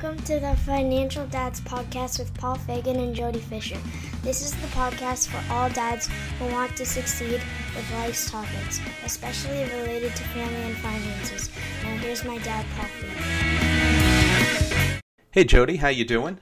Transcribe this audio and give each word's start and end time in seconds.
Welcome 0.00 0.22
to 0.26 0.38
the 0.38 0.54
Financial 0.64 1.26
Dads 1.26 1.60
Podcast 1.60 2.20
with 2.20 2.32
Paul 2.34 2.54
Fagan 2.54 3.00
and 3.00 3.12
Jody 3.12 3.40
Fisher. 3.40 3.76
This 4.22 4.42
is 4.42 4.52
the 4.52 4.68
podcast 4.68 5.26
for 5.26 5.42
all 5.52 5.68
dads 5.70 6.08
who 6.38 6.46
want 6.52 6.76
to 6.76 6.86
succeed 6.86 7.42
with 7.74 7.92
life's 7.94 8.30
topics, 8.30 8.80
especially 9.04 9.64
related 9.64 10.14
to 10.14 10.22
family 10.22 10.54
and 10.54 10.76
finances. 10.76 11.50
Now 11.82 11.96
here's 11.96 12.22
my 12.22 12.38
dad, 12.38 12.64
Paul 12.76 12.86
Fagan. 13.00 15.00
Hey 15.32 15.42
Jody, 15.42 15.78
how 15.78 15.88
you 15.88 16.04
doing? 16.04 16.38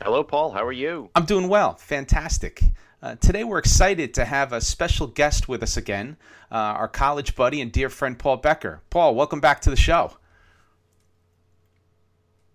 Hello, 0.00 0.22
Paul. 0.22 0.52
How 0.52 0.64
are 0.64 0.70
you? 0.70 1.10
I'm 1.16 1.24
doing 1.24 1.48
well. 1.48 1.74
Fantastic. 1.74 2.62
Uh, 3.02 3.16
today 3.16 3.42
we're 3.42 3.58
excited 3.58 4.14
to 4.14 4.24
have 4.24 4.52
a 4.52 4.60
special 4.60 5.08
guest 5.08 5.48
with 5.48 5.64
us 5.64 5.76
again, 5.76 6.16
uh, 6.52 6.54
our 6.54 6.86
college 6.86 7.34
buddy 7.34 7.60
and 7.60 7.72
dear 7.72 7.88
friend 7.88 8.16
Paul 8.16 8.36
Becker. 8.36 8.80
Paul, 8.90 9.16
welcome 9.16 9.40
back 9.40 9.60
to 9.62 9.70
the 9.70 9.76
show. 9.76 10.12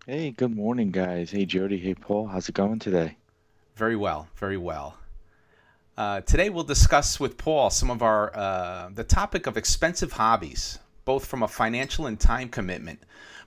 Hey, 0.07 0.29
good 0.29 0.55
morning, 0.55 0.91
guys. 0.91 1.31
Hey, 1.31 1.45
Jody. 1.45 1.79
Hey, 1.79 1.95
Paul. 1.95 2.27
How's 2.27 2.47
it 2.47 2.53
going 2.53 2.77
today? 2.77 3.17
Very 3.75 3.95
well, 3.95 4.27
very 4.35 4.55
well. 4.55 4.97
Uh, 5.97 6.21
today 6.21 6.51
we'll 6.51 6.63
discuss 6.63 7.19
with 7.19 7.39
Paul 7.39 7.71
some 7.71 7.89
of 7.89 8.03
our 8.03 8.31
uh, 8.37 8.89
the 8.93 9.03
topic 9.03 9.47
of 9.47 9.57
expensive 9.57 10.11
hobbies, 10.11 10.77
both 11.05 11.25
from 11.25 11.41
a 11.41 11.47
financial 11.47 12.05
and 12.05 12.19
time 12.19 12.49
commitment. 12.49 12.99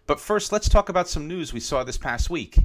But 0.09 0.19
first, 0.19 0.51
let's 0.51 0.69
talk 0.69 0.89
about 0.89 1.09
some 1.09 1.29
news 1.29 1.52
we 1.52 1.61
saw 1.61 1.85
this 1.85 1.97
past 1.97 2.29
week. 2.29 2.59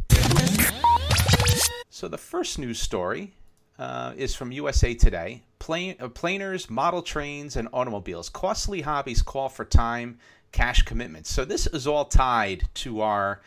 So 1.92 2.08
the 2.08 2.18
first 2.18 2.58
news 2.58 2.80
story 2.80 3.36
uh, 3.78 4.14
is 4.18 4.34
from 4.34 4.52
USA 4.52 4.96
Today. 4.96 5.44
Uh, 5.70 6.08
planers, 6.10 6.68
model 6.68 7.04
trains, 7.04 7.58
and 7.58 7.68
automobiles. 7.72 8.28
Costly 8.28 8.82
hobbies 8.82 9.22
call 9.22 9.50
for 9.50 9.64
time, 9.64 10.18
cash 10.52 10.82
commitments. 10.82 11.32
So 11.32 11.46
this 11.46 11.68
is 11.68 11.86
all 11.86 12.06
tied 12.06 12.64
to 12.74 13.02
our 13.02 13.40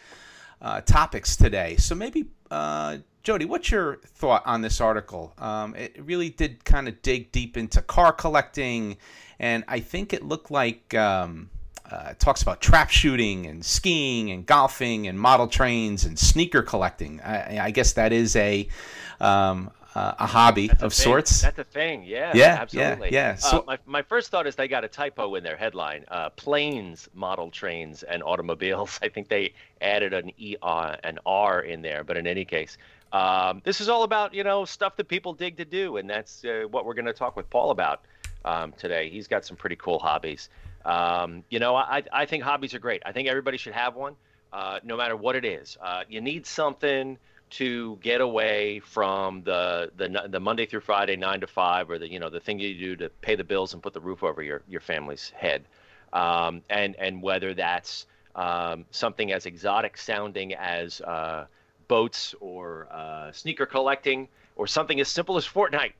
uh, 0.60 0.80
topics 0.82 1.36
today. 1.36 1.76
So 1.76 1.94
maybe, 1.94 2.26
uh, 2.50 2.98
Jody, 3.22 3.44
what's 3.44 3.70
your 3.70 3.96
thought 3.96 4.42
on 4.46 4.62
this 4.62 4.80
article? 4.80 5.34
Um, 5.38 5.74
it 5.74 5.96
really 6.04 6.30
did 6.30 6.64
kind 6.64 6.88
of 6.88 7.02
dig 7.02 7.32
deep 7.32 7.56
into 7.56 7.82
car 7.82 8.12
collecting, 8.12 8.96
and 9.38 9.64
I 9.68 9.80
think 9.80 10.12
it 10.12 10.22
looked 10.22 10.50
like 10.50 10.94
um, 10.94 11.50
uh, 11.90 12.08
it 12.10 12.18
talks 12.18 12.42
about 12.42 12.60
trap 12.60 12.90
shooting 12.90 13.46
and 13.46 13.64
skiing 13.64 14.30
and 14.30 14.46
golfing 14.46 15.06
and 15.08 15.18
model 15.18 15.48
trains 15.48 16.04
and 16.04 16.18
sneaker 16.18 16.62
collecting. 16.62 17.20
I, 17.20 17.66
I 17.66 17.70
guess 17.70 17.92
that 17.94 18.12
is 18.12 18.36
a 18.36 18.68
um, 19.20 19.70
uh, 19.96 20.14
a 20.18 20.26
hobby 20.26 20.66
That's 20.68 20.82
of 20.82 20.92
a 20.92 20.94
sorts. 20.94 21.40
That's 21.40 21.58
a 21.58 21.64
thing. 21.64 22.04
Yeah. 22.04 22.32
Yeah, 22.34 22.58
Absolutely. 22.60 23.12
yeah, 23.12 23.28
yeah. 23.28 23.32
Uh, 23.32 23.36
So- 23.36 23.64
my, 23.66 23.78
my 23.86 24.02
first 24.02 24.30
thought 24.30 24.46
is 24.46 24.54
they 24.54 24.68
got 24.68 24.84
a 24.84 24.88
typo 24.88 25.34
in 25.36 25.42
their 25.42 25.56
headline. 25.56 26.04
Uh, 26.08 26.28
planes, 26.30 27.08
model 27.14 27.50
trains, 27.50 28.02
and 28.02 28.22
automobiles. 28.22 28.98
I 29.02 29.08
think 29.08 29.28
they 29.28 29.54
added 29.80 30.12
an 30.12 30.32
e 30.36 30.56
uh, 30.62 30.96
an 31.02 31.18
R 31.24 31.60
in 31.62 31.80
there. 31.80 32.04
But 32.04 32.18
in 32.18 32.26
any 32.26 32.44
case, 32.44 32.76
um, 33.12 33.62
this 33.64 33.80
is 33.80 33.88
all 33.88 34.02
about 34.02 34.34
you 34.34 34.44
know 34.44 34.66
stuff 34.66 34.96
that 34.96 35.08
people 35.08 35.32
dig 35.32 35.56
to 35.56 35.64
do, 35.64 35.96
and 35.96 36.08
that's 36.10 36.44
uh, 36.44 36.64
what 36.70 36.84
we're 36.84 36.94
going 36.94 37.06
to 37.06 37.14
talk 37.14 37.34
with 37.34 37.48
Paul 37.48 37.70
about 37.70 38.02
um, 38.44 38.72
today. 38.76 39.08
He's 39.08 39.26
got 39.28 39.46
some 39.46 39.56
pretty 39.56 39.76
cool 39.76 39.98
hobbies. 39.98 40.50
Um, 40.84 41.42
you 41.48 41.58
know, 41.58 41.74
I 41.74 42.02
I 42.12 42.26
think 42.26 42.42
hobbies 42.42 42.74
are 42.74 42.78
great. 42.80 43.02
I 43.06 43.12
think 43.12 43.28
everybody 43.28 43.56
should 43.56 43.72
have 43.72 43.96
one, 43.96 44.14
uh, 44.52 44.80
no 44.84 44.96
matter 44.98 45.16
what 45.16 45.36
it 45.36 45.46
is. 45.46 45.78
Uh, 45.80 46.02
you 46.06 46.20
need 46.20 46.46
something 46.46 47.16
to 47.48 47.96
get 48.02 48.20
away 48.20 48.80
from 48.80 49.42
the, 49.42 49.90
the 49.96 50.28
the 50.28 50.40
Monday 50.40 50.66
through 50.66 50.80
Friday 50.80 51.16
nine 51.16 51.40
to 51.40 51.46
five, 51.46 51.90
or 51.90 51.98
the 51.98 52.10
you 52.10 52.18
know 52.18 52.28
the 52.28 52.40
thing 52.40 52.58
you 52.58 52.74
do 52.74 52.96
to 52.96 53.08
pay 53.20 53.34
the 53.34 53.44
bills 53.44 53.72
and 53.72 53.82
put 53.82 53.92
the 53.92 54.00
roof 54.00 54.22
over 54.22 54.42
your 54.42 54.62
your 54.68 54.80
family's 54.80 55.30
head, 55.30 55.64
um, 56.12 56.62
and 56.70 56.96
and 56.96 57.22
whether 57.22 57.54
that's 57.54 58.06
um, 58.34 58.84
something 58.90 59.32
as 59.32 59.46
exotic 59.46 59.96
sounding 59.96 60.54
as 60.54 61.00
uh, 61.02 61.46
boats 61.88 62.34
or 62.40 62.88
uh, 62.90 63.30
sneaker 63.32 63.66
collecting, 63.66 64.28
or 64.56 64.66
something 64.66 64.98
as 65.00 65.08
simple 65.08 65.36
as 65.36 65.46
Fortnite, 65.46 65.92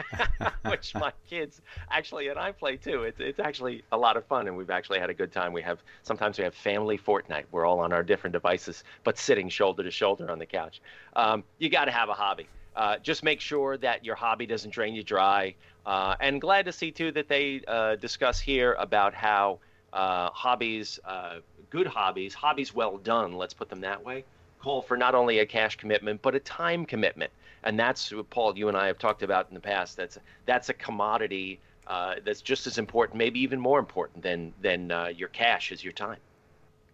which 0.70 0.94
my 0.94 1.12
kids 1.28 1.60
actually 1.90 2.28
and 2.28 2.38
I 2.38 2.52
play 2.52 2.76
too. 2.76 3.02
It's 3.02 3.20
it's 3.20 3.40
actually 3.40 3.82
a 3.92 3.98
lot 3.98 4.16
of 4.16 4.24
fun, 4.26 4.46
and 4.46 4.56
we've 4.56 4.70
actually 4.70 5.00
had 5.00 5.10
a 5.10 5.14
good 5.14 5.32
time. 5.32 5.52
We 5.52 5.62
have 5.62 5.80
sometimes 6.04 6.38
we 6.38 6.44
have 6.44 6.54
family 6.54 6.96
Fortnite. 6.96 7.44
We're 7.50 7.66
all 7.66 7.80
on 7.80 7.92
our 7.92 8.02
different 8.02 8.32
devices, 8.32 8.84
but 9.04 9.18
sitting 9.18 9.48
shoulder 9.48 9.82
to 9.82 9.90
shoulder 9.90 10.30
on 10.30 10.38
the 10.38 10.46
couch. 10.46 10.80
Um, 11.14 11.44
you 11.58 11.68
got 11.68 11.86
to 11.86 11.92
have 11.92 12.08
a 12.08 12.14
hobby. 12.14 12.48
Uh, 12.76 12.98
just 12.98 13.24
make 13.24 13.40
sure 13.40 13.76
that 13.78 14.04
your 14.04 14.14
hobby 14.14 14.46
doesn't 14.46 14.70
drain 14.70 14.94
you 14.94 15.02
dry. 15.02 15.54
Uh, 15.86 16.14
and 16.20 16.40
glad 16.40 16.66
to 16.66 16.72
see 16.72 16.90
too 16.90 17.10
that 17.12 17.28
they 17.28 17.62
uh, 17.66 17.96
discuss 17.96 18.38
here 18.38 18.74
about 18.74 19.14
how 19.14 19.58
uh, 19.92 20.28
hobbies, 20.30 21.00
uh, 21.04 21.36
good 21.70 21.86
hobbies, 21.86 22.34
hobbies 22.34 22.74
well 22.74 22.98
done, 22.98 23.32
let's 23.32 23.54
put 23.54 23.70
them 23.70 23.80
that 23.80 24.04
way, 24.04 24.24
call 24.60 24.82
for 24.82 24.96
not 24.96 25.14
only 25.14 25.38
a 25.38 25.46
cash 25.46 25.76
commitment 25.76 26.20
but 26.20 26.34
a 26.34 26.40
time 26.40 26.84
commitment. 26.84 27.32
And 27.66 27.78
that's 27.78 28.12
what 28.12 28.30
Paul, 28.30 28.56
you 28.56 28.68
and 28.68 28.76
I 28.76 28.86
have 28.86 28.98
talked 28.98 29.24
about 29.24 29.48
in 29.48 29.54
the 29.54 29.60
past. 29.60 29.96
That's 29.96 30.18
that's 30.46 30.68
a 30.68 30.74
commodity 30.74 31.60
uh, 31.88 32.14
that's 32.24 32.40
just 32.40 32.66
as 32.68 32.78
important, 32.78 33.18
maybe 33.18 33.40
even 33.40 33.58
more 33.58 33.80
important 33.80 34.22
than 34.22 34.54
than 34.62 34.92
uh, 34.92 35.08
your 35.08 35.28
cash 35.28 35.72
is 35.72 35.82
your 35.82 35.92
time. 35.92 36.18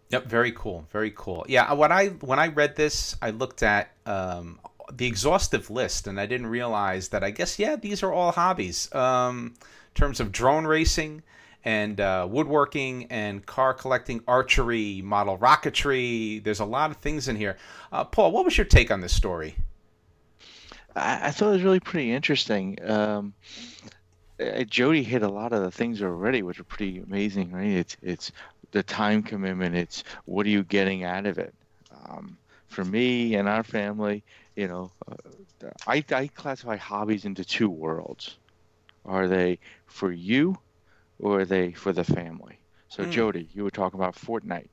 Yep, 0.09 0.25
very 0.25 0.51
cool, 0.51 0.85
very 0.91 1.13
cool. 1.15 1.45
Yeah, 1.47 1.71
when 1.73 1.91
I 1.91 2.07
when 2.07 2.39
I 2.39 2.47
read 2.47 2.75
this, 2.75 3.15
I 3.21 3.29
looked 3.29 3.61
at 3.61 3.91
um, 4.07 4.59
the 4.91 5.05
exhaustive 5.05 5.69
list, 5.69 6.07
and 6.07 6.19
I 6.19 6.25
didn't 6.25 6.47
realize 6.47 7.09
that. 7.09 7.23
I 7.23 7.29
guess 7.29 7.59
yeah, 7.59 7.75
these 7.75 8.01
are 8.01 8.11
all 8.11 8.31
hobbies. 8.31 8.93
Um, 8.95 9.53
in 9.61 9.93
terms 9.93 10.19
of 10.19 10.31
drone 10.31 10.65
racing 10.65 11.21
and 11.63 12.01
uh, 12.01 12.27
woodworking 12.29 13.05
and 13.11 13.45
car 13.45 13.75
collecting, 13.75 14.21
archery, 14.27 15.03
model 15.03 15.37
rocketry. 15.37 16.43
There's 16.43 16.59
a 16.59 16.65
lot 16.65 16.89
of 16.89 16.97
things 16.97 17.27
in 17.27 17.35
here. 17.35 17.57
Uh, 17.91 18.03
Paul, 18.03 18.31
what 18.31 18.43
was 18.43 18.57
your 18.57 18.65
take 18.65 18.89
on 18.89 19.01
this 19.01 19.15
story? 19.15 19.55
I, 20.95 21.27
I 21.27 21.31
thought 21.31 21.49
it 21.49 21.53
was 21.53 21.63
really 21.63 21.79
pretty 21.79 22.11
interesting. 22.11 22.77
Um, 22.83 23.33
uh, 24.41 24.63
Jody 24.63 25.03
hit 25.03 25.21
a 25.23 25.29
lot 25.29 25.53
of 25.53 25.61
the 25.61 25.71
things 25.71 26.01
already, 26.01 26.41
which 26.43 26.59
are 26.59 26.63
pretty 26.65 26.99
amazing, 26.99 27.51
right? 27.51 27.67
It's 27.71 27.97
it's 28.01 28.31
the 28.71 28.83
time 28.83 29.23
commitment. 29.23 29.75
It's 29.75 30.03
what 30.25 30.45
are 30.45 30.49
you 30.49 30.63
getting 30.63 31.03
out 31.03 31.25
of 31.25 31.37
it? 31.37 31.53
Um, 31.91 32.37
for 32.67 32.83
me 32.83 33.35
and 33.35 33.47
our 33.47 33.63
family, 33.63 34.23
you 34.55 34.67
know, 34.67 34.91
uh, 35.07 35.69
I, 35.87 36.03
I 36.11 36.27
classify 36.27 36.75
hobbies 36.77 37.25
into 37.25 37.43
two 37.45 37.69
worlds. 37.69 38.37
Are 39.05 39.27
they 39.27 39.59
for 39.87 40.11
you, 40.11 40.55
or 41.19 41.41
are 41.41 41.45
they 41.45 41.71
for 41.73 41.91
the 41.93 42.03
family? 42.03 42.59
So 42.89 43.05
Hmm. 43.05 43.05
Jody, 43.05 43.49
you 43.53 43.63
were 43.63 43.71
talking 43.71 43.99
about 43.99 44.15
Fortnite, 44.15 44.69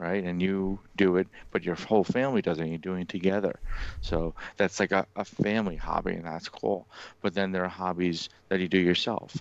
right? 0.00 0.24
And 0.24 0.42
you 0.42 0.80
do 0.96 1.16
it, 1.18 1.28
but 1.52 1.64
your 1.64 1.76
whole 1.76 2.04
family 2.04 2.42
does 2.42 2.58
it. 2.58 2.62
And 2.62 2.70
you're 2.70 2.78
doing 2.80 3.02
it 3.02 3.08
together. 3.10 3.60
So 4.02 4.34
that's 4.58 4.80
like 4.80 4.92
a, 4.92 5.06
a 5.16 5.24
family 5.26 5.76
hobby, 5.76 6.14
and 6.14 6.26
that's 6.26 6.48
cool. 6.48 6.88
But 7.22 7.34
then 7.34 7.52
there 7.52 7.64
are 7.64 7.68
hobbies 7.68 8.28
that 8.50 8.60
you 8.60 8.68
do 8.68 8.78
yourself. 8.80 9.36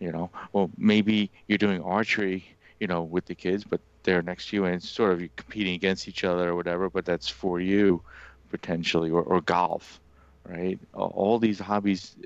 You 0.00 0.12
know, 0.12 0.32
well, 0.52 0.70
maybe 0.76 1.32
you're 1.48 1.58
doing 1.58 1.82
archery, 1.82 2.58
you 2.80 2.86
know, 2.88 3.04
with 3.04 3.26
the 3.26 3.34
kids, 3.36 3.64
but 3.64 3.80
they're 4.04 4.22
next 4.22 4.50
to 4.50 4.56
you, 4.56 4.66
and 4.66 4.76
it's 4.76 4.90
sort 4.90 5.12
of 5.12 5.20
you're 5.20 5.30
competing 5.36 5.74
against 5.74 6.08
each 6.08 6.24
other 6.24 6.50
or 6.50 6.56
whatever. 6.56 6.90
But 6.90 7.04
that's 7.06 7.28
for 7.30 7.60
you, 7.60 8.02
potentially, 8.50 9.10
or, 9.10 9.22
or 9.22 9.40
golf, 9.40 10.00
right? 10.46 10.78
All- 10.92 11.38
these 11.38 11.58
hobbies, 11.58 12.16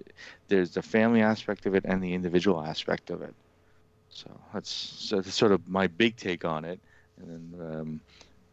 there's 0.48 0.72
the 0.72 0.82
family 0.82 1.22
aspect 1.22 1.66
of 1.66 1.74
it 1.74 1.84
and 1.86 2.02
the 2.02 2.14
individual 2.14 2.62
aspect 2.62 3.10
of 3.10 3.22
it. 3.22 3.34
So 4.10 4.40
that's, 4.54 4.70
so 4.70 5.16
that's 5.20 5.34
sort 5.34 5.52
of 5.52 5.68
my 5.68 5.88
big 5.88 6.16
take 6.16 6.44
on 6.44 6.64
it. 6.66 6.80
And 7.18 7.52
then 7.52 7.60
um, 7.60 8.00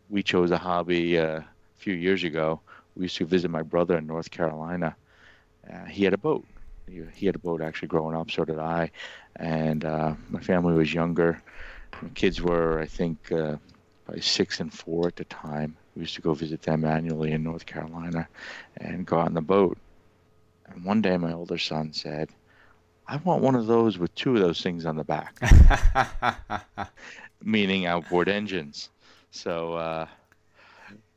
we 0.09 0.23
chose 0.23 0.51
a 0.51 0.57
hobby 0.57 1.17
uh, 1.17 1.39
a 1.39 1.47
few 1.77 1.93
years 1.93 2.23
ago. 2.23 2.61
We 2.95 3.03
used 3.05 3.17
to 3.17 3.25
visit 3.25 3.51
my 3.51 3.63
brother 3.63 3.97
in 3.97 4.07
North 4.07 4.31
Carolina. 4.31 4.95
Uh, 5.71 5.85
he 5.85 6.03
had 6.03 6.13
a 6.13 6.17
boat. 6.17 6.45
He, 6.87 7.01
he 7.13 7.25
had 7.25 7.35
a 7.35 7.39
boat 7.39 7.61
actually 7.61 7.89
growing 7.89 8.15
up. 8.15 8.31
So 8.31 8.45
did 8.45 8.59
I. 8.59 8.91
And 9.37 9.85
uh, 9.85 10.15
my 10.29 10.41
family 10.41 10.73
was 10.73 10.93
younger. 10.93 11.41
My 12.01 12.09
kids 12.09 12.41
were, 12.41 12.79
I 12.79 12.85
think, 12.85 13.31
uh, 13.31 13.57
probably 14.05 14.21
six 14.21 14.59
and 14.59 14.71
four 14.73 15.07
at 15.07 15.15
the 15.15 15.25
time. 15.25 15.77
We 15.95 16.01
used 16.01 16.15
to 16.15 16.21
go 16.21 16.33
visit 16.33 16.61
them 16.61 16.85
annually 16.85 17.31
in 17.31 17.43
North 17.43 17.65
Carolina 17.65 18.27
and 18.77 19.05
go 19.05 19.19
out 19.19 19.27
on 19.27 19.33
the 19.33 19.41
boat. 19.41 19.77
And 20.67 20.85
one 20.85 21.01
day, 21.01 21.17
my 21.17 21.33
older 21.33 21.57
son 21.57 21.93
said, 21.93 22.29
I 23.07 23.17
want 23.17 23.43
one 23.43 23.55
of 23.55 23.67
those 23.67 23.97
with 23.97 24.13
two 24.15 24.35
of 24.35 24.41
those 24.41 24.61
things 24.61 24.85
on 24.85 24.95
the 24.95 25.03
back, 25.03 25.37
meaning 27.45 27.85
outboard 27.85 28.27
engines. 28.27 28.89
So, 29.31 29.73
uh, 29.75 30.07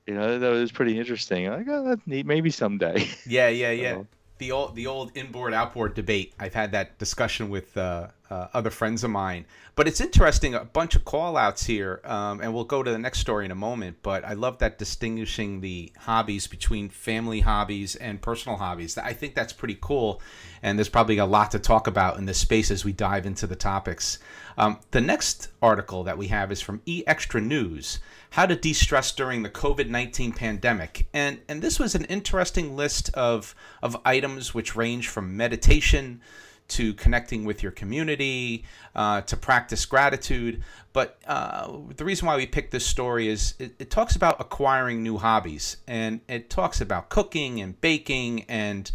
you 0.07 0.15
know, 0.15 0.39
that 0.39 0.49
was 0.51 0.71
pretty 0.73 0.99
interesting. 0.99 1.47
Like, 1.49 1.67
oh, 1.69 1.85
that's 1.89 2.07
neat. 2.07 2.27
Maybe 2.27 2.51
someday. 2.51 3.09
Yeah, 3.27 3.49
yeah, 3.49 3.71
yeah. 3.85 3.95
So- 3.95 4.07
The 4.39 4.53
old 4.53 4.77
the 4.77 4.87
old 4.87 5.11
inboard 5.17 5.53
outboard 5.53 5.95
debate. 5.95 6.33
I've 6.39 6.55
had 6.55 6.71
that 6.73 6.99
discussion 6.99 7.51
with 7.51 7.77
uh, 7.77 8.09
uh, 8.31 8.49
other 8.53 8.71
friends 8.71 9.05
of 9.05 9.11
mine. 9.11 9.47
But 9.75 9.89
it's 9.89 10.01
interesting, 10.01 10.55
a 10.55 10.65
bunch 10.65 10.97
of 10.97 11.05
call 11.05 11.37
outs 11.37 11.65
here, 11.65 12.01
um, 12.05 12.41
and 12.41 12.53
we'll 12.53 12.65
go 12.65 12.83
to 12.83 12.91
the 12.91 12.99
next 12.99 13.21
story 13.21 13.45
in 13.45 13.51
a 13.51 13.57
moment. 13.57 13.99
But 14.03 14.25
I 14.25 14.35
love 14.35 14.59
that 14.59 14.79
distinguishing 14.79 15.61
the 15.61 15.93
hobbies 15.99 16.47
between 16.47 16.89
family 16.89 17.41
hobbies 17.41 17.95
and 17.97 18.21
personal 18.21 18.59
hobbies. 18.59 18.99
I 18.99 19.13
think 19.13 19.35
that's 19.35 19.53
pretty 19.53 19.79
cool, 19.81 20.21
and 20.63 20.79
there's 20.79 20.89
probably 20.89 21.19
a 21.19 21.27
lot 21.27 21.53
to 21.53 21.59
talk 21.59 21.87
about 21.87 22.19
in 22.19 22.27
this 22.27 22.39
space 22.39 22.71
as 22.71 22.85
we 22.85 22.93
dive 22.93 23.25
into 23.25 23.47
the 23.47 23.57
topics. 23.57 24.19
Um, 24.59 24.81
the 24.91 25.01
next 25.01 25.49
article 25.63 26.03
that 26.05 26.19
we 26.19 26.27
have 26.29 26.51
is 26.51 26.61
from 26.61 26.83
E 26.85 27.05
Extra 27.07 27.41
News 27.41 28.01
How 28.31 28.45
to 28.47 28.57
De 28.57 28.73
Stress 28.73 29.13
During 29.13 29.45
the 29.45 29.51
COVID 29.51 29.89
19 29.89 30.33
Pandemic. 30.33 31.07
And, 31.15 31.41
and 31.49 31.63
this 31.63 31.79
was 31.79 31.95
an 31.95 32.05
interesting 32.07 32.75
list 32.75 33.11
of, 33.15 33.55
of 33.81 33.97
items 34.05 34.55
which 34.55 34.75
range 34.75 35.07
from 35.07 35.37
meditation 35.37 36.21
to 36.69 36.95
connecting 36.95 37.45
with 37.45 37.63
your 37.63 37.73
community, 37.73 38.65
uh, 38.95 39.23
to 39.23 39.37
practice 39.37 39.85
gratitude. 39.87 40.63
But 40.93 41.19
uh, 41.27 41.79
the 41.97 42.05
reason 42.05 42.27
why 42.27 42.37
we 42.37 42.47
picked 42.47 42.73
this 42.73 42.87
story 42.87 43.29
is 43.29 43.55
it, 43.59 43.75
it, 43.79 43.91
talks 43.91 44.17
about 44.17 44.41
acquiring 44.41 45.03
new 45.03 45.17
hobbies, 45.17 45.79
and 45.87 46.21
it 46.29 46.51
talks 46.51 46.81
about 46.81 47.09
cooking 47.09 47.61
and 47.61 47.81
baking 47.81 48.45
and 48.49 48.91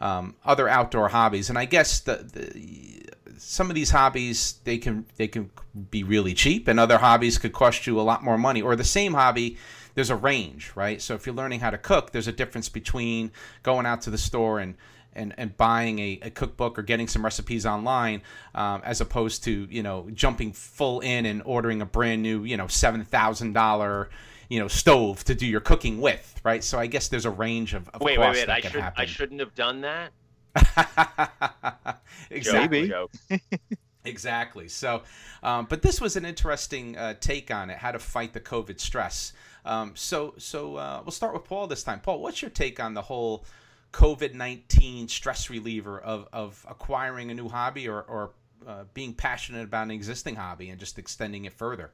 um, 0.00 0.36
other 0.44 0.68
outdoor 0.68 1.08
hobbies. 1.08 1.48
And 1.48 1.58
I 1.58 1.64
guess 1.64 2.00
the, 2.00 2.16
the 2.16 3.14
some 3.38 3.68
of 3.68 3.74
these 3.74 3.90
hobbies 3.90 4.60
they 4.64 4.78
can 4.78 5.06
they 5.16 5.28
can 5.28 5.50
be 5.90 6.02
really 6.02 6.34
cheap, 6.34 6.68
and 6.68 6.78
other 6.78 6.98
hobbies 6.98 7.38
could 7.38 7.52
cost 7.52 7.86
you 7.86 8.00
a 8.00 8.02
lot 8.02 8.22
more 8.22 8.38
money. 8.38 8.60
Or 8.60 8.76
the 8.76 8.84
same 8.84 9.14
hobby, 9.14 9.56
there's 9.94 10.10
a 10.10 10.16
range, 10.16 10.72
right? 10.74 11.00
So 11.00 11.14
if 11.14 11.26
you're 11.26 11.34
learning 11.34 11.60
how 11.60 11.70
to 11.70 11.78
cook, 11.78 12.12
there's 12.12 12.28
a 12.28 12.32
difference 12.32 12.68
between 12.68 13.32
going 13.62 13.86
out 13.86 14.02
to 14.02 14.10
the 14.10 14.18
store 14.18 14.58
and 14.58 14.74
and, 15.14 15.34
and 15.38 15.56
buying 15.56 15.98
a, 15.98 16.18
a 16.22 16.30
cookbook 16.30 16.78
or 16.78 16.82
getting 16.82 17.08
some 17.08 17.24
recipes 17.24 17.66
online 17.66 18.22
um, 18.54 18.82
as 18.84 19.00
opposed 19.00 19.44
to 19.44 19.66
you 19.70 19.82
know 19.82 20.08
jumping 20.12 20.52
full 20.52 21.00
in 21.00 21.26
and 21.26 21.42
ordering 21.44 21.82
a 21.82 21.86
brand 21.86 22.22
new 22.22 22.44
you 22.44 22.56
know 22.56 22.66
seven 22.66 23.04
thousand 23.04 23.52
dollar 23.52 24.10
you 24.48 24.58
know 24.58 24.68
stove 24.68 25.24
to 25.24 25.34
do 25.34 25.46
your 25.46 25.60
cooking 25.60 26.00
with 26.00 26.40
right 26.44 26.62
so 26.62 26.78
i 26.78 26.86
guess 26.86 27.08
there's 27.08 27.24
a 27.24 27.30
range 27.30 27.74
of, 27.74 27.88
of 27.90 28.00
wait 28.00 28.18
wait 28.18 28.32
wait 28.32 28.48
I, 28.48 28.60
should, 28.60 28.92
I 28.96 29.06
shouldn't 29.06 29.40
have 29.40 29.54
done 29.54 29.80
that 29.82 30.12
exactly. 32.30 32.92
exactly. 34.04 34.68
So, 34.68 35.02
um, 35.42 35.66
but 35.68 35.82
this 35.82 36.00
was 36.00 36.16
an 36.16 36.24
interesting 36.24 36.96
uh, 36.96 37.14
take 37.20 37.50
on 37.50 37.70
it, 37.70 37.78
how 37.78 37.92
to 37.92 37.98
fight 37.98 38.32
the 38.32 38.40
COVID 38.40 38.80
stress. 38.80 39.32
Um, 39.64 39.92
so, 39.94 40.34
so 40.38 40.76
uh, 40.76 41.00
we'll 41.04 41.12
start 41.12 41.34
with 41.34 41.44
Paul 41.44 41.66
this 41.66 41.82
time. 41.82 42.00
Paul, 42.00 42.20
what's 42.20 42.42
your 42.42 42.50
take 42.50 42.80
on 42.80 42.94
the 42.94 43.02
whole 43.02 43.44
COVID 43.94 44.34
nineteen 44.34 45.08
stress 45.08 45.48
reliever 45.48 45.98
of 45.98 46.28
of 46.32 46.66
acquiring 46.68 47.30
a 47.30 47.34
new 47.34 47.48
hobby 47.48 47.88
or 47.88 48.02
or 48.02 48.30
uh, 48.66 48.84
being 48.92 49.14
passionate 49.14 49.64
about 49.64 49.84
an 49.84 49.90
existing 49.90 50.34
hobby 50.36 50.70
and 50.70 50.80
just 50.80 50.98
extending 50.98 51.46
it 51.46 51.52
further? 51.52 51.90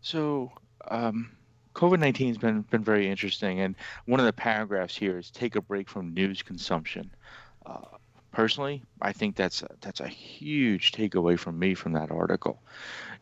So. 0.00 0.52
Um... 0.88 1.36
COVID 1.72 2.00
nineteen 2.00 2.26
has 2.26 2.36
been 2.36 2.62
been 2.62 2.82
very 2.82 3.08
interesting, 3.08 3.60
and 3.60 3.76
one 4.06 4.18
of 4.18 4.26
the 4.26 4.32
paragraphs 4.32 4.96
here 4.96 5.16
is 5.18 5.30
take 5.30 5.54
a 5.54 5.60
break 5.60 5.88
from 5.88 6.12
news 6.12 6.42
consumption. 6.42 7.08
Uh, 7.64 7.96
personally, 8.32 8.82
I 9.00 9.12
think 9.12 9.36
that's 9.36 9.62
a, 9.62 9.68
that's 9.80 10.00
a 10.00 10.08
huge 10.08 10.90
takeaway 10.90 11.38
from 11.38 11.60
me 11.60 11.74
from 11.74 11.92
that 11.92 12.10
article. 12.10 12.60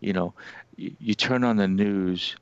You 0.00 0.14
know, 0.14 0.35
you, 0.76 0.96
you 0.99 1.14
turn 1.14 1.44
on 1.44 1.56
the 1.56 1.69
news, 1.69 2.37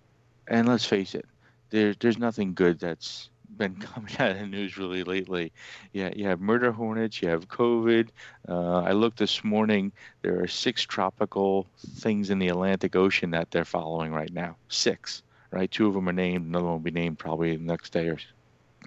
and 0.47 0.69
let's 0.69 0.85
face 0.85 1.17
it, 1.17 1.27
there, 1.71 1.93
there's 1.99 2.19
nothing 2.19 2.55
good 2.55 2.79
that's 2.79 3.29
been 3.57 3.77
coming 3.81 4.13
out 4.19 4.31
of 4.33 4.39
the 4.39 4.47
news 4.47 4.77
really 4.77 5.05
lately. 5.05 5.53
Yeah, 5.93 6.11
you 6.15 6.27
have 6.27 6.41
murder 6.41 6.73
hornets, 6.73 7.21
you 7.23 7.29
have 7.29 7.49
COVID. 7.49 8.11
Uh, 8.49 8.81
I 8.83 8.93
looked 8.93 9.19
this 9.19 9.45
morning. 9.45 9.93
There 10.23 10.43
are 10.43 10.47
six 10.49 10.83
tropical 10.85 11.67
things 11.99 12.31
in 12.31 12.39
the 12.39 12.49
Atlantic 12.49 12.97
Ocean 12.97 13.31
that 13.31 13.51
they're 13.51 13.65
following 13.65 14.13
right 14.13 14.33
now. 14.33 14.57
Six, 14.69 15.23
right? 15.53 15.71
Two 15.71 15.87
of 15.89 15.95
them 15.95 16.09
are 16.09 16.13
named. 16.13 16.47
Another 16.47 16.65
one 16.65 16.75
will 16.75 16.81
be 16.81 16.91
named 16.91 17.19
probably 17.19 17.57
the 17.57 17.63
next 17.63 17.93
day 17.93 18.09
or 18.09 18.19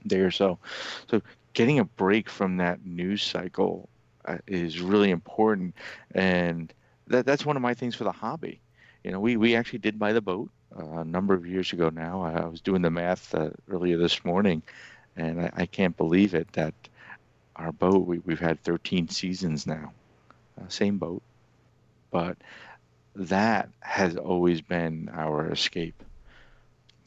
day 0.07 0.19
or 0.19 0.31
so. 0.31 0.59
So 1.09 1.21
getting 1.53 1.79
a 1.79 1.85
break 1.85 2.29
from 2.29 2.57
that 2.57 2.85
news 2.85 3.23
cycle 3.23 3.89
uh, 4.25 4.38
is 4.47 4.81
really 4.81 5.11
important, 5.11 5.75
and 6.13 6.73
that 7.07 7.25
that's 7.25 7.45
one 7.45 7.56
of 7.56 7.61
my 7.61 7.73
things 7.73 7.95
for 7.95 8.03
the 8.03 8.11
hobby. 8.11 8.61
You 9.03 9.11
know, 9.11 9.19
we 9.19 9.38
we 9.38 9.56
actually 9.56 9.79
did 9.79 10.00
buy 10.00 10.13
the 10.13 10.21
boat 10.21 10.51
a 10.75 11.04
number 11.04 11.33
of 11.33 11.45
years 11.45 11.74
ago 11.74 11.89
now. 11.89 12.21
I, 12.21 12.45
was 12.45 12.62
doing 12.62 12.81
the 12.81 12.89
math 12.89 13.33
uh, 13.33 13.50
earlier 13.69 13.98
this 13.98 14.24
morning, 14.24 14.62
and 15.16 15.42
I, 15.42 15.51
I, 15.56 15.66
can't 15.66 15.98
believe 15.98 16.33
it 16.33 16.51
that 16.54 16.74
our 17.56 17.71
boat 17.71 18.06
we, 18.06 18.19
we've 18.19 18.39
had 18.39 18.62
13 18.63 19.10
seasons 19.10 19.66
now, 19.66 19.92
uh, 20.60 20.68
same 20.68 20.98
boat, 20.98 21.21
but 22.12 22.38
that 23.16 23.69
has 23.81 24.16
always 24.16 24.62
been 24.62 25.10
our 25.13 25.51
escape 25.51 26.04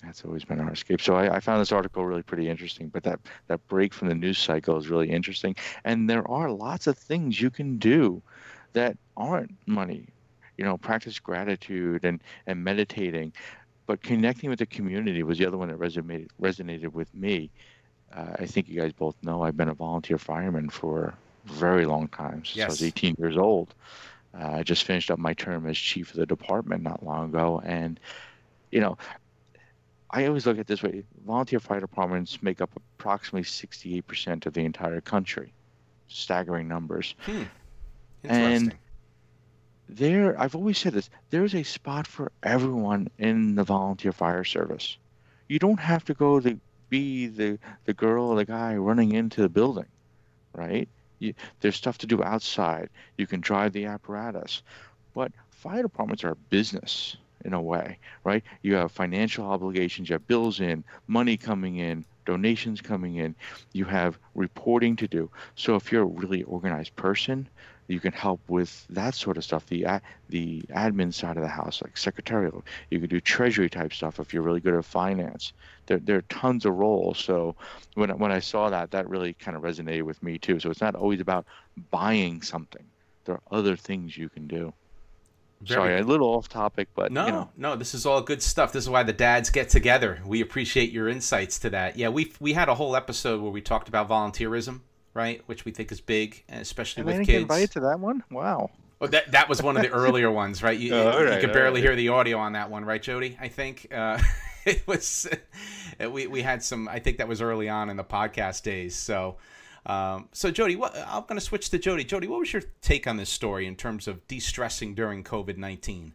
that's 0.03 0.25
always 0.25 0.45
been 0.45 0.61
our 0.61 0.73
escape. 0.73 1.01
So 1.01 1.15
I, 1.15 1.37
I, 1.37 1.41
found 1.41 1.61
this 1.61 1.73
article 1.73 2.05
really 2.05 2.23
pretty 2.23 2.49
interesting. 2.49 2.89
But 2.89 3.05
that 3.05 3.21
that 3.47 3.67
break 3.69 3.95
from 3.95 4.09
the 4.09 4.15
news 4.15 4.39
cycle 4.39 4.77
is 4.77 4.89
really 4.89 5.11
interesting. 5.11 5.55
And 5.85 6.11
there 6.11 6.29
are 6.29 6.51
lots 6.51 6.87
of 6.87 6.99
things 6.99 7.41
you 7.41 7.51
can 7.51 7.79
do 7.79 8.21
that 8.73 8.97
aren't 9.17 9.55
money. 9.67 10.09
You 10.63 10.69
know, 10.69 10.79
practice 10.79 11.19
gratitude 11.19 12.05
and 12.05 12.21
and 12.47 12.63
meditating, 12.63 13.33
but 13.87 14.01
connecting 14.01 14.49
with 14.49 14.61
the 14.61 14.67
community 14.67 15.25
was 15.25 15.37
the 15.37 15.45
other 15.45 15.57
one 15.57 15.67
that 15.67 15.77
resonated 15.77 16.29
resonated 16.41 16.93
with 16.93 17.13
me. 17.17 17.51
Uh, 18.15 18.37
I 18.39 18.47
think 18.47 18.69
you 18.69 18.81
guys 18.81 18.93
both 18.93 19.17
know 19.25 19.43
I've 19.43 19.57
been 19.57 19.71
a 19.71 19.75
volunteer 19.75 20.19
fireman 20.19 20.71
for 20.71 21.15
a 21.49 21.53
very 21.53 21.85
long 21.85 22.07
time 22.07 22.45
since 22.45 22.55
yes. 22.55 22.67
I 22.67 22.69
was 22.69 22.83
18 22.85 23.17
years 23.19 23.37
old. 23.37 23.75
Uh, 24.39 24.53
I 24.53 24.63
just 24.63 24.85
finished 24.85 25.11
up 25.11 25.19
my 25.19 25.35
term 25.35 25.67
as 25.67 25.77
chief 25.77 26.11
of 26.11 26.17
the 26.17 26.27
department 26.27 26.85
not 26.85 27.05
long 27.05 27.31
ago, 27.31 27.61
and 27.65 27.99
you 28.71 28.79
know, 28.79 28.99
I 30.13 30.27
always 30.27 30.47
look 30.47 30.61
at 30.61 30.69
this 30.69 30.81
way: 30.81 31.03
volunteer 31.27 31.59
fire 31.59 31.81
departments 31.81 32.41
make 32.41 32.61
up 32.61 32.71
approximately 32.77 33.43
68% 33.43 34.47
of 34.47 34.53
the 34.53 34.65
entire 34.65 35.01
country. 35.01 35.53
Staggering 36.07 36.69
numbers. 36.69 37.17
Hmm. 37.23 37.43
And 38.23 38.77
there, 39.89 40.41
I've 40.41 40.55
always 40.55 40.79
said 40.79 40.95
this: 40.95 41.11
there 41.31 41.45
is 41.45 41.55
a 41.55 41.63
spot 41.63 42.07
for 42.07 42.33
everyone 42.43 43.09
in 43.19 43.55
the 43.55 43.65
volunteer 43.65 44.13
fire 44.13 44.45
service. 44.45 44.97
You 45.49 45.59
don't 45.59 45.81
have 45.81 46.05
to 46.07 46.15
go 46.15 46.41
to 46.41 46.59
be 46.89 47.27
the 47.27 47.59
the 47.85 47.95
girl 47.95 48.27
or 48.27 48.37
the 48.37 48.45
guy 48.45 48.77
running 48.77 49.13
into 49.13 49.43
the 49.43 49.49
building, 49.49 49.87
right? 50.55 50.89
You, 51.19 51.35
there's 51.61 51.77
stuff 51.77 51.99
to 51.99 52.07
do 52.07 52.23
outside. 52.23 52.91
You 53.17 53.27
can 53.27 53.41
drive 53.41 53.73
the 53.73 53.87
apparatus, 53.87 54.63
but 55.15 55.33
fire 55.51 55.83
departments 55.83 56.25
are 56.25 56.33
a 56.33 56.37
business 56.51 57.17
in 57.45 57.53
a 57.53 57.61
way, 57.61 57.99
right? 58.25 58.43
You 58.63 58.75
have 58.75 58.93
financial 58.93 59.45
obligations, 59.47 60.09
you 60.09 60.15
have 60.15 60.27
bills 60.27 60.61
in, 60.61 60.85
money 61.07 61.37
coming 61.37 61.77
in, 61.77 62.05
donations 62.25 62.81
coming 62.81 63.17
in, 63.17 63.35
you 63.73 63.85
have 63.85 64.19
reporting 64.35 64.97
to 64.97 65.09
do. 65.09 65.31
So 65.57 65.75
if 65.77 65.91
you're 65.91 66.03
a 66.03 66.07
really 66.07 66.43
organized 66.45 66.95
person, 66.97 67.49
you 67.89 68.01
can 68.01 68.13
help 68.13 68.41
with 68.49 68.87
that 68.91 69.15
sort 69.15 69.37
of 69.37 69.45
stuff, 69.45 69.67
the 69.67 69.87
the 70.29 70.63
admin 70.71 71.13
side 71.13 71.37
of 71.37 71.43
the 71.43 71.49
house, 71.49 71.83
like 71.83 71.97
secretarial. 71.97 72.65
You 72.91 73.01
can 73.01 73.09
do 73.09 73.21
treasury 73.21 73.69
type 73.69 73.93
stuff 73.93 74.21
if 74.21 74.33
you're 74.33 74.43
really 74.43 74.61
good 74.61 74.75
at 74.75 74.85
finance. 74.85 75.53
There, 75.87 75.99
there 75.99 76.17
are 76.17 76.23
tons 76.23 76.65
of 76.65 76.75
roles. 76.75 77.19
So 77.19 77.57
when 77.95 78.11
when 78.19 78.33
I 78.33 78.39
saw 78.39 78.71
that, 78.71 78.93
that 78.93 79.09
really 79.09 79.35
kind 79.35 79.57
of 79.57 79.63
resonated 79.63 80.03
with 80.03 80.23
me 80.23 80.39
too. 80.39 80.61
So 80.61 80.71
it's 80.71 80.81
not 80.81 80.95
always 80.95 81.21
about 81.21 81.47
buying 81.91 82.43
something. 82.43 82.85
There 83.25 83.35
are 83.37 83.43
other 83.51 83.77
things 83.77 84.17
you 84.17 84.29
can 84.29 84.47
do. 84.47 84.73
Very 85.61 85.77
Sorry, 85.77 86.01
a 86.01 86.05
little 86.05 86.29
off 86.29 86.49
topic, 86.49 86.89
but 86.93 87.13
no, 87.13 87.27
you 87.27 87.33
know. 87.33 87.49
no, 87.57 87.77
this 87.77 87.95
is 87.95 88.05
all 88.05 88.21
good 88.21 88.43
stuff. 88.43 88.73
This 88.73 88.83
is 88.83 88.91
why 88.91 89.05
the 89.05 89.13
dads 89.13 89.49
get 89.49 89.69
together. 89.69 90.21
We 90.27 90.41
appreciate 90.41 90.91
your 90.91 91.09
insights 91.09 91.61
to 91.61 91.71
that. 91.71 91.97
Yeah, 91.97 92.09
we 92.09 92.33
we 92.41 92.55
had 92.55 92.69
a 92.69 92.75
whole 92.75 92.97
episode 92.97 93.41
where 93.41 93.53
we 93.53 93.61
talked 93.61 93.89
about 93.89 94.09
volunteerism, 94.09 94.81
right, 95.15 95.43
which 95.47 95.65
we 95.65 95.73
think 95.73 95.93
is 95.93 96.01
big, 96.01 96.45
especially 96.49 97.03
and 97.03 97.07
with 97.07 97.21
I 97.21 97.25
kids. 97.25 97.43
Invited 97.43 97.71
to 97.73 97.81
that 97.81 98.01
one? 98.01 98.23
Wow. 98.31 98.71
Well, 98.99 99.11
that 99.11 99.33
that 99.33 99.49
was 99.49 99.63
one 99.63 99.77
of 99.77 99.83
the 99.83 99.91
earlier 99.93 100.31
ones, 100.31 100.63
right? 100.63 100.79
You, 100.79 100.95
oh, 100.95 101.25
right, 101.25 101.35
you 101.35 101.41
could 101.41 101.53
barely 101.53 101.81
right. 101.81 101.89
hear 101.89 101.97
the 101.97 102.09
audio 102.09 102.39
on 102.39 102.53
that 102.53 102.71
one, 102.71 102.85
right, 102.85 103.03
Jody? 103.03 103.37
I 103.41 103.49
think 103.49 103.89
uh, 103.93 104.19
it 104.65 104.87
was. 104.87 105.29
we 105.99 106.27
we 106.27 106.43
had 106.43 106.63
some. 106.63 106.89
I 106.89 106.99
think 106.99 107.19
that 107.19 107.29
was 107.29 107.43
early 107.43 107.69
on 107.69 107.91
in 107.91 107.97
the 107.97 108.05
podcast 108.05 108.63
days. 108.63 108.95
So 108.95 109.37
um, 109.85 110.29
so, 110.33 110.51
Jody, 110.51 110.77
what, 110.77 110.97
I'm 110.97 111.23
going 111.23 111.39
to 111.39 111.41
switch 111.41 111.71
to 111.71 111.79
Jody. 111.79 112.05
Jody, 112.05 112.29
what 112.29 112.41
was 112.41 112.53
your 112.53 112.63
take 112.83 113.07
on 113.07 113.17
this 113.17 113.31
story 113.31 113.67
in 113.67 113.75
terms 113.75 114.07
of 114.07 114.27
de-stressing 114.29 114.95
during 114.95 115.25
COVID 115.25 115.57
nineteen? 115.57 116.13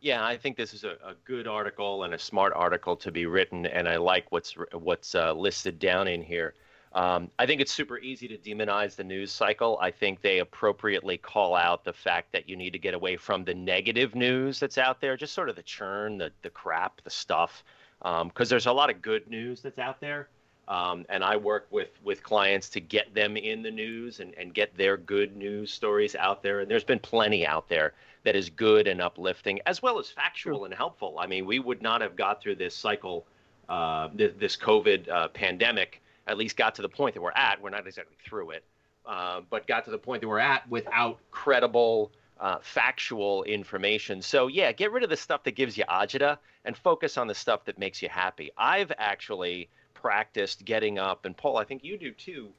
Yeah, 0.00 0.24
I 0.24 0.36
think 0.36 0.56
this 0.56 0.74
is 0.74 0.84
a, 0.84 0.90
a, 1.04 1.14
good 1.24 1.48
article 1.48 2.04
and 2.04 2.14
a 2.14 2.18
smart 2.18 2.52
article 2.54 2.96
to 2.96 3.10
be 3.10 3.26
written, 3.26 3.66
and 3.66 3.88
I 3.88 3.96
like 3.96 4.30
what's 4.30 4.54
what's 4.72 5.14
uh, 5.14 5.32
listed 5.32 5.78
down 5.78 6.08
in 6.08 6.20
here. 6.20 6.54
Um, 6.92 7.30
I 7.38 7.44
think 7.46 7.60
it's 7.60 7.72
super 7.72 7.98
easy 7.98 8.26
to 8.28 8.38
demonize 8.38 8.96
the 8.96 9.04
news 9.04 9.30
cycle. 9.30 9.78
I 9.82 9.90
think 9.90 10.22
they 10.22 10.38
appropriately 10.38 11.18
call 11.18 11.54
out 11.54 11.84
the 11.84 11.92
fact 11.92 12.32
that 12.32 12.48
you 12.48 12.56
need 12.56 12.72
to 12.72 12.78
get 12.78 12.94
away 12.94 13.16
from 13.16 13.44
the 13.44 13.54
negative 13.54 14.14
news 14.14 14.60
that's 14.60 14.78
out 14.78 15.00
there, 15.00 15.16
just 15.16 15.34
sort 15.34 15.48
of 15.48 15.56
the 15.56 15.62
churn, 15.62 16.16
the 16.16 16.30
the 16.42 16.50
crap, 16.50 17.02
the 17.02 17.10
stuff, 17.10 17.64
because 18.00 18.22
um, 18.22 18.30
there's 18.48 18.66
a 18.66 18.72
lot 18.72 18.88
of 18.88 19.02
good 19.02 19.28
news 19.28 19.60
that's 19.60 19.78
out 19.78 20.00
there. 20.00 20.28
Um, 20.68 21.06
and 21.08 21.22
I 21.22 21.36
work 21.36 21.66
with 21.70 21.90
with 22.02 22.22
clients 22.22 22.68
to 22.70 22.80
get 22.80 23.14
them 23.14 23.36
in 23.36 23.62
the 23.62 23.70
news 23.70 24.20
and, 24.20 24.34
and 24.34 24.52
get 24.52 24.76
their 24.76 24.96
good 24.96 25.36
news 25.36 25.72
stories 25.72 26.16
out 26.16 26.42
there. 26.42 26.60
And 26.60 26.70
there's 26.70 26.84
been 26.84 26.98
plenty 26.98 27.46
out 27.46 27.68
there 27.68 27.92
that 28.24 28.34
is 28.34 28.50
good 28.50 28.88
and 28.88 29.00
uplifting, 29.00 29.60
as 29.66 29.80
well 29.80 30.00
as 30.00 30.10
factual 30.10 30.64
and 30.64 30.74
helpful. 30.74 31.18
I 31.20 31.26
mean, 31.28 31.46
we 31.46 31.60
would 31.60 31.80
not 31.80 32.00
have 32.00 32.16
got 32.16 32.42
through 32.42 32.56
this 32.56 32.74
cycle, 32.74 33.24
uh, 33.68 34.08
this, 34.12 34.32
this 34.36 34.56
COVID 34.56 35.08
uh, 35.08 35.28
pandemic, 35.28 36.02
at 36.26 36.38
least 36.38 36.56
got 36.56 36.74
to 36.76 36.82
the 36.82 36.88
point 36.88 37.14
that 37.14 37.20
we're 37.20 37.30
at. 37.32 37.60
We're 37.60 37.70
not 37.70 37.86
exactly 37.86 38.16
through 38.24 38.50
it, 38.50 38.64
uh, 39.04 39.42
but 39.48 39.66
got 39.66 39.84
to 39.84 39.90
the 39.90 39.98
point 39.98 40.22
that 40.22 40.28
we're 40.28 40.38
at 40.38 40.68
without 40.68 41.18
credible, 41.30 42.12
uh, 42.40 42.58
factual 42.60 43.44
information. 43.44 44.20
So, 44.20 44.48
yeah, 44.48 44.72
get 44.72 44.92
rid 44.92 45.02
of 45.02 45.10
the 45.10 45.16
stuff 45.16 45.44
that 45.44 45.52
gives 45.52 45.76
you 45.76 45.84
agita 45.88 46.38
and 46.64 46.76
focus 46.76 47.16
on 47.16 47.26
the 47.26 47.34
stuff 47.34 47.64
that 47.66 47.78
makes 47.78 48.02
you 48.02 48.08
happy. 48.08 48.50
I've 48.58 48.92
actually 48.98 49.68
practiced 49.94 50.64
getting 50.64 50.98
up, 50.98 51.24
and 51.24 51.36
Paul, 51.36 51.56
I 51.56 51.64
think 51.64 51.84
you 51.84 51.96
do 51.96 52.12
too. 52.12 52.50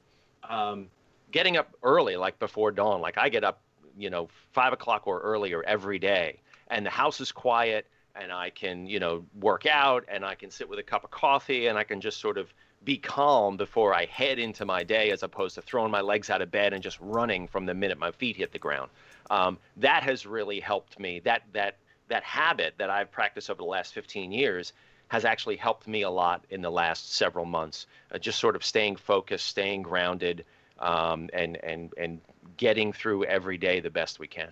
Um, 0.48 0.88
getting 1.30 1.56
up 1.56 1.68
early, 1.82 2.16
like 2.16 2.38
before 2.38 2.70
dawn. 2.72 3.00
Like 3.00 3.18
I 3.18 3.28
get 3.28 3.44
up, 3.44 3.60
you 3.96 4.10
know, 4.10 4.28
five 4.52 4.72
o'clock 4.72 5.06
or 5.06 5.20
earlier 5.20 5.62
every 5.64 5.98
day, 5.98 6.40
and 6.68 6.84
the 6.84 6.90
house 6.90 7.20
is 7.20 7.32
quiet, 7.32 7.86
and 8.14 8.32
I 8.32 8.50
can, 8.50 8.86
you 8.86 8.98
know, 8.98 9.24
work 9.38 9.66
out, 9.66 10.04
and 10.08 10.24
I 10.24 10.34
can 10.34 10.50
sit 10.50 10.68
with 10.68 10.78
a 10.78 10.82
cup 10.82 11.04
of 11.04 11.10
coffee, 11.10 11.66
and 11.66 11.78
I 11.78 11.84
can 11.84 12.00
just 12.00 12.20
sort 12.20 12.38
of 12.38 12.52
be 12.84 12.96
calm 12.96 13.56
before 13.56 13.94
I 13.94 14.06
head 14.06 14.38
into 14.38 14.64
my 14.64 14.82
day, 14.82 15.10
as 15.10 15.22
opposed 15.22 15.54
to 15.56 15.62
throwing 15.62 15.90
my 15.90 16.00
legs 16.00 16.30
out 16.30 16.42
of 16.42 16.50
bed 16.50 16.72
and 16.72 16.82
just 16.82 16.98
running 17.00 17.46
from 17.48 17.66
the 17.66 17.74
minute 17.74 17.98
my 17.98 18.12
feet 18.12 18.36
hit 18.36 18.52
the 18.52 18.58
ground. 18.58 18.90
Um, 19.30 19.58
that 19.76 20.02
has 20.02 20.26
really 20.26 20.60
helped 20.60 20.98
me. 20.98 21.20
That 21.20 21.42
that 21.52 21.76
that 22.08 22.22
habit 22.22 22.74
that 22.78 22.90
I've 22.90 23.10
practiced 23.10 23.50
over 23.50 23.58
the 23.58 23.68
last 23.68 23.92
15 23.92 24.32
years 24.32 24.72
has 25.08 25.24
actually 25.24 25.56
helped 25.56 25.86
me 25.86 26.02
a 26.02 26.10
lot 26.10 26.44
in 26.50 26.62
the 26.62 26.70
last 26.70 27.14
several 27.14 27.44
months. 27.44 27.86
Uh, 28.12 28.18
just 28.18 28.38
sort 28.38 28.56
of 28.56 28.64
staying 28.64 28.96
focused, 28.96 29.46
staying 29.46 29.82
grounded, 29.82 30.44
um, 30.78 31.28
and 31.32 31.56
and 31.64 31.92
and 31.96 32.20
getting 32.56 32.92
through 32.92 33.24
every 33.24 33.58
day 33.58 33.80
the 33.80 33.90
best 33.90 34.18
we 34.18 34.26
can. 34.26 34.50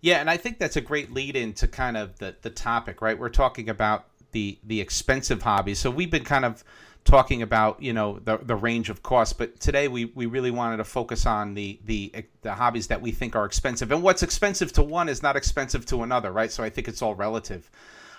Yeah, 0.00 0.20
and 0.20 0.30
I 0.30 0.36
think 0.36 0.58
that's 0.58 0.76
a 0.76 0.80
great 0.80 1.12
lead 1.12 1.36
into 1.36 1.66
kind 1.66 1.96
of 1.96 2.18
the 2.18 2.36
the 2.42 2.50
topic, 2.50 3.02
right? 3.02 3.18
We're 3.18 3.28
talking 3.28 3.68
about 3.68 4.06
the 4.32 4.58
the 4.64 4.80
expensive 4.80 5.42
hobbies. 5.42 5.78
So 5.78 5.90
we've 5.90 6.10
been 6.10 6.24
kind 6.24 6.44
of 6.44 6.62
talking 7.06 7.40
about 7.40 7.82
you 7.82 7.92
know 7.92 8.18
the 8.18 8.36
the 8.38 8.56
range 8.56 8.90
of 8.90 9.02
costs, 9.02 9.32
but 9.32 9.58
today 9.60 9.88
we 9.88 10.06
we 10.06 10.26
really 10.26 10.50
wanted 10.50 10.76
to 10.78 10.84
focus 10.84 11.24
on 11.24 11.54
the 11.54 11.78
the 11.84 12.12
the 12.42 12.52
hobbies 12.52 12.88
that 12.88 13.00
we 13.00 13.12
think 13.12 13.34
are 13.34 13.46
expensive, 13.46 13.90
and 13.90 14.02
what's 14.02 14.22
expensive 14.22 14.72
to 14.72 14.82
one 14.82 15.08
is 15.08 15.22
not 15.22 15.36
expensive 15.36 15.86
to 15.86 16.02
another, 16.02 16.30
right? 16.32 16.52
So 16.52 16.62
I 16.62 16.68
think 16.70 16.88
it's 16.88 17.00
all 17.00 17.14
relative. 17.14 17.70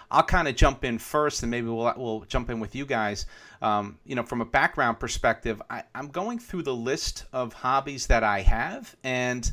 I'll 0.10 0.24
kind 0.24 0.48
of 0.48 0.56
jump 0.56 0.86
in 0.86 0.98
first, 1.00 1.44
and 1.44 1.51
maybe 1.51 1.67
we'll 1.67 1.94
we'll 1.98 2.22
jump 2.22 2.50
in 2.50 2.60
with 2.60 2.74
you 2.75 2.86
guys. 2.86 3.25
Um, 3.62 4.00
you 4.06 4.15
know, 4.15 4.24
from 4.24 4.41
a 4.41 4.46
background 4.46 5.00
perspective, 5.00 5.62
I, 5.70 5.84
I'm 5.94 6.08
going 6.08 6.39
through 6.39 6.63
the 6.63 6.75
list 6.75 7.25
of 7.34 7.53
hobbies 7.53 8.08
that 8.08 8.24
I 8.24 8.41
have, 8.41 8.96
and 9.03 9.51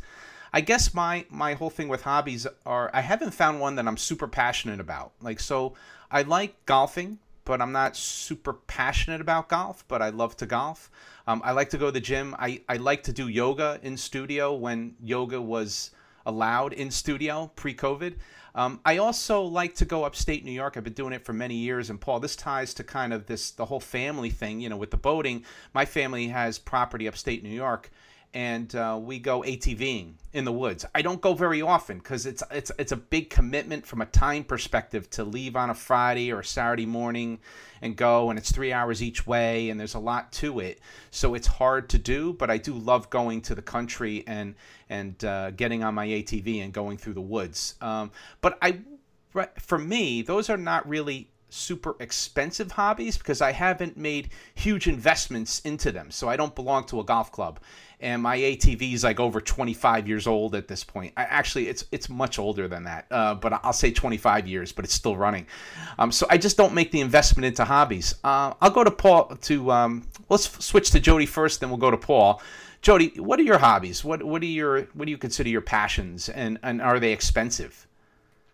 I 0.53 0.61
guess 0.61 0.95
my 0.95 1.27
my 1.29 1.55
whole 1.55 1.71
thing 1.71 1.89
with 1.89 2.03
hobbies 2.03 2.47
are 2.65 2.89
I 2.95 3.01
haven't 3.01 3.33
found 3.33 3.61
one 3.61 3.75
that 3.75 3.89
I'm 3.89 3.97
super 3.97 4.29
passionate 4.29 4.79
about. 4.79 5.13
Like 5.21 5.41
so, 5.41 5.75
I 6.11 6.23
like 6.23 6.65
golfing, 6.67 7.19
but 7.45 7.61
I'm 7.61 7.73
not 7.73 7.97
super 7.97 8.53
passionate 8.53 9.21
about 9.21 9.49
golf. 9.49 9.85
But 9.89 10.03
I 10.03 10.11
love 10.11 10.37
to 10.39 10.47
golf. 10.47 10.91
Um, 11.27 11.41
I 11.45 11.53
like 11.53 11.71
to 11.71 11.79
go 11.79 11.87
to 11.87 11.93
the 11.93 12.01
gym. 12.01 12.35
I 12.39 12.63
I 12.69 12.77
like 12.77 13.03
to 13.05 13.13
do 13.13 13.29
yoga 13.29 13.79
in 13.83 13.97
studio 13.97 14.55
when 14.55 14.95
yoga 15.03 15.41
was 15.41 15.91
allowed 16.27 16.73
in 16.73 16.91
studio 16.91 17.51
pre-COVID. 17.55 18.15
Um, 18.55 18.81
I 18.85 18.99
also 18.99 19.43
like 19.43 19.75
to 19.77 19.85
go 19.85 20.05
upstate 20.05 20.45
New 20.45 20.53
York. 20.53 20.77
I've 20.77 20.85
been 20.85 20.93
doing 20.93 21.13
it 21.13 21.25
for 21.25 21.33
many 21.33 21.57
years. 21.57 21.91
And 21.91 22.01
Paul, 22.01 22.21
this 22.21 22.37
ties 22.37 22.73
to 22.75 22.85
kind 22.85 23.13
of 23.13 23.27
this 23.27 23.51
the 23.51 23.65
whole 23.65 23.81
family 23.81 24.31
thing. 24.31 24.61
You 24.61 24.69
know, 24.69 24.77
with 24.77 24.91
the 24.91 24.97
boating, 24.97 25.45
my 25.73 25.85
family 25.85 26.29
has 26.29 26.59
property 26.59 27.09
upstate 27.09 27.43
New 27.43 27.49
York, 27.49 27.91
and 28.35 28.75
uh, 28.75 28.99
we 29.01 29.21
go 29.21 29.43
ATVing 29.43 30.15
in 30.33 30.45
the 30.45 30.53
woods. 30.53 30.85
I 30.93 31.03
don't 31.03 31.21
go 31.21 31.35
very 31.35 31.63
often 31.63 31.99
because 31.99 32.27
it's 32.27 32.43
it's 32.51 32.73
it's 32.79 32.91
a 32.91 32.97
big 32.97 33.31
commitment 33.31 33.87
from 33.87 34.01
a 34.01 34.07
time 34.07 34.43
perspective 34.43 35.09
to 35.11 35.23
leave 35.23 35.55
on 35.55 35.71
a 35.71 35.75
Friday 35.75 36.33
or 36.33 36.41
a 36.41 36.45
Saturday 36.45 36.85
morning 36.85 37.39
and 37.81 37.97
go, 37.97 38.31
and 38.31 38.39
it's 38.39 38.51
three 38.51 38.73
hours 38.73 39.03
each 39.03 39.27
way, 39.27 39.71
and 39.71 39.79
there's 39.79 39.95
a 39.95 40.01
lot 40.01 40.33
to 40.33 40.59
it. 40.59 40.81
So 41.13 41.35
it's 41.35 41.47
hard 41.47 41.89
to 41.91 41.99
do, 41.99 42.33
but 42.33 42.51
I 42.51 42.59
do 42.59 42.75
love 42.75 43.09
going 43.09 43.41
to 43.43 43.55
the 43.55 43.63
country 43.63 44.25
and 44.27 44.57
and 44.91 45.25
uh, 45.25 45.53
getting 45.53 45.85
on 45.85 45.95
my 45.95 46.07
ATV 46.09 46.63
and 46.63 46.73
going 46.73 46.99
through 46.99 47.15
the 47.15 47.21
woods. 47.21 47.77
Um, 47.81 48.11
but 48.41 48.59
I, 48.61 48.81
for 49.59 49.79
me, 49.79 50.23
those 50.23 50.51
are 50.51 50.57
not 50.57 50.89
really 50.89 51.31
super 51.55 51.97
expensive 52.01 52.73
hobbies 52.73 53.17
because 53.17 53.41
I 53.41 53.53
haven't 53.53 53.97
made 53.97 54.31
huge 54.55 54.89
investments 54.89 55.61
into 55.61 55.93
them. 55.93 56.11
So 56.11 56.29
I 56.29 56.37
don't 56.37 56.55
belong 56.55 56.85
to 56.87 57.01
a 57.01 57.05
golf 57.05 57.31
club 57.33 57.61
and 58.05 58.23
my 58.23 58.37
ATV 58.37 58.93
is 58.93 59.03
like 59.03 59.19
over 59.19 59.41
25 59.41 60.07
years 60.07 60.27
old 60.27 60.55
at 60.55 60.69
this 60.69 60.85
point. 60.85 61.15
I, 61.17 61.23
actually, 61.23 61.69
it's 61.69 61.87
it's 61.91 62.09
much 62.09 62.39
older 62.39 62.69
than 62.69 62.85
that, 62.85 63.07
uh, 63.11 63.35
but 63.35 63.61
I'll 63.65 63.73
say 63.73 63.91
25 63.91 64.47
years, 64.47 64.73
but 64.73 64.85
it's 64.85 64.93
still 64.95 65.17
running. 65.17 65.47
Um, 65.99 66.13
so 66.13 66.27
I 66.29 66.37
just 66.37 66.59
don't 66.59 66.75
make 66.75 66.91
the 66.91 67.01
investment 67.01 67.47
into 67.47 67.65
hobbies. 67.65 68.17
Uh, 68.23 68.53
I'll 68.61 68.71
go 68.71 68.85
to 68.85 68.91
Paul. 68.91 69.35
To 69.35 69.71
um, 69.73 70.07
let's 70.29 70.65
switch 70.65 70.91
to 70.91 71.01
Jody 71.01 71.27
first, 71.27 71.61
then 71.61 71.71
we'll 71.71 71.79
go 71.79 71.91
to 71.91 71.97
Paul. 71.97 72.43
Jody, 72.83 73.09
what 73.17 73.41
are 73.41 73.45
your 73.45 73.59
hobbies? 73.59 74.05
What 74.05 74.23
what 74.23 74.43
are 74.43 74.47
your 74.47 74.83
what 74.93 75.07
do 75.07 75.11
you 75.11 75.19
consider 75.19 75.49
your 75.49 75.63
passions, 75.63 76.29
and 76.29 76.59
and 76.63 76.83
are 76.83 77.01
they 77.01 77.13
expensive? 77.13 77.87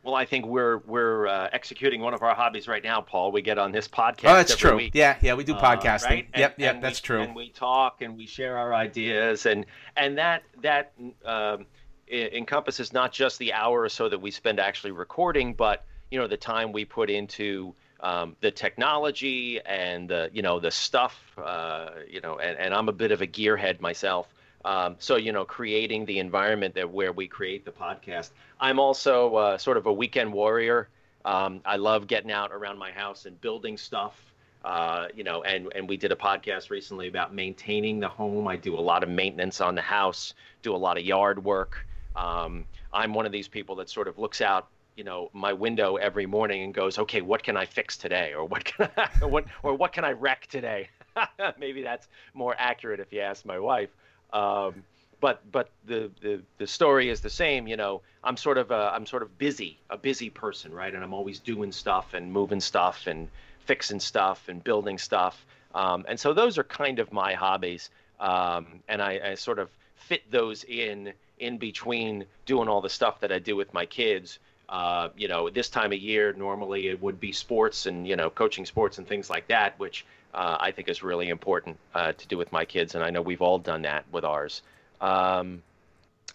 Well, 0.03 0.15
I 0.15 0.25
think 0.25 0.47
we're 0.47 0.79
we're 0.79 1.27
uh, 1.27 1.49
executing 1.53 2.01
one 2.01 2.15
of 2.15 2.23
our 2.23 2.35
hobbies 2.35 2.67
right 2.67 2.83
now, 2.83 3.03
Paul. 3.03 3.33
We 3.33 3.43
get 3.43 3.59
on 3.59 3.71
this 3.71 3.87
podcast. 3.87 4.31
Oh, 4.31 4.35
that's 4.35 4.57
true. 4.57 4.77
Week, 4.77 4.95
yeah, 4.95 5.17
yeah, 5.21 5.35
we 5.35 5.45
do 5.45 5.55
podcasting. 5.55 6.07
Uh, 6.07 6.09
right? 6.09 6.29
Yep, 6.37 6.53
and, 6.55 6.63
yep, 6.63 6.75
and 6.77 6.85
that's 6.85 7.03
we, 7.03 7.07
true. 7.07 7.21
And 7.21 7.35
we 7.35 7.51
talk 7.51 8.01
and 8.01 8.17
we 8.17 8.27
share 8.27 8.57
our 8.57 8.73
ideas, 8.73 9.45
and 9.45 9.67
and 9.97 10.17
that 10.17 10.43
that 10.63 10.93
um, 11.27 11.67
encompasses 12.11 12.93
not 12.93 13.13
just 13.13 13.39
the 13.39 13.53
hour 13.53 13.83
or 13.83 13.89
so 13.91 14.09
that 14.09 14.21
we 14.21 14.31
spend 14.31 14.59
actually 14.59 14.93
recording, 14.93 15.53
but 15.53 15.85
you 16.11 16.19
know 16.19 16.27
the 16.27 16.37
time 16.37 16.73
we 16.73 16.85
put 16.87 17.11
into 17.11 17.75
um, 18.01 18.37
the 18.41 18.51
technology 18.51 19.61
and 19.67 20.09
the 20.09 20.31
you 20.33 20.41
know 20.41 20.59
the 20.61 20.71
stuff. 20.71 21.21
Uh, 21.37 21.91
you 22.09 22.23
know, 22.23 22.39
and, 22.39 22.59
and 22.59 22.73
I'm 22.73 22.89
a 22.89 22.93
bit 22.93 23.13
of 23.13 23.21
a 23.21 23.27
gearhead 23.27 23.81
myself. 23.81 24.29
Um, 24.65 24.97
so 24.99 25.17
you 25.17 25.33
know, 25.33 25.45
creating 25.45 26.05
the 26.05 26.19
environment 26.19 26.75
that 26.75 26.91
where 26.91 27.13
we 27.13 27.27
create 27.27 27.65
the 27.65 27.71
podcast. 27.71 28.31
I'm 28.61 28.79
also 28.79 29.35
uh, 29.37 29.59
sort 29.59 29.77
of 29.77 29.87
a 29.87 29.93
weekend 29.93 30.33
warrior. 30.33 30.89
Um, 31.25 31.61
I 31.65 31.77
love 31.77 32.07
getting 32.07 32.31
out 32.31 32.53
around 32.53 32.79
my 32.79 32.93
house 32.93 33.27
and 33.27 33.41
building 33.41 33.77
stuff. 33.77 34.21
Uh, 34.63 35.09
you 35.15 35.25
know, 35.25 35.43
and 35.45 35.73
and 35.75 35.89
we 35.89 35.97
did 35.97 36.13
a 36.13 36.17
podcast 36.17 36.69
recently 36.69 37.09
about 37.09 37.35
maintaining 37.35 37.99
the 37.99 38.09
home. 38.09 38.47
I 38.47 38.57
do 38.57 38.79
a 38.79 38.81
lot 38.81 39.03
of 39.03 39.09
maintenance 39.09 39.61
on 39.63 39.75
the 39.75 39.83
house, 39.83 40.35
do 40.63 40.75
a 40.75 40.77
lot 40.77 40.99
of 40.99 41.05
yard 41.05 41.43
work. 41.43 41.87
Um, 42.15 42.67
I'm 42.93 43.15
one 43.15 43.25
of 43.25 43.33
these 43.33 43.49
people 43.49 43.77
that 43.77 43.89
sort 43.89 44.09
of 44.09 44.19
looks 44.19 44.43
out, 44.43 44.69
you 44.97 45.05
know, 45.05 45.31
my 45.33 45.53
window 45.55 45.97
every 45.97 46.27
morning 46.27 46.63
and 46.65 46.75
goes, 46.75 46.99
okay, 46.99 47.23
what 47.23 47.43
can 47.43 47.57
I 47.57 47.65
fix 47.65 47.97
today, 47.97 48.35
or 48.35 48.45
what 48.45 48.65
can 48.65 48.91
I, 48.99 49.25
what 49.25 49.47
or 49.63 49.75
what 49.75 49.95
can 49.95 50.05
I 50.05 50.13
wreck 50.13 50.47
today? 50.49 50.91
Maybe 51.59 51.83
that's 51.83 52.09
more 52.35 52.55
accurate 52.59 53.01
if 53.01 53.13
you 53.15 53.21
ask 53.21 53.47
my 53.47 53.59
wife. 53.59 53.89
Um, 54.33 54.85
but 55.21 55.41
but 55.53 55.69
the, 55.87 56.11
the 56.23 56.41
the 56.59 56.67
story 56.67 57.11
is 57.11 57.21
the 57.21 57.31
same. 57.31 57.67
You 57.67 57.77
know, 57.77 58.03
I'm 58.25 58.37
sort 58.37 58.59
of 58.59 58.71
a, 58.71 58.93
I'm 58.95 59.07
sort 59.07 59.23
of 59.23 59.39
busy, 59.39 59.79
a 59.91 59.97
busy 59.97 60.31
person, 60.31 60.73
right? 60.73 60.95
And 60.95 61.05
I'm 61.05 61.15
always 61.15 61.39
doing 61.39 61.73
stuff 61.73 62.15
and 62.15 62.33
moving 62.33 62.61
stuff 62.61 63.07
and 63.07 63.29
fixing 63.67 64.01
stuff 64.01 64.49
and 64.49 64.65
building 64.65 64.99
stuff. 64.99 65.45
Um, 65.75 66.05
and 66.09 66.19
so 66.19 66.33
those 66.33 66.59
are 66.59 66.65
kind 66.65 66.99
of 66.99 67.13
my 67.13 67.35
hobbies. 67.35 67.91
Um, 68.19 68.81
and 68.89 69.01
I, 69.01 69.21
I 69.31 69.35
sort 69.35 69.59
of 69.59 69.71
fit 69.95 70.23
those 70.31 70.65
in 70.65 71.13
in 71.39 71.59
between 71.59 72.25
doing 72.47 72.69
all 72.69 72.81
the 72.81 72.89
stuff 72.89 73.21
that 73.21 73.33
I 73.33 73.39
do 73.39 73.57
with 73.57 73.73
my 73.73 73.87
kids. 73.87 74.39
Uh, 74.69 75.09
you 75.17 75.27
know, 75.27 75.51
this 75.51 75.69
time 75.69 75.93
of 75.93 75.99
year, 75.99 76.33
normally 76.33 76.89
it 76.89 77.03
would 77.03 77.19
be 77.19 77.33
sports 77.33 77.87
and, 77.87 78.07
you 78.07 78.17
know, 78.17 78.31
coaching 78.31 78.65
sports 78.65 78.99
and 78.99 79.07
things 79.07 79.29
like 79.29 79.49
that, 79.49 79.79
which 79.79 80.05
uh, 80.35 80.57
I 80.61 80.71
think 80.71 80.89
is 80.89 81.03
really 81.03 81.29
important 81.29 81.79
uh, 81.95 82.13
to 82.13 82.29
do 82.29 82.37
with 82.39 82.53
my 82.53 82.65
kids, 82.65 82.95
and 82.95 83.05
I 83.05 83.11
know 83.11 83.23
we've 83.23 83.43
all 83.43 83.59
done 83.59 83.83
that 83.83 84.05
with 84.13 84.25
ours. 84.25 84.63
Um, 85.01 85.63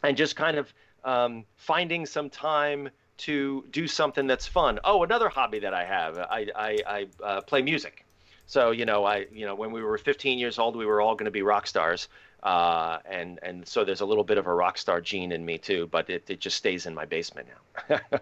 and 0.03 0.17
just 0.17 0.35
kind 0.35 0.57
of 0.57 0.73
um, 1.03 1.45
finding 1.55 2.05
some 2.05 2.29
time 2.29 2.89
to 3.17 3.65
do 3.71 3.87
something 3.87 4.27
that's 4.27 4.45
fun. 4.45 4.79
Oh, 4.83 5.03
another 5.03 5.29
hobby 5.29 5.59
that 5.59 5.73
I 5.73 5.85
have, 5.85 6.17
I 6.17 6.47
I, 6.55 6.77
I 6.87 7.07
uh, 7.23 7.41
play 7.41 7.61
music. 7.61 8.05
So 8.47 8.71
you 8.71 8.85
know, 8.85 9.05
I 9.05 9.25
you 9.31 9.45
know 9.45 9.55
when 9.55 9.71
we 9.71 9.81
were 9.81 9.97
15 9.97 10.37
years 10.37 10.59
old, 10.59 10.75
we 10.75 10.85
were 10.85 11.01
all 11.01 11.15
going 11.15 11.25
to 11.25 11.31
be 11.31 11.41
rock 11.41 11.67
stars, 11.67 12.09
uh, 12.43 12.99
and 13.05 13.39
and 13.41 13.67
so 13.67 13.83
there's 13.83 14.01
a 14.01 14.05
little 14.05 14.23
bit 14.23 14.37
of 14.37 14.47
a 14.47 14.53
rock 14.53 14.77
star 14.77 15.01
gene 15.01 15.31
in 15.31 15.45
me 15.45 15.57
too, 15.57 15.87
but 15.91 16.09
it, 16.09 16.29
it 16.29 16.39
just 16.39 16.57
stays 16.57 16.85
in 16.85 16.93
my 16.93 17.05
basement 17.05 17.47
now. 17.89 17.99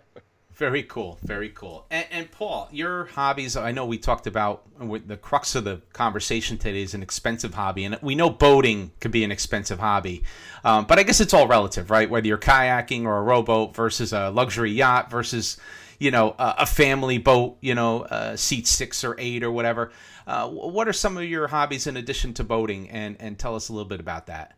Very 0.56 0.84
cool, 0.84 1.18
very 1.24 1.50
cool. 1.50 1.88
And, 1.90 2.06
and, 2.12 2.32
Paul, 2.32 2.70
your 2.72 3.06
hobbies, 3.06 3.58
I 3.58 3.72
know 3.72 3.88
we 3.88 3.98
talked 3.98 4.28
about 4.28 4.64
the 5.08 5.18
crux 5.18 5.56
of 5.56 5.64
the 5.64 5.82
conversation 5.94 6.60
today 6.60 6.84
is 6.84 6.94
an 6.94 7.02
expensive 7.02 7.56
hobby. 7.56 7.86
And 7.86 7.98
we 8.04 8.14
know 8.14 8.30
boating 8.30 8.92
could 9.00 9.10
be 9.10 9.24
an 9.24 9.32
expensive 9.32 9.80
hobby. 9.80 10.24
Um, 10.64 10.86
but 10.86 11.00
I 11.00 11.04
guess 11.04 11.20
it's 11.20 11.34
all 11.34 11.48
relative, 11.48 11.90
right? 11.90 12.08
Whether 12.08 12.28
you're 12.28 12.38
kayaking 12.38 13.06
or 13.06 13.18
a 13.18 13.24
rowboat 13.24 13.76
versus 13.76 14.14
a 14.14 14.30
luxury 14.30 14.72
yacht 14.72 15.10
versus, 15.10 15.58
you 15.98 16.12
know, 16.12 16.36
a, 16.38 16.56
a 16.60 16.66
family 16.68 17.18
boat, 17.18 17.58
you 17.62 17.74
know, 17.74 18.02
uh, 18.04 18.36
seat 18.36 18.68
six 18.68 19.04
or 19.04 19.16
eight 19.18 19.44
or 19.44 19.52
whatever. 19.52 19.92
Uh, 20.28 20.48
what 20.50 20.88
are 20.88 20.94
some 20.94 21.18
of 21.18 21.24
your 21.24 21.48
hobbies 21.48 21.88
in 21.88 21.98
addition 21.98 22.32
to 22.36 22.44
boating? 22.44 22.92
And, 22.92 23.18
and 23.20 23.40
tell 23.40 23.56
us 23.56 23.70
a 23.70 23.74
little 23.74 23.90
bit 23.90 24.00
about 24.00 24.28
that. 24.28 24.56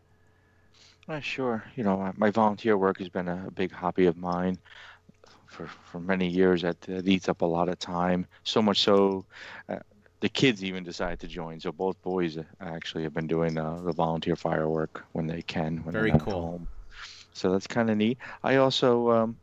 Uh, 1.08 1.22
sure. 1.22 1.64
You 1.78 1.86
know, 1.86 2.12
my 2.18 2.32
volunteer 2.32 2.78
work 2.78 2.98
has 2.98 3.08
been 3.08 3.30
a 3.30 3.50
big 3.56 3.72
hobby 3.72 4.08
of 4.08 4.18
mine 4.18 4.58
for, 5.56 5.68
for 5.92 6.00
many 6.02 6.30
years. 6.30 6.64
That, 6.64 6.82
that 6.82 7.08
eats 7.08 7.30
up 7.30 7.42
a 7.42 7.46
lot 7.46 7.70
of 7.70 7.80
time. 7.80 8.28
So 8.44 8.62
much 8.62 8.82
so, 8.82 9.26
uh, 9.70 9.80
the 10.22 10.30
kids 10.30 10.64
even 10.64 10.84
decided 10.84 11.20
to 11.22 11.28
join. 11.28 11.60
So 11.62 11.72
both 11.72 12.02
boys 12.02 12.38
actually 12.62 13.04
have 13.04 13.14
been 13.14 13.28
doing 13.28 13.58
uh, 13.58 13.82
the 13.84 13.94
volunteer 13.94 14.36
firework 14.36 15.06
when 15.14 15.28
they 15.28 15.42
can. 15.44 15.84
When 15.86 15.94
Very 15.94 16.12
they're 16.12 16.20
cool. 16.20 16.50
Home. 16.50 16.68
So 17.34 17.52
that's 17.52 17.68
kind 17.68 17.90
of 17.90 17.98
neat. 17.98 18.20
I 18.44 18.58
also, 18.58 19.10
um, 19.12 19.38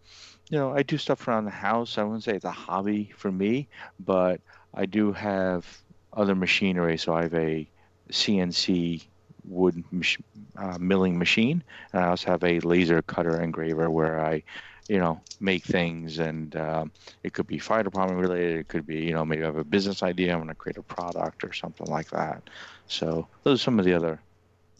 you 0.51 0.59
know, 0.59 0.73
I 0.73 0.83
do 0.83 0.99
stuff 0.99 1.27
around 1.29 1.45
the 1.47 1.51
house. 1.51 1.99
I 1.99 2.05
wouldn't 2.05 2.25
say 2.25 2.35
it's 2.35 2.45
a 2.45 2.51
hobby 2.51 3.13
for 3.17 3.31
me, 3.31 3.69
but 3.99 4.41
I 4.75 4.87
do 4.87 5.13
have 5.13 5.67
other 6.13 6.35
machinery. 6.35 6.99
So 6.99 7.15
I 7.15 7.23
have 7.23 7.35
a 7.35 7.71
CNC 8.11 9.11
wood 9.45 9.83
mach- 9.91 10.21
uh, 10.57 10.79
milling 10.79 11.19
machine, 11.19 11.65
and 11.93 12.05
I 12.05 12.09
also 12.09 12.31
have 12.31 12.45
a 12.45 12.61
laser 12.61 13.03
cutter 13.03 13.41
engraver 13.41 13.91
where 13.91 14.21
I, 14.21 14.43
you 14.89 14.99
know, 14.99 15.21
make 15.41 15.65
things. 15.65 16.19
And 16.19 16.55
um, 16.57 16.93
it 17.23 17.33
could 17.33 17.47
be 17.47 17.59
fire 17.59 17.83
department 17.83 18.21
related. 18.21 18.59
It 18.59 18.69
could 18.69 18.87
be, 18.87 19.01
you 19.01 19.13
know, 19.13 19.25
maybe 19.25 19.43
I 19.43 19.47
have 19.47 19.57
a 19.57 19.65
business 19.65 20.03
idea. 20.03 20.33
I'm 20.33 20.39
going 20.39 20.49
to 20.49 20.55
create 20.55 20.77
a 20.77 20.83
product 20.83 21.45
or 21.45 21.53
something 21.53 21.87
like 21.87 22.11
that. 22.11 22.43
So 22.89 23.27
those 23.43 23.61
are 23.61 23.63
some 23.63 23.79
of 23.79 23.85
the 23.85 23.95
other 23.95 24.21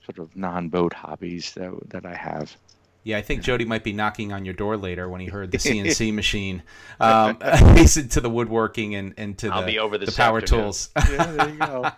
sort 0.05 0.19
of 0.19 0.37
non-boat 0.37 0.93
hobbies 0.93 1.53
that 1.55 1.73
that 1.91 2.05
I 2.05 2.15
have. 2.15 2.57
Yeah, 3.05 3.19
I 3.19 3.23
think 3.23 3.43
Jody 3.43 3.65
might 3.65 3.83
be 3.83 3.93
knocking 3.93 4.33
on 4.33 4.45
your 4.45 4.55
door 4.55 4.77
later 4.77 5.09
when 5.09 5.21
he 5.21 5.27
heard 5.27 5.51
the 5.51 5.59
CNC 5.59 6.15
machine. 6.15 6.63
Um, 7.01 7.39
he's 7.77 7.97
into 7.97 8.21
the 8.21 8.31
woodworking 8.31 8.95
and, 8.95 9.15
and 9.17 9.37
to 9.39 9.49
I'll 9.49 9.63
the, 9.63 9.67
be 9.67 9.79
over 9.81 9.99
the 9.99 10.13
power 10.13 10.39
afternoon. 10.39 10.65
tools. 10.65 10.91
Yeah, 10.97 11.33
there 11.33 11.49
you 11.49 11.59
go. 11.59 11.91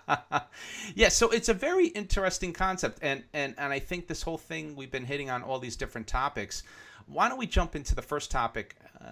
yeah, 0.95 1.11
so 1.11 1.29
it's 1.29 1.51
a 1.51 1.55
very 1.55 1.89
interesting 1.89 2.55
concept, 2.55 3.01
and, 3.03 3.23
and 3.35 3.55
and 3.59 3.71
I 3.71 3.81
think 3.81 4.07
this 4.07 4.23
whole 4.23 4.39
thing 4.39 4.77
we've 4.77 4.91
been 4.91 5.05
hitting 5.05 5.29
on 5.29 5.43
all 5.43 5.59
these 5.59 5.77
different 5.77 6.07
topics. 6.07 6.63
Why 7.07 7.29
don't 7.29 7.39
we 7.39 7.47
jump 7.47 7.77
into 7.77 7.95
the 7.95 8.03
first 8.03 8.31
topic 8.31 8.77
uh, 9.01 9.07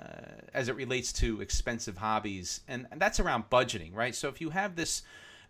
as 0.54 0.68
it 0.68 0.76
relates 0.76 1.12
to 1.14 1.40
expensive 1.40 1.99
hobbies, 1.99 2.61
and, 2.68 2.87
and 2.90 3.00
that's 3.00 3.20
around 3.20 3.50
budgeting, 3.50 3.94
right? 3.94 4.14
So 4.14 4.28
if 4.28 4.40
you 4.40 4.50
have 4.50 4.76
this 4.76 5.02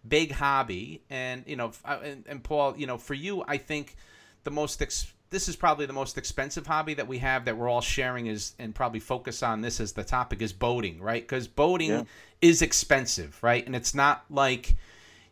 big 0.06 0.32
hobby, 0.32 1.02
and 1.11 1.44
you 1.46 1.56
know, 1.56 1.72
uh, 1.84 1.99
and, 2.02 2.25
and 2.26 2.42
Paul, 2.42 2.76
you 2.76 2.87
know, 2.87 2.99
for 2.99 3.14
you, 3.14 3.44
I 3.46 3.56
think 3.58 3.96
the 4.44 4.50
most 4.50 4.82
ex- 4.82 5.12
this 5.30 5.49
is 5.49 5.56
probably 5.56 5.87
the 5.87 5.92
most 5.92 6.18
expensive 6.18 6.66
hobby 6.66 6.94
that 6.94 7.08
we 7.08 7.18
have 7.18 7.46
that 7.46 7.56
we're 7.56 7.68
all 7.68 7.80
sharing 7.80 8.26
is 8.26 8.54
and 8.58 8.75
probably 8.75 9.00
focus 9.00 9.42
on 9.42 9.61
this 9.62 9.80
as 9.80 9.92
the 9.92 10.04
topic 10.04 10.42
is 10.42 10.52
boating, 10.52 11.00
right? 11.00 11.22
Because 11.22 11.49
boating 11.49 11.90
Yeah. 11.90 12.02
is 12.40 12.61
expensive, 12.61 13.38
right? 13.42 13.64
And 13.64 13.75
it's 13.75 13.94
not 13.94 14.25
like 14.28 14.76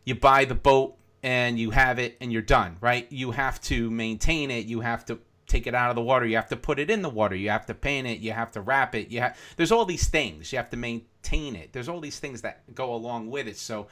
you 0.03 0.15
buy 0.15 0.45
the 0.45 0.55
boat 0.55 0.95
and 1.21 1.59
you 1.59 1.69
have 1.69 1.99
it 1.99 2.17
and 2.19 2.31
you're 2.33 2.41
done, 2.41 2.77
right? 2.81 3.05
You 3.11 3.31
have 3.31 3.61
to 3.63 3.91
maintain 3.91 4.49
it. 4.49 4.65
You 4.65 4.79
have 4.79 5.05
to 5.05 5.19
take 5.51 5.67
it 5.67 5.75
out 5.75 5.89
of 5.89 5.95
the 5.95 6.01
water. 6.01 6.25
You 6.25 6.37
have 6.37 6.49
to 6.49 6.55
put 6.55 6.79
it 6.79 6.89
in 6.89 7.01
the 7.01 7.09
water. 7.09 7.35
You 7.35 7.49
have 7.49 7.65
to 7.67 7.73
paint 7.73 8.07
it. 8.07 8.19
You 8.19 8.31
have 8.31 8.51
to 8.51 8.61
wrap 8.61 8.95
it. 8.95 9.09
You 9.09 9.25
there's 9.57 9.71
all 9.71 9.85
these 9.85 10.07
things. 10.07 10.51
You 10.51 10.57
have 10.57 10.69
to 10.69 10.77
maintain 10.77 11.55
it. 11.55 11.73
There's 11.73 11.89
all 11.89 11.99
these 11.99 12.19
things 12.19 12.41
that 12.41 12.73
go 12.73 12.93
along 12.93 13.29
with 13.29 13.47
it. 13.47 13.57
So, 13.57 13.87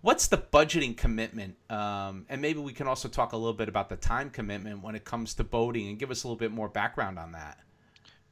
what's 0.00 0.26
the 0.26 0.38
budgeting 0.38 0.96
commitment? 0.96 1.56
Um, 1.70 2.26
and 2.28 2.42
maybe 2.42 2.58
we 2.58 2.72
can 2.72 2.88
also 2.88 3.08
talk 3.08 3.32
a 3.32 3.36
little 3.36 3.54
bit 3.54 3.68
about 3.68 3.88
the 3.88 3.96
time 3.96 4.28
commitment 4.30 4.82
when 4.82 4.94
it 4.94 5.04
comes 5.04 5.34
to 5.34 5.44
boating 5.44 5.88
and 5.88 5.98
give 5.98 6.10
us 6.10 6.24
a 6.24 6.26
little 6.26 6.38
bit 6.38 6.50
more 6.50 6.68
background 6.68 7.18
on 7.18 7.32
that. 7.32 7.58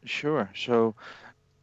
Sure. 0.04 0.50
So, 0.56 0.94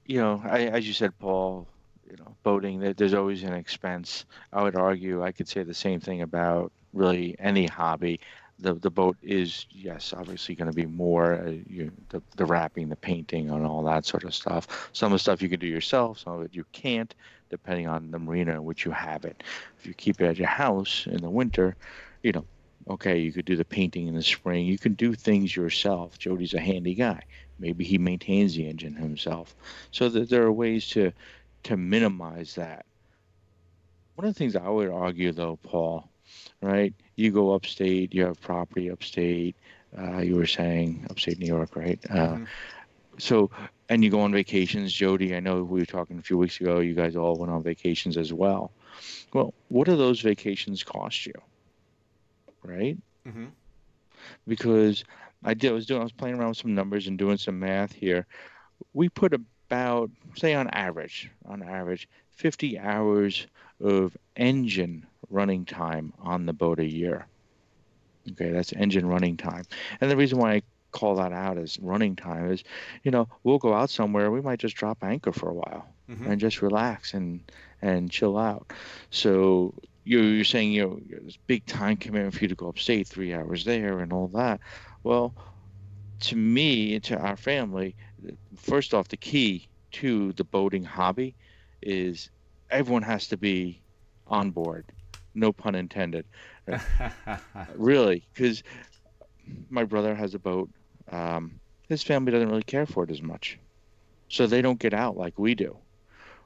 you 0.05 0.19
know, 0.21 0.41
I, 0.45 0.61
as 0.67 0.87
you 0.87 0.93
said, 0.93 1.17
Paul, 1.19 1.67
you 2.09 2.15
know, 2.17 2.35
boating, 2.43 2.79
there's 2.95 3.13
always 3.13 3.43
an 3.43 3.53
expense. 3.53 4.25
I 4.53 4.63
would 4.63 4.75
argue 4.75 5.21
I 5.21 5.31
could 5.33 5.47
say 5.47 5.63
the 5.63 5.73
same 5.73 5.99
thing 5.99 6.21
about 6.21 6.71
really 6.93 7.35
any 7.39 7.67
hobby. 7.67 8.19
The 8.61 8.73
the 8.73 8.89
boat 8.89 9.17
is 9.21 9.65
yes, 9.71 10.13
obviously 10.15 10.55
going 10.55 10.69
to 10.69 10.75
be 10.75 10.85
more 10.85 11.35
uh, 11.35 11.51
you, 11.67 11.91
the 12.09 12.21
the 12.35 12.45
wrapping, 12.45 12.89
the 12.89 12.95
painting, 12.95 13.49
and 13.49 13.65
all 13.65 13.83
that 13.83 14.05
sort 14.05 14.23
of 14.25 14.35
stuff. 14.35 14.89
Some 14.93 15.11
of 15.11 15.15
the 15.15 15.19
stuff 15.19 15.41
you 15.41 15.49
can 15.49 15.59
do 15.59 15.67
yourself, 15.67 16.19
some 16.19 16.33
of 16.33 16.41
it 16.43 16.53
you 16.53 16.65
can't, 16.73 17.13
depending 17.49 17.87
on 17.87 18.11
the 18.11 18.19
marina 18.19 18.53
in 18.53 18.65
which 18.65 18.85
you 18.85 18.91
have 18.91 19.23
it. 19.25 19.43
If 19.79 19.85
you 19.85 19.93
keep 19.93 20.19
it 20.19 20.25
at 20.25 20.37
your 20.37 20.47
house 20.47 21.07
in 21.09 21.21
the 21.21 21.29
winter, 21.29 21.75
you 22.21 22.33
know, 22.33 22.45
okay, 22.89 23.19
you 23.19 23.31
could 23.31 23.45
do 23.45 23.55
the 23.55 23.65
painting 23.65 24.07
in 24.07 24.15
the 24.15 24.23
spring. 24.23 24.65
You 24.65 24.77
can 24.77 24.93
do 24.93 25.13
things 25.13 25.55
yourself. 25.55 26.17
Jody's 26.17 26.53
a 26.53 26.59
handy 26.59 26.95
guy. 26.95 27.21
Maybe 27.59 27.83
he 27.83 27.97
maintains 27.97 28.55
the 28.55 28.67
engine 28.67 28.95
himself. 28.95 29.55
So 29.91 30.09
that 30.09 30.29
there 30.29 30.43
are 30.43 30.51
ways 30.51 30.87
to 30.89 31.11
to 31.63 31.77
minimize 31.77 32.55
that. 32.55 32.85
One 34.15 34.27
of 34.27 34.33
the 34.33 34.37
things 34.37 34.55
I 34.55 34.67
would 34.67 34.89
argue, 34.89 35.31
though, 35.31 35.57
Paul, 35.63 36.09
right? 36.61 36.93
You 37.19 37.31
go 37.31 37.53
upstate, 37.53 38.13
you 38.13 38.23
have 38.25 38.39
property 38.39 38.89
upstate. 38.89 39.55
Uh, 39.97 40.19
you 40.19 40.35
were 40.35 40.47
saying 40.47 41.05
upstate 41.09 41.37
New 41.39 41.47
York, 41.47 41.75
right? 41.75 41.99
Uh, 42.09 42.15
Mhm. 42.37 42.47
So, 43.17 43.51
and 43.89 44.01
you 44.03 44.09
go 44.09 44.21
on 44.21 44.31
vacations, 44.31 44.93
Jody. 44.93 45.35
I 45.35 45.41
know 45.41 45.63
we 45.63 45.79
were 45.81 45.85
talking 45.85 46.17
a 46.17 46.21
few 46.21 46.37
weeks 46.37 46.61
ago. 46.61 46.79
You 46.79 46.93
guys 46.93 47.17
all 47.17 47.35
went 47.35 47.51
on 47.51 47.61
vacations 47.63 48.15
as 48.15 48.31
well. 48.31 48.71
Well, 49.33 49.53
what 49.67 49.85
do 49.87 49.97
those 49.97 50.21
vacations 50.21 50.83
cost 50.83 51.25
you? 51.25 51.33
Right? 52.63 52.97
Mm-hmm. 53.27 53.47
because 54.47 55.03
I 55.43 55.53
did 55.53 55.71
I 55.71 55.73
was 55.73 55.85
doing 55.85 56.01
I 56.01 56.03
was 56.03 56.11
playing 56.11 56.35
around 56.37 56.49
with 56.49 56.57
some 56.57 56.73
numbers 56.75 57.07
and 57.07 57.17
doing 57.17 57.37
some 57.37 57.59
math 57.59 57.91
here. 57.93 58.25
We 58.93 59.09
put 59.09 59.33
about 59.33 60.09
say 60.35 60.53
on 60.53 60.67
average, 60.69 61.29
on 61.45 61.61
average, 61.63 62.07
50 62.31 62.79
hours 62.79 63.47
of 63.81 64.15
engine 64.35 65.05
running 65.29 65.65
time 65.65 66.13
on 66.19 66.45
the 66.45 66.53
boat 66.53 66.79
a 66.79 66.85
year. 66.89 67.25
Okay, 68.31 68.51
that's 68.51 68.73
engine 68.73 69.05
running 69.07 69.37
time. 69.37 69.63
And 70.01 70.09
the 70.11 70.17
reason 70.17 70.37
why 70.37 70.53
I 70.55 70.61
call 70.91 71.15
that 71.15 71.31
out 71.31 71.57
as 71.57 71.79
running 71.79 72.15
time 72.15 72.51
is, 72.51 72.63
you 73.03 73.11
know, 73.11 73.27
we'll 73.43 73.57
go 73.59 73.73
out 73.73 73.89
somewhere, 73.89 74.31
we 74.31 74.41
might 74.41 74.59
just 74.59 74.75
drop 74.75 75.03
anchor 75.03 75.31
for 75.31 75.49
a 75.49 75.53
while 75.53 75.87
Mm-hmm. 76.09 76.31
and 76.31 76.41
just 76.41 76.63
relax 76.63 77.13
and 77.13 77.39
and 77.83 78.09
chill 78.09 78.35
out. 78.35 78.73
So 79.11 79.75
you're, 80.05 80.23
you're 80.23 80.43
saying 80.43 80.71
you 80.71 80.81
know 80.81 80.99
there's 81.07 81.37
big 81.45 81.67
time 81.67 81.97
commitment 81.97 82.33
for 82.33 82.41
you 82.41 82.47
to 82.47 82.55
go 82.55 82.67
upstate 82.67 83.07
three 83.07 83.31
hours 83.31 83.63
there 83.63 83.99
and 83.99 84.11
all 84.11 84.27
that. 84.29 84.59
Well, 85.03 85.35
to 86.21 86.35
me, 86.35 86.95
and 86.95 87.03
to 87.03 87.17
our 87.19 87.37
family, 87.37 87.95
first 88.57 88.95
off, 88.95 89.09
the 89.09 89.17
key 89.17 89.67
to 89.91 90.33
the 90.33 90.43
boating 90.43 90.83
hobby 90.83 91.35
is 91.83 92.31
everyone 92.71 93.03
has 93.03 93.27
to 93.27 93.37
be 93.37 93.79
on 94.25 94.49
board. 94.49 94.85
No 95.33 95.51
pun 95.53 95.75
intended. 95.75 96.25
Really, 97.75 98.27
because 98.33 98.63
my 99.69 99.83
brother 99.83 100.15
has 100.15 100.33
a 100.33 100.39
boat. 100.39 100.69
Um, 101.11 101.59
his 101.87 102.03
family 102.03 102.31
doesn't 102.31 102.49
really 102.49 102.63
care 102.63 102.85
for 102.85 103.03
it 103.03 103.11
as 103.11 103.21
much, 103.21 103.59
so 104.29 104.47
they 104.47 104.61
don't 104.61 104.79
get 104.79 104.93
out 104.93 105.17
like 105.17 105.39
we 105.39 105.55
do. 105.55 105.77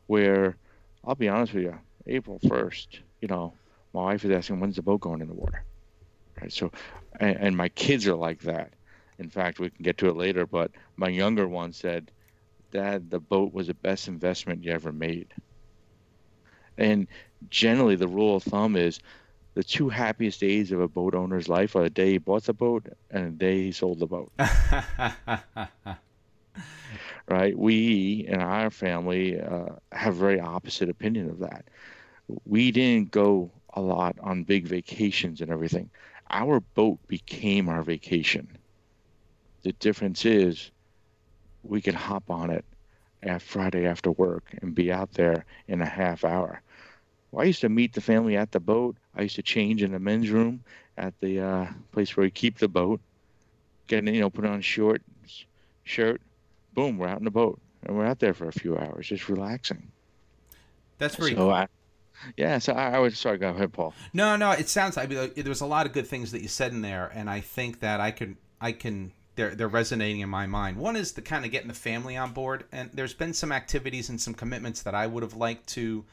Where 0.07 0.57
I'll 1.03 1.15
be 1.15 1.29
honest 1.29 1.53
with 1.53 1.63
you, 1.63 1.79
April 2.07 2.39
first, 2.47 3.01
you 3.21 3.27
know, 3.27 3.53
my 3.93 4.03
wife 4.03 4.25
is 4.25 4.31
asking 4.31 4.59
when's 4.59 4.75
the 4.77 4.83
boat 4.83 5.01
going 5.01 5.21
in 5.21 5.27
the 5.27 5.33
water, 5.33 5.65
right? 6.41 6.51
So, 6.51 6.71
and, 7.19 7.37
and 7.37 7.57
my 7.57 7.69
kids 7.69 8.07
are 8.07 8.15
like 8.15 8.41
that. 8.41 8.73
In 9.19 9.29
fact, 9.29 9.59
we 9.59 9.69
can 9.69 9.83
get 9.83 9.97
to 9.99 10.09
it 10.09 10.15
later, 10.17 10.45
but 10.47 10.71
my 10.97 11.09
younger 11.09 11.47
one 11.47 11.73
said, 11.73 12.11
"Dad, 12.71 13.09
the 13.09 13.19
boat 13.19 13.53
was 13.53 13.67
the 13.67 13.75
best 13.75 14.07
investment 14.07 14.63
you 14.63 14.71
ever 14.71 14.91
made." 14.93 15.33
And 16.77 17.07
generally, 17.49 17.95
the 17.95 18.07
rule 18.07 18.35
of 18.35 18.43
thumb 18.43 18.75
is 18.75 18.99
the 19.55 19.63
two 19.63 19.89
happiest 19.89 20.39
days 20.41 20.71
of 20.71 20.79
a 20.81 20.87
boat 20.87 21.15
owner's 21.15 21.47
life 21.49 21.75
are 21.75 21.83
the 21.83 21.89
day 21.89 22.11
he 22.13 22.17
bought 22.17 22.43
the 22.43 22.53
boat 22.53 22.87
and 23.11 23.27
the 23.27 23.37
day 23.37 23.63
he 23.63 23.71
sold 23.71 23.99
the 23.99 24.07
boat. 24.07 24.31
right? 27.27 27.57
We 27.57 28.25
in 28.27 28.41
our 28.41 28.69
family 28.69 29.39
uh, 29.39 29.75
have 29.91 30.15
very 30.15 30.39
opposite 30.39 30.89
opinion 30.89 31.29
of 31.29 31.39
that. 31.39 31.67
We 32.45 32.71
didn't 32.71 33.11
go 33.11 33.51
a 33.73 33.81
lot 33.81 34.15
on 34.21 34.43
big 34.43 34.67
vacations 34.67 35.41
and 35.41 35.51
everything. 35.51 35.91
Our 36.29 36.61
boat 36.75 36.99
became 37.07 37.69
our 37.69 37.83
vacation. 37.83 38.57
The 39.63 39.73
difference 39.73 40.25
is 40.25 40.71
we 41.63 41.81
could 41.81 41.95
hop 41.95 42.29
on 42.29 42.51
it 42.51 42.65
at 43.25 43.41
Friday 43.41 43.85
after 43.85 44.11
work 44.11 44.43
and 44.61 44.75
be 44.75 44.91
out 44.91 45.13
there 45.13 45.45
in 45.67 45.81
a 45.81 45.85
half 45.85 46.23
hour. 46.23 46.61
Well, 47.31 47.43
I 47.43 47.47
used 47.47 47.61
to 47.61 47.69
meet 47.69 47.93
the 47.93 48.01
family 48.01 48.37
at 48.37 48.51
the 48.51 48.59
boat. 48.59 48.95
I 49.15 49.23
used 49.23 49.35
to 49.35 49.41
change 49.41 49.81
in 49.81 49.91
the 49.91 49.99
men's 49.99 50.29
room 50.29 50.63
at 50.97 51.13
the 51.19 51.39
uh, 51.39 51.67
place 51.91 52.15
where 52.15 52.25
we 52.25 52.31
keep 52.31 52.59
the 52.59 52.67
boat. 52.67 53.01
Get 53.87 54.05
you 54.05 54.21
know, 54.21 54.29
put 54.29 54.45
on 54.45 54.61
short 54.61 55.01
shirt. 55.83 56.21
Boom, 56.73 56.97
we're 56.97 57.07
out 57.07 57.19
in 57.19 57.25
the 57.25 57.31
boat, 57.31 57.59
and 57.83 57.97
we're 57.97 58.05
out 58.05 58.19
there 58.19 58.33
for 58.33 58.47
a 58.47 58.51
few 58.51 58.77
hours, 58.77 59.07
just 59.07 59.29
relaxing. 59.29 59.91
That's 60.97 61.15
very 61.15 61.35
So, 61.35 61.49
I, 61.49 61.67
yeah. 62.37 62.59
So 62.59 62.73
I, 62.73 62.91
I 62.91 62.99
would 62.99 63.15
sorry, 63.17 63.37
go 63.37 63.49
ahead, 63.49 63.73
Paul. 63.73 63.93
No, 64.13 64.35
no, 64.35 64.51
it 64.51 64.69
sounds. 64.69 64.97
I 64.97 65.05
mean, 65.05 65.17
like, 65.17 65.35
there 65.35 65.49
was 65.49 65.61
a 65.61 65.65
lot 65.65 65.85
of 65.85 65.93
good 65.93 66.07
things 66.07 66.31
that 66.31 66.41
you 66.41 66.47
said 66.47 66.71
in 66.71 66.81
there, 66.81 67.11
and 67.13 67.29
I 67.29 67.41
think 67.41 67.81
that 67.81 67.99
I 67.99 68.11
can, 68.11 68.37
I 68.61 68.71
can 68.71 69.11
they're 69.35 69.55
they're 69.55 69.67
resonating 69.67 70.21
in 70.21 70.29
my 70.29 70.45
mind. 70.47 70.77
One 70.77 70.95
is 70.95 71.13
the 71.13 71.21
kind 71.21 71.45
of 71.45 71.51
getting 71.51 71.67
the 71.67 71.73
family 71.73 72.17
on 72.17 72.31
board, 72.31 72.65
and 72.71 72.89
there's 72.93 73.13
been 73.13 73.33
some 73.33 73.51
activities 73.51 74.09
and 74.09 74.19
some 74.19 74.33
commitments 74.33 74.81
that 74.83 74.95
I 74.95 75.07
would 75.07 75.23
have 75.23 75.35
liked 75.35 75.67
to 75.69 76.05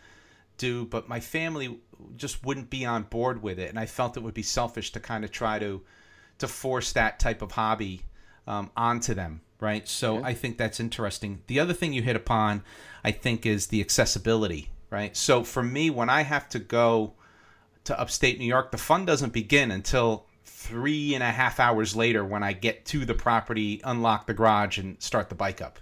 do, 0.57 0.85
but 0.87 1.09
my 1.09 1.21
family 1.21 1.81
just 2.17 2.45
wouldn't 2.45 2.71
be 2.71 2.85
on 2.85 3.05
board 3.05 3.43
with 3.43 3.59
it, 3.59 3.71
and 3.71 3.79
I 3.79 3.87
felt 3.87 4.17
it 4.17 4.23
would 4.23 4.35
be 4.35 4.43
selfish 4.43 4.93
to 4.93 5.01
kind 5.01 5.25
of 5.25 5.31
try 5.31 5.59
to 5.59 5.83
to 6.39 6.49
force 6.49 6.93
that 6.93 7.19
type 7.19 7.43
of 7.43 7.53
hobby 7.53 8.03
um, 8.47 8.71
onto 8.77 9.15
them, 9.15 9.43
right? 9.61 9.87
So 9.87 10.19
yeah. 10.19 10.27
I 10.27 10.35
think 10.35 10.57
that's 10.57 10.81
interesting. 10.81 11.43
The 11.47 11.61
other 11.61 11.75
thing 11.75 11.93
you 11.93 12.03
hit 12.03 12.17
upon, 12.17 12.63
I 13.05 13.13
think, 13.13 13.45
is 13.45 13.67
the 13.67 13.81
accessibility, 13.81 14.71
right? 14.89 15.15
So 15.17 15.45
for 15.45 15.63
me, 15.63 15.91
when 15.91 16.09
I 16.09 16.23
have 16.23 16.49
to 16.51 16.59
go 16.59 17.13
to 17.85 17.99
upstate 17.99 18.39
New 18.39 18.47
York, 18.47 18.71
the 18.71 18.79
fun 18.79 19.05
doesn't 19.05 19.33
begin 19.33 19.71
until 19.71 20.27
three 20.71 21.15
and 21.15 21.23
a 21.23 21.31
half 21.31 21.59
hours 21.59 21.97
later 21.97 22.25
when 22.25 22.45
I 22.45 22.53
get 22.53 22.85
to 22.87 23.05
the 23.05 23.15
property, 23.15 23.81
unlock 23.83 24.27
the 24.27 24.35
garage, 24.35 24.79
and 24.79 25.03
start 25.03 25.29
the 25.29 25.35
bike 25.35 25.61
up. 25.61 25.81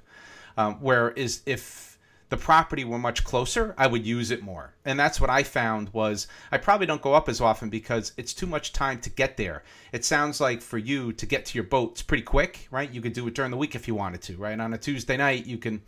Um, 0.57 0.79
whereas 0.81 1.43
if 1.45 1.99
the 2.31 2.39
property 2.39 2.85
were 2.85 2.99
much 2.99 3.23
closer, 3.23 3.75
I 3.77 3.87
would 3.87 4.07
use 4.07 4.31
it 4.31 4.43
more. 4.43 4.75
And 4.87 4.99
that's 4.99 5.21
what 5.21 5.29
I 5.29 5.43
found 5.43 5.91
was 5.91 6.27
I 6.51 6.57
probably 6.57 6.87
don't 6.87 7.03
go 7.03 7.13
up 7.13 7.29
as 7.29 7.41
often 7.41 7.69
because 7.69 8.13
it's 8.17 8.33
too 8.33 8.47
much 8.47 8.73
time 8.73 8.99
to 9.03 9.11
get 9.11 9.37
there. 9.37 9.63
It 9.93 10.07
sounds 10.07 10.41
like 10.41 10.63
for 10.63 10.79
you 10.79 11.13
to 11.13 11.27
get 11.27 11.45
to 11.47 11.55
your 11.55 11.65
boat, 11.65 11.93
it's 11.93 12.03
pretty 12.03 12.25
quick, 12.25 12.67
right? 12.71 12.91
You 12.91 13.03
could 13.03 13.13
do 13.13 13.27
it 13.29 13.35
during 13.35 13.51
the 13.51 13.57
week 13.59 13.75
if 13.75 13.87
you 13.87 13.95
wanted 13.95 14.23
to, 14.23 14.37
right? 14.39 14.59
On 14.59 14.73
a 14.73 14.79
Tuesday 14.79 15.19
night, 15.19 15.45
you 15.47 15.59
can, 15.59 15.83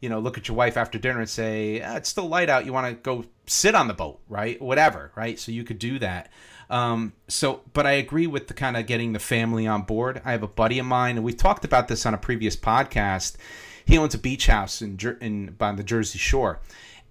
you 0.00 0.08
know, 0.08 0.20
look 0.20 0.38
at 0.38 0.46
your 0.46 0.56
wife 0.56 0.76
after 0.76 0.98
dinner 0.98 1.20
and 1.20 1.28
say, 1.28 1.82
ah, 1.82 1.96
it's 1.96 2.08
still 2.08 2.28
light 2.28 2.48
out. 2.48 2.64
You 2.64 2.72
want 2.72 2.86
to 2.86 2.94
go 2.94 3.24
sit 3.46 3.74
on 3.74 3.88
the 3.88 3.94
boat, 3.94 4.20
right? 4.28 4.60
Whatever, 4.62 5.10
right? 5.16 5.38
So 5.38 5.50
you 5.50 5.64
could 5.64 5.80
do 5.80 5.98
that. 5.98 6.30
Um, 6.68 7.12
so, 7.28 7.60
but 7.72 7.86
I 7.86 7.92
agree 7.92 8.26
with 8.26 8.48
the 8.48 8.54
kind 8.54 8.76
of 8.76 8.86
getting 8.86 9.12
the 9.12 9.18
family 9.18 9.66
on 9.66 9.82
board. 9.82 10.20
I 10.24 10.32
have 10.32 10.42
a 10.42 10.48
buddy 10.48 10.78
of 10.78 10.86
mine, 10.86 11.16
and 11.16 11.24
we've 11.24 11.36
talked 11.36 11.64
about 11.64 11.88
this 11.88 12.04
on 12.06 12.14
a 12.14 12.18
previous 12.18 12.56
podcast. 12.56 13.36
He 13.84 13.96
owns 13.96 14.14
a 14.14 14.18
beach 14.18 14.48
house 14.48 14.82
in, 14.82 14.98
in 15.20 15.54
by 15.58 15.72
the 15.72 15.84
Jersey 15.84 16.18
Shore, 16.18 16.60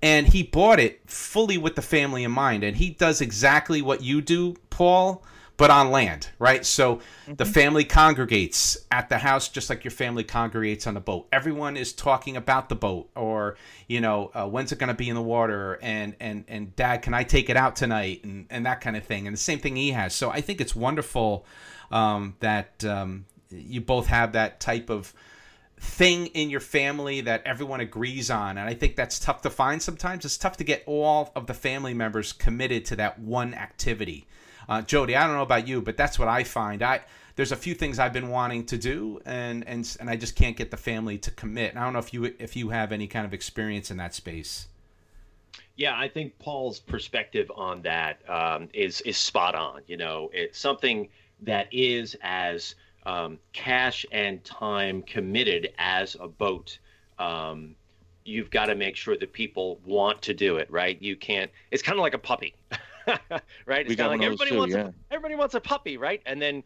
and 0.02 0.28
he 0.28 0.44
bought 0.44 0.80
it 0.80 1.02
fully 1.10 1.58
with 1.58 1.76
the 1.76 1.82
family 1.82 2.24
in 2.24 2.32
mind. 2.32 2.64
And 2.64 2.76
he 2.76 2.90
does 2.90 3.22
exactly 3.22 3.82
what 3.82 4.04
you 4.04 4.22
do, 4.22 4.56
Paul 4.70 5.24
but 5.58 5.70
on 5.70 5.92
land, 5.92 6.30
right? 6.38 6.66
So 6.66 6.98
mm-hmm. 6.98 7.36
the 7.36 7.46
family 7.46 7.86
congregates 7.86 8.78
at 8.92 9.10
the 9.10 9.18
house 9.18 9.48
just 9.48 9.70
like 9.70 9.84
your 9.84 9.92
family 9.92 10.24
congregates 10.24 10.86
on 10.88 10.94
the 10.94 11.00
boat. 11.00 11.28
Everyone 11.32 11.78
is 11.78 11.94
talking 11.94 12.36
about 12.36 12.70
the 12.70 12.76
boat, 12.76 13.10
or 13.16 13.56
you 13.88 14.02
know, 14.02 14.32
uh, 14.34 14.48
when's 14.48 14.72
it 14.72 14.80
going 14.80 14.90
to 14.90 14.94
be 14.94 15.10
in 15.10 15.16
the 15.16 15.22
water, 15.22 15.80
and 15.82 16.16
and 16.20 16.46
and 16.48 16.76
Dad, 16.76 17.02
can 17.02 17.14
I 17.14 17.24
take 17.24 17.50
it 17.50 17.58
out 17.58 17.76
tonight, 17.76 18.24
and 18.24 18.48
and 18.50 18.66
that 18.66 18.82
kind 18.82 18.96
of 18.96 19.04
thing. 19.06 19.28
And 19.28 19.34
the 19.34 19.42
same 19.42 19.60
thing 19.60 19.76
he 19.76 19.92
has. 19.92 20.14
So 20.14 20.30
I 20.30 20.42
think 20.42 20.60
it's 20.60 20.76
wonderful 20.76 21.46
um, 21.92 22.36
that 22.40 22.84
um, 22.84 23.26
you 23.50 23.82
both 23.82 24.08
have 24.08 24.34
that 24.34 24.60
type 24.60 24.90
of 24.90 25.14
thing 25.78 26.28
in 26.28 26.50
your 26.50 26.62
family 26.62 27.22
that 27.22 27.44
everyone 27.46 27.82
agrees 27.82 28.32
on 28.32 28.58
and 28.58 28.68
i 28.68 28.74
think 28.74 28.96
that's 28.96 29.20
tough 29.20 29.42
to 29.42 29.50
find 29.50 29.82
sometimes 29.82 30.24
it's 30.24 30.38
tough 30.38 30.56
to 30.56 30.64
get 30.64 30.82
all 30.86 31.34
of 31.36 31.48
the 31.48 31.54
family 31.54 31.94
members 31.94 32.32
committed 32.32 32.86
to 32.86 32.96
that 32.96 33.20
one 33.20 33.54
activity 33.54 34.26
uh, 34.68 34.82
Jody, 34.82 35.16
I 35.16 35.26
don't 35.26 35.36
know 35.36 35.44
about 35.44 35.68
you, 35.68 35.82
but 35.82 35.98
that's 35.98 36.18
what 36.18 36.28
I 36.28 36.44
find. 36.44 36.82
I 36.82 37.02
there's 37.36 37.52
a 37.52 37.58
few 37.58 37.74
things 37.74 38.00
I've 38.00 38.14
been 38.14 38.30
wanting 38.30 38.66
to 38.68 38.78
do, 38.78 39.20
and 39.26 39.68
and 39.68 39.98
and 40.00 40.10
I 40.10 40.16
just 40.16 40.36
can't 40.36 40.56
get 40.56 40.72
the 40.72 40.78
family 40.78 41.18
to 41.20 41.32
commit. 41.32 41.72
And 41.72 41.80
I 41.80 41.84
don't 41.84 41.94
know 41.94 42.00
if 42.00 42.14
you 42.14 42.34
if 42.40 42.56
you 42.56 42.70
have 42.70 42.92
any 42.92 43.08
kind 43.08 43.26
of 43.26 43.34
experience 43.34 43.92
in 43.92 43.98
that 43.98 44.14
space. 44.14 44.68
Yeah, 45.76 45.98
I 45.98 46.08
think 46.08 46.38
Paul's 46.40 46.80
perspective 46.80 47.52
on 47.54 47.82
that 47.82 48.18
um, 48.30 48.70
is 48.74 49.02
is 49.02 49.18
spot 49.18 49.56
on. 49.56 49.82
You 49.88 49.98
know, 49.98 50.30
it's 50.34 50.58
something 50.58 51.10
that 51.42 51.68
is 51.74 52.16
as 52.22 52.76
um, 53.06 53.38
cash 53.52 54.06
and 54.12 54.44
time 54.44 55.02
committed 55.02 55.74
as 55.78 56.16
a 56.20 56.28
boat. 56.28 56.80
Um, 57.20 57.76
you've 58.24 58.50
got 58.50 58.66
to 58.66 58.76
make 58.76 58.96
sure 58.96 59.18
that 59.18 59.34
people 59.34 59.80
want 59.86 60.22
to 60.24 60.34
do 60.34 60.58
it, 60.58 60.72
right? 60.72 61.00
You 61.02 61.16
can't. 61.16 61.52
It's 61.72 61.84
kind 61.84 61.98
of 61.98 62.02
like 62.02 62.14
a 62.14 62.20
puppy. 62.20 62.56
right? 63.66 63.86
It's 63.86 63.96
kind 63.96 64.14
of 64.14 64.20
like 64.20 64.22
everybody 64.22 64.52
too, 64.52 64.58
wants 64.58 64.76
yeah. 64.76 64.88
a, 64.88 64.94
everybody 65.12 65.36
wants 65.36 65.56
a 65.56 65.60
puppy, 65.60 65.98
right? 65.98 66.22
And 66.26 66.42
then, 66.42 66.64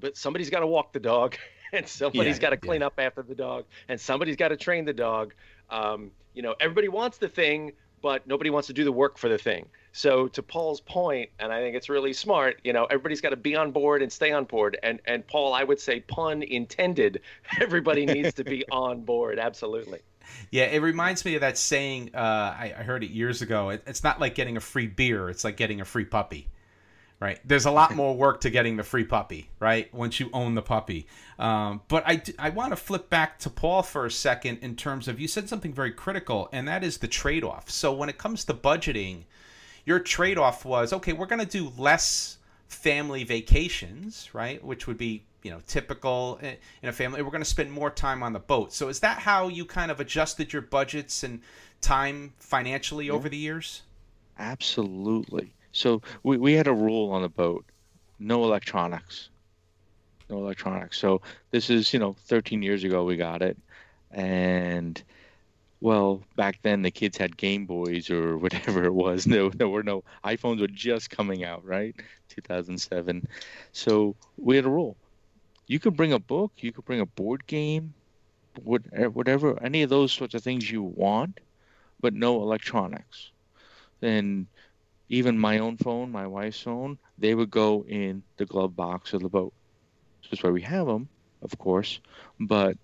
but 0.00 0.16
somebody's 0.16 0.50
got 0.50 0.60
to 0.60 0.66
walk 0.66 0.92
the 0.92 1.00
dog, 1.00 1.36
and 1.72 1.86
somebody's 1.86 2.36
yeah, 2.36 2.42
got 2.42 2.50
to 2.50 2.56
clean 2.56 2.80
yeah. 2.80 2.88
up 2.88 2.94
after 2.98 3.22
the 3.22 3.34
dog, 3.34 3.64
and 3.88 4.00
somebody's 4.00 4.36
got 4.36 4.48
to 4.48 4.56
train 4.56 4.84
the 4.84 4.92
dog. 4.92 5.34
Um, 5.70 6.10
you 6.34 6.42
know, 6.42 6.54
everybody 6.60 6.88
wants 6.88 7.18
the 7.18 7.28
thing, 7.28 7.72
but 8.00 8.26
nobody 8.26 8.50
wants 8.50 8.66
to 8.68 8.72
do 8.72 8.84
the 8.84 8.92
work 8.92 9.18
for 9.18 9.28
the 9.28 9.38
thing. 9.38 9.66
So 9.92 10.28
to 10.28 10.42
Paul's 10.42 10.80
point, 10.80 11.30
and 11.40 11.52
I 11.52 11.60
think 11.60 11.74
it's 11.74 11.88
really 11.88 12.12
smart, 12.12 12.60
you 12.62 12.72
know, 12.72 12.84
everybody's 12.84 13.20
got 13.20 13.30
to 13.30 13.36
be 13.36 13.56
on 13.56 13.72
board 13.72 14.02
and 14.02 14.12
stay 14.12 14.30
on 14.30 14.44
board. 14.44 14.78
And 14.82 15.00
and 15.06 15.26
Paul, 15.26 15.54
I 15.54 15.64
would 15.64 15.80
say 15.80 16.00
pun 16.00 16.42
intended, 16.42 17.22
everybody 17.60 18.06
needs 18.06 18.34
to 18.34 18.44
be 18.44 18.64
on 18.70 19.02
board. 19.02 19.38
Absolutely. 19.38 20.00
Yeah, 20.50 20.64
it 20.64 20.80
reminds 20.80 21.24
me 21.24 21.34
of 21.34 21.42
that 21.42 21.58
saying. 21.58 22.10
Uh, 22.14 22.18
I, 22.18 22.74
I, 22.78 22.82
heard 22.82 23.04
it 23.04 23.10
years 23.10 23.42
ago. 23.42 23.70
It, 23.70 23.82
it's 23.86 24.02
not 24.02 24.20
like 24.20 24.34
getting 24.34 24.56
a 24.56 24.60
free 24.60 24.86
beer; 24.86 25.28
it's 25.28 25.44
like 25.44 25.56
getting 25.56 25.80
a 25.80 25.84
free 25.84 26.04
puppy. 26.04 26.48
Right? 27.20 27.40
There's 27.44 27.66
a 27.66 27.70
lot 27.70 27.94
more 27.96 28.14
work 28.14 28.42
to 28.42 28.50
getting 28.50 28.76
the 28.76 28.82
free 28.82 29.04
puppy. 29.04 29.50
Right? 29.60 29.92
Once 29.92 30.20
you 30.20 30.30
own 30.32 30.54
the 30.54 30.62
puppy. 30.62 31.06
Um, 31.38 31.82
but 31.88 32.04
I 32.06 32.22
I 32.38 32.50
want 32.50 32.70
to 32.72 32.76
flip 32.76 33.10
back 33.10 33.38
to 33.40 33.50
Paul 33.50 33.82
for 33.82 34.06
a 34.06 34.10
second 34.10 34.58
in 34.62 34.76
terms 34.76 35.08
of 35.08 35.20
you 35.20 35.28
said 35.28 35.48
something 35.48 35.72
very 35.72 35.92
critical, 35.92 36.48
and 36.52 36.66
that 36.68 36.82
is 36.82 36.98
the 36.98 37.08
trade 37.08 37.44
off. 37.44 37.70
So 37.70 37.92
when 37.92 38.08
it 38.08 38.18
comes 38.18 38.44
to 38.44 38.54
budgeting, 38.54 39.24
your 39.84 39.98
trade 39.98 40.38
off 40.38 40.64
was 40.64 40.92
okay. 40.92 41.12
We're 41.12 41.26
going 41.26 41.44
to 41.44 41.46
do 41.46 41.72
less 41.76 42.38
family 42.68 43.24
vacations, 43.24 44.28
right? 44.34 44.62
Which 44.62 44.86
would 44.86 44.98
be 44.98 45.24
you 45.42 45.50
know 45.50 45.60
typical 45.66 46.38
in 46.42 46.88
a 46.88 46.92
family 46.92 47.22
we're 47.22 47.30
going 47.30 47.42
to 47.42 47.48
spend 47.48 47.70
more 47.70 47.90
time 47.90 48.22
on 48.22 48.32
the 48.32 48.40
boat. 48.40 48.72
So 48.72 48.88
is 48.88 49.00
that 49.00 49.18
how 49.18 49.48
you 49.48 49.64
kind 49.64 49.90
of 49.90 50.00
adjusted 50.00 50.52
your 50.52 50.62
budgets 50.62 51.22
and 51.22 51.40
time 51.80 52.32
financially 52.38 53.06
yeah. 53.06 53.12
over 53.12 53.28
the 53.28 53.36
years? 53.36 53.82
Absolutely. 54.38 55.52
So 55.72 56.02
we, 56.22 56.36
we 56.38 56.52
had 56.54 56.66
a 56.66 56.72
rule 56.72 57.10
on 57.10 57.22
the 57.22 57.28
boat 57.28 57.64
no 58.18 58.44
electronics. 58.44 59.30
No 60.28 60.38
electronics. 60.38 60.98
So 60.98 61.22
this 61.50 61.70
is 61.70 61.92
you 61.92 61.98
know 61.98 62.14
13 62.26 62.62
years 62.62 62.84
ago 62.84 63.04
we 63.04 63.16
got 63.16 63.42
it. 63.42 63.56
And 64.10 65.02
well 65.80 66.22
back 66.34 66.58
then 66.62 66.82
the 66.82 66.90
kids 66.90 67.16
had 67.16 67.36
game 67.36 67.64
boys 67.64 68.10
or 68.10 68.36
whatever 68.44 68.84
it 68.84 68.94
was. 68.94 69.26
No 69.26 69.50
there 69.50 69.68
were 69.68 69.82
no 69.82 70.02
iphones 70.24 70.60
were 70.60 70.66
just 70.66 71.10
coming 71.10 71.44
out 71.44 71.64
right? 71.64 71.94
2007 72.28 73.26
so 73.72 74.14
we 74.36 74.54
had 74.56 74.64
a 74.64 74.68
rule 74.68 74.96
you 75.68 75.80
could 75.80 75.96
bring 75.96 76.12
a 76.12 76.20
book, 76.20 76.52
you 76.58 76.72
could 76.72 76.86
bring 76.86 77.00
a 77.00 77.06
board 77.06 77.46
game, 77.46 77.94
eh, 78.92 79.06
whatever, 79.06 79.62
any 79.62 79.82
of 79.82 79.90
those 79.90 80.12
sorts 80.12 80.34
of 80.34 80.42
things 80.42 80.70
you 80.70 80.82
want, 80.82 81.40
but 82.00 82.14
no 82.14 82.42
electronics. 82.42 83.32
And 84.02 84.48
even 85.08 85.38
my 85.38 85.58
own 85.58 85.76
phone, 85.78 86.10
my 86.12 86.26
wife's 86.26 86.60
phone, 86.62 86.98
they 87.18 87.34
would 87.34 87.50
go 87.50 87.84
in 87.88 88.24
the 88.38 88.46
glove 88.46 88.76
box 88.76 89.14
of 89.14 89.22
the 89.22 89.28
boat. 89.30 89.54
That's 90.30 90.42
why 90.42 90.50
we 90.50 90.62
have 90.62 90.86
them, 90.86 91.08
of 91.42 91.56
course, 91.58 92.00
but 92.40 92.78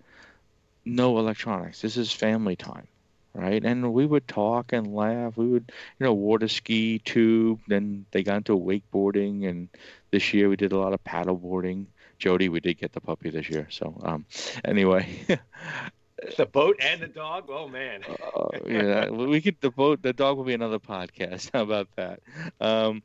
no 0.85 1.19
electronics. 1.19 1.81
This 1.81 1.97
is 1.97 2.11
family 2.11 2.55
time, 2.55 2.87
right? 3.33 3.63
And 3.63 3.93
we 3.93 4.05
would 4.05 4.27
talk 4.27 4.73
and 4.73 4.93
laugh. 4.95 5.37
We 5.37 5.47
would, 5.47 5.71
you 5.99 6.05
know, 6.05 6.13
water 6.13 6.47
ski, 6.47 6.99
tube. 6.99 7.61
Then 7.67 8.05
they 8.11 8.23
got 8.23 8.37
into 8.37 8.57
wakeboarding, 8.57 9.47
and 9.49 9.69
this 10.11 10.33
year 10.33 10.49
we 10.49 10.57
did 10.57 10.73
a 10.73 10.79
lot 10.79 10.93
of 10.93 11.03
paddleboarding. 11.03 11.87
Jody, 12.17 12.49
we 12.49 12.59
did 12.59 12.77
get 12.77 12.93
the 12.93 13.01
puppy 13.01 13.29
this 13.29 13.49
year. 13.49 13.67
So 13.69 13.99
um, 14.03 14.25
anyway. 14.63 15.07
the 16.37 16.45
boat 16.45 16.77
and 16.79 17.01
the 17.01 17.07
dog. 17.07 17.45
Oh 17.49 17.67
man. 17.67 18.03
uh, 18.35 18.47
yeah, 18.67 19.09
we 19.09 19.41
could 19.41 19.59
the 19.61 19.71
boat. 19.71 20.01
The 20.01 20.13
dog 20.13 20.37
will 20.37 20.43
be 20.43 20.53
another 20.53 20.79
podcast. 20.79 21.51
How 21.53 21.63
about 21.63 21.87
that? 21.95 22.19
Um, 22.59 23.03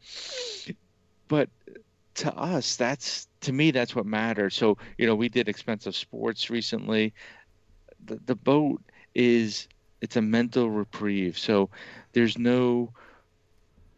but 1.28 1.48
to 2.14 2.34
us, 2.34 2.76
that's 2.76 3.28
to 3.42 3.52
me, 3.52 3.70
that's 3.70 3.94
what 3.94 4.06
matters. 4.06 4.54
So 4.54 4.78
you 4.98 5.06
know, 5.06 5.14
we 5.14 5.28
did 5.28 5.48
expensive 5.48 5.96
sports 5.96 6.50
recently. 6.50 7.12
The 8.06 8.20
the 8.26 8.36
boat 8.36 8.80
is 9.14 9.68
it's 10.00 10.16
a 10.16 10.22
mental 10.22 10.70
reprieve. 10.70 11.38
So 11.38 11.70
there's 12.12 12.38
no 12.38 12.92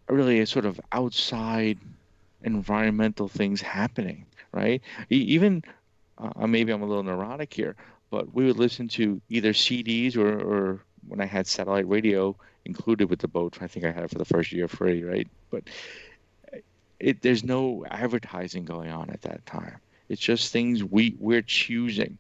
really 0.09 0.41
a 0.41 0.47
sort 0.47 0.67
of 0.67 0.81
outside 0.91 1.79
environmental 2.43 3.29
things 3.29 3.61
happening 3.61 4.27
right? 4.53 4.83
Even 5.11 5.63
uh, 6.19 6.47
maybe 6.47 6.73
I'm 6.73 6.83
a 6.83 6.87
little 6.87 7.03
neurotic 7.03 7.53
here, 7.53 7.77
but 8.11 8.33
we 8.35 8.45
would 8.45 8.59
listen 8.59 8.89
to 8.89 9.21
either 9.29 9.53
CDs 9.53 10.17
or, 10.17 10.41
or 10.41 10.81
when 11.09 11.21
I 11.21 11.27
had 11.27 11.47
satellite 11.47 11.89
radio 11.89 12.37
included 12.65 13.11
with 13.11 13.19
the 13.19 13.29
boat. 13.29 13.59
I 13.61 13.67
think 13.67 13.85
I 13.85 13.91
had 13.93 14.05
it 14.05 14.11
for 14.11 14.19
the 14.19 14.25
first 14.25 14.53
year 14.53 14.69
free, 14.69 15.03
right? 15.03 15.29
But 15.51 15.65
it, 17.01 17.21
there's 17.23 17.43
no 17.43 17.85
advertising 17.91 18.65
going 18.65 18.91
on 18.91 19.11
at 19.11 19.23
that 19.23 19.45
time. 19.45 19.79
It's 20.09 20.21
just 20.21 20.53
things 20.53 20.85
we 20.85 21.17
we're 21.19 21.43
choosing. 21.43 22.19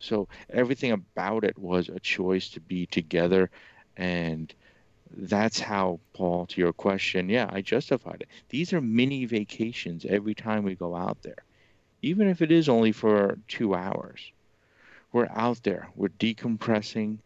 So 0.00 0.28
everything 0.50 0.92
about 0.92 1.44
it 1.44 1.58
was 1.58 1.88
a 1.88 2.00
choice 2.00 2.48
to 2.50 2.60
be 2.60 2.86
together, 2.86 3.50
and 3.96 4.52
that's 5.16 5.60
how 5.60 5.98
paul 6.12 6.46
to 6.46 6.60
your 6.60 6.72
question 6.72 7.28
yeah 7.28 7.48
i 7.52 7.60
justified 7.60 8.18
it 8.20 8.28
these 8.48 8.72
are 8.72 8.80
mini 8.80 9.24
vacations 9.24 10.04
every 10.06 10.34
time 10.34 10.64
we 10.64 10.74
go 10.74 10.94
out 10.94 11.18
there 11.22 11.44
even 12.04 12.28
if 12.28 12.42
it 12.42 12.52
is 12.52 12.68
only 12.68 12.92
for 12.92 13.38
two 13.48 13.74
hours. 13.74 14.30
We're 15.12 15.28
out 15.30 15.62
there, 15.62 15.88
we're 15.96 16.08
decompressing. 16.08 17.18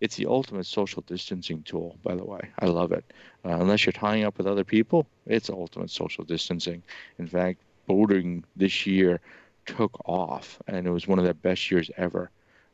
It's 0.00 0.16
the 0.16 0.26
ultimate 0.26 0.66
social 0.66 1.02
distancing 1.06 1.62
tool, 1.62 1.96
by 2.02 2.16
the 2.16 2.24
way. 2.24 2.40
I 2.58 2.66
love 2.66 2.92
it. 2.92 3.04
Uh, 3.44 3.56
unless 3.60 3.86
you're 3.86 3.92
tying 3.92 4.24
up 4.24 4.36
with 4.36 4.46
other 4.46 4.64
people, 4.64 5.06
it's 5.26 5.48
ultimate 5.48 5.90
social 5.90 6.24
distancing. 6.24 6.82
In 7.18 7.26
fact, 7.26 7.60
boating 7.86 8.44
this 8.56 8.84
year 8.84 9.20
took 9.64 9.96
off, 10.04 10.60
and 10.66 10.86
it 10.86 10.90
was 10.90 11.08
one 11.08 11.18
of 11.18 11.24
their 11.24 11.34
best 11.34 11.70
years 11.70 11.90
ever. 11.96 12.30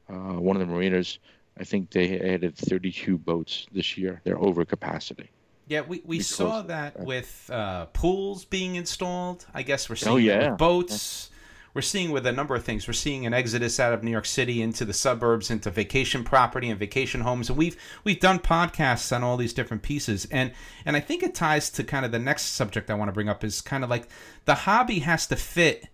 Uh, 0.09 0.41
one 0.41 0.57
of 0.57 0.61
the 0.61 0.73
marinas, 0.73 1.19
I 1.59 1.65
think 1.65 1.91
they 1.91 2.19
added 2.19 2.57
32 2.57 3.19
boats 3.19 3.67
this 3.73 3.97
year. 3.99 4.21
They're 4.25 4.39
over 4.39 4.65
capacity. 4.65 5.31
Yeah, 5.69 5.83
we, 5.83 6.03
we 6.05 6.21
saw 6.21 6.63
that 6.63 6.99
with 7.01 7.49
uh, 7.53 7.87
pools 7.87 8.45
being 8.45 8.75
installed. 8.75 9.47
I 9.55 9.63
guess 9.63 9.89
we're 9.89 9.95
Oh, 9.95 10.17
seeing 10.17 10.19
it 10.19 10.25
yeah. 10.25 10.51
with 10.51 10.59
boats. 10.59 11.31
We're 11.75 11.81
seeing 11.81 12.11
with 12.11 12.27
a 12.27 12.33
number 12.33 12.55
of 12.55 12.65
things. 12.65 12.87
We're 12.87 12.93
seeing 12.93 13.25
an 13.25 13.33
exodus 13.33 13.81
out 13.81 13.95
of 13.95 14.03
New 14.03 14.11
York 14.11 14.27
City 14.27 14.61
into 14.61 14.85
the 14.85 14.93
suburbs, 14.93 15.51
into 15.51 15.71
vacation 15.71 16.23
property 16.25 16.69
and 16.69 16.79
vacation 16.79 17.23
homes. 17.23 17.49
And 17.49 17.57
we've 17.57 17.77
we've 18.05 18.21
done 18.21 18.41
podcasts 18.41 19.15
on 19.15 19.23
all 19.23 19.39
these 19.39 19.55
different 19.55 19.83
pieces. 19.83 20.27
And 20.31 20.53
and 20.85 20.97
I 20.97 21.01
think 21.01 21.23
it 21.23 21.35
ties 21.35 21.71
to 21.71 21.85
kind 21.85 22.05
of 22.05 22.13
the 22.13 22.19
next 22.19 22.43
subject 22.43 22.91
I 22.91 22.95
want 22.95 23.09
to 23.09 23.13
bring 23.13 23.31
up 23.31 23.43
is 23.43 23.63
kind 23.63 23.85
of 23.85 23.89
like 23.89 24.07
the 24.45 24.55
hobby 24.55 24.99
has 24.99 25.27
to 25.29 25.37
fit 25.37 25.87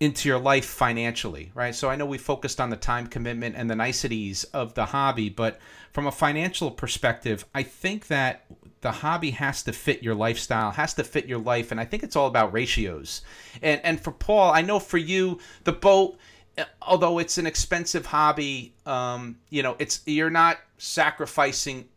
into 0.00 0.28
your 0.28 0.38
life 0.38 0.64
financially, 0.64 1.50
right? 1.54 1.74
So 1.74 1.90
I 1.90 1.96
know 1.96 2.06
we 2.06 2.18
focused 2.18 2.60
on 2.60 2.70
the 2.70 2.76
time 2.76 3.06
commitment 3.08 3.56
and 3.56 3.68
the 3.68 3.74
niceties 3.74 4.44
of 4.44 4.74
the 4.74 4.86
hobby, 4.86 5.28
but 5.28 5.58
from 5.92 6.06
a 6.06 6.12
financial 6.12 6.70
perspective, 6.70 7.44
I 7.54 7.64
think 7.64 8.06
that 8.06 8.44
the 8.80 8.92
hobby 8.92 9.32
has 9.32 9.64
to 9.64 9.72
fit 9.72 10.02
your 10.02 10.14
lifestyle, 10.14 10.70
has 10.70 10.94
to 10.94 11.04
fit 11.04 11.26
your 11.26 11.38
life, 11.38 11.72
and 11.72 11.80
I 11.80 11.84
think 11.84 12.04
it's 12.04 12.14
all 12.14 12.28
about 12.28 12.52
ratios. 12.52 13.22
And 13.60 13.80
and 13.82 14.00
for 14.00 14.12
Paul, 14.12 14.52
I 14.52 14.62
know 14.62 14.78
for 14.78 14.98
you, 14.98 15.40
the 15.64 15.72
boat, 15.72 16.16
uh, 16.56 16.64
although 16.82 17.18
it's 17.18 17.38
an 17.38 17.46
expensive 17.46 18.06
hobby, 18.06 18.74
um, 18.86 19.38
you 19.50 19.64
know, 19.64 19.74
it's 19.80 20.02
you're 20.06 20.30
not 20.30 20.58
sacrificing 20.76 21.88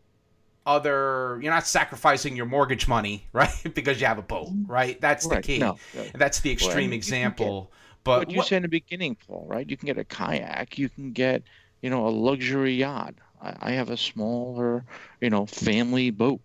other 0.64 1.40
you're 1.42 1.52
not 1.52 1.66
sacrificing 1.66 2.36
your 2.36 2.46
mortgage 2.46 2.86
money 2.86 3.26
right? 3.32 3.74
Because 3.74 4.00
you 4.00 4.06
have 4.06 4.18
a 4.18 4.22
boat 4.22 4.48
right? 4.66 5.00
That's 5.00 5.26
Right, 5.26 5.36
the 5.36 5.42
key. 5.42 5.58
No, 5.58 5.76
that's 6.14 6.40
the 6.40 6.50
Well, 6.50 6.54
extreme 6.54 6.90
can 6.90 6.92
example 6.94 7.72
But 8.04 8.18
but 8.20 8.30
you 8.30 8.38
what- 8.38 8.46
said 8.46 8.56
in 8.58 8.62
the 8.62 8.68
beginning, 8.68 9.16
Paul, 9.26 9.46
right? 9.48 9.68
You 9.68 9.76
can 9.76 9.86
get 9.86 9.98
a 9.98 10.04
kayak, 10.04 10.78
you 10.78 10.88
can 10.88 11.12
get, 11.12 11.42
you 11.82 11.90
know, 11.90 12.06
a 12.06 12.10
luxury 12.10 12.74
yacht. 12.74 13.14
I, 13.40 13.54
I 13.60 13.70
have 13.72 13.90
a 13.90 13.96
smaller, 13.96 14.84
you 15.20 15.30
know, 15.30 15.46
family 15.46 16.10
boat, 16.10 16.40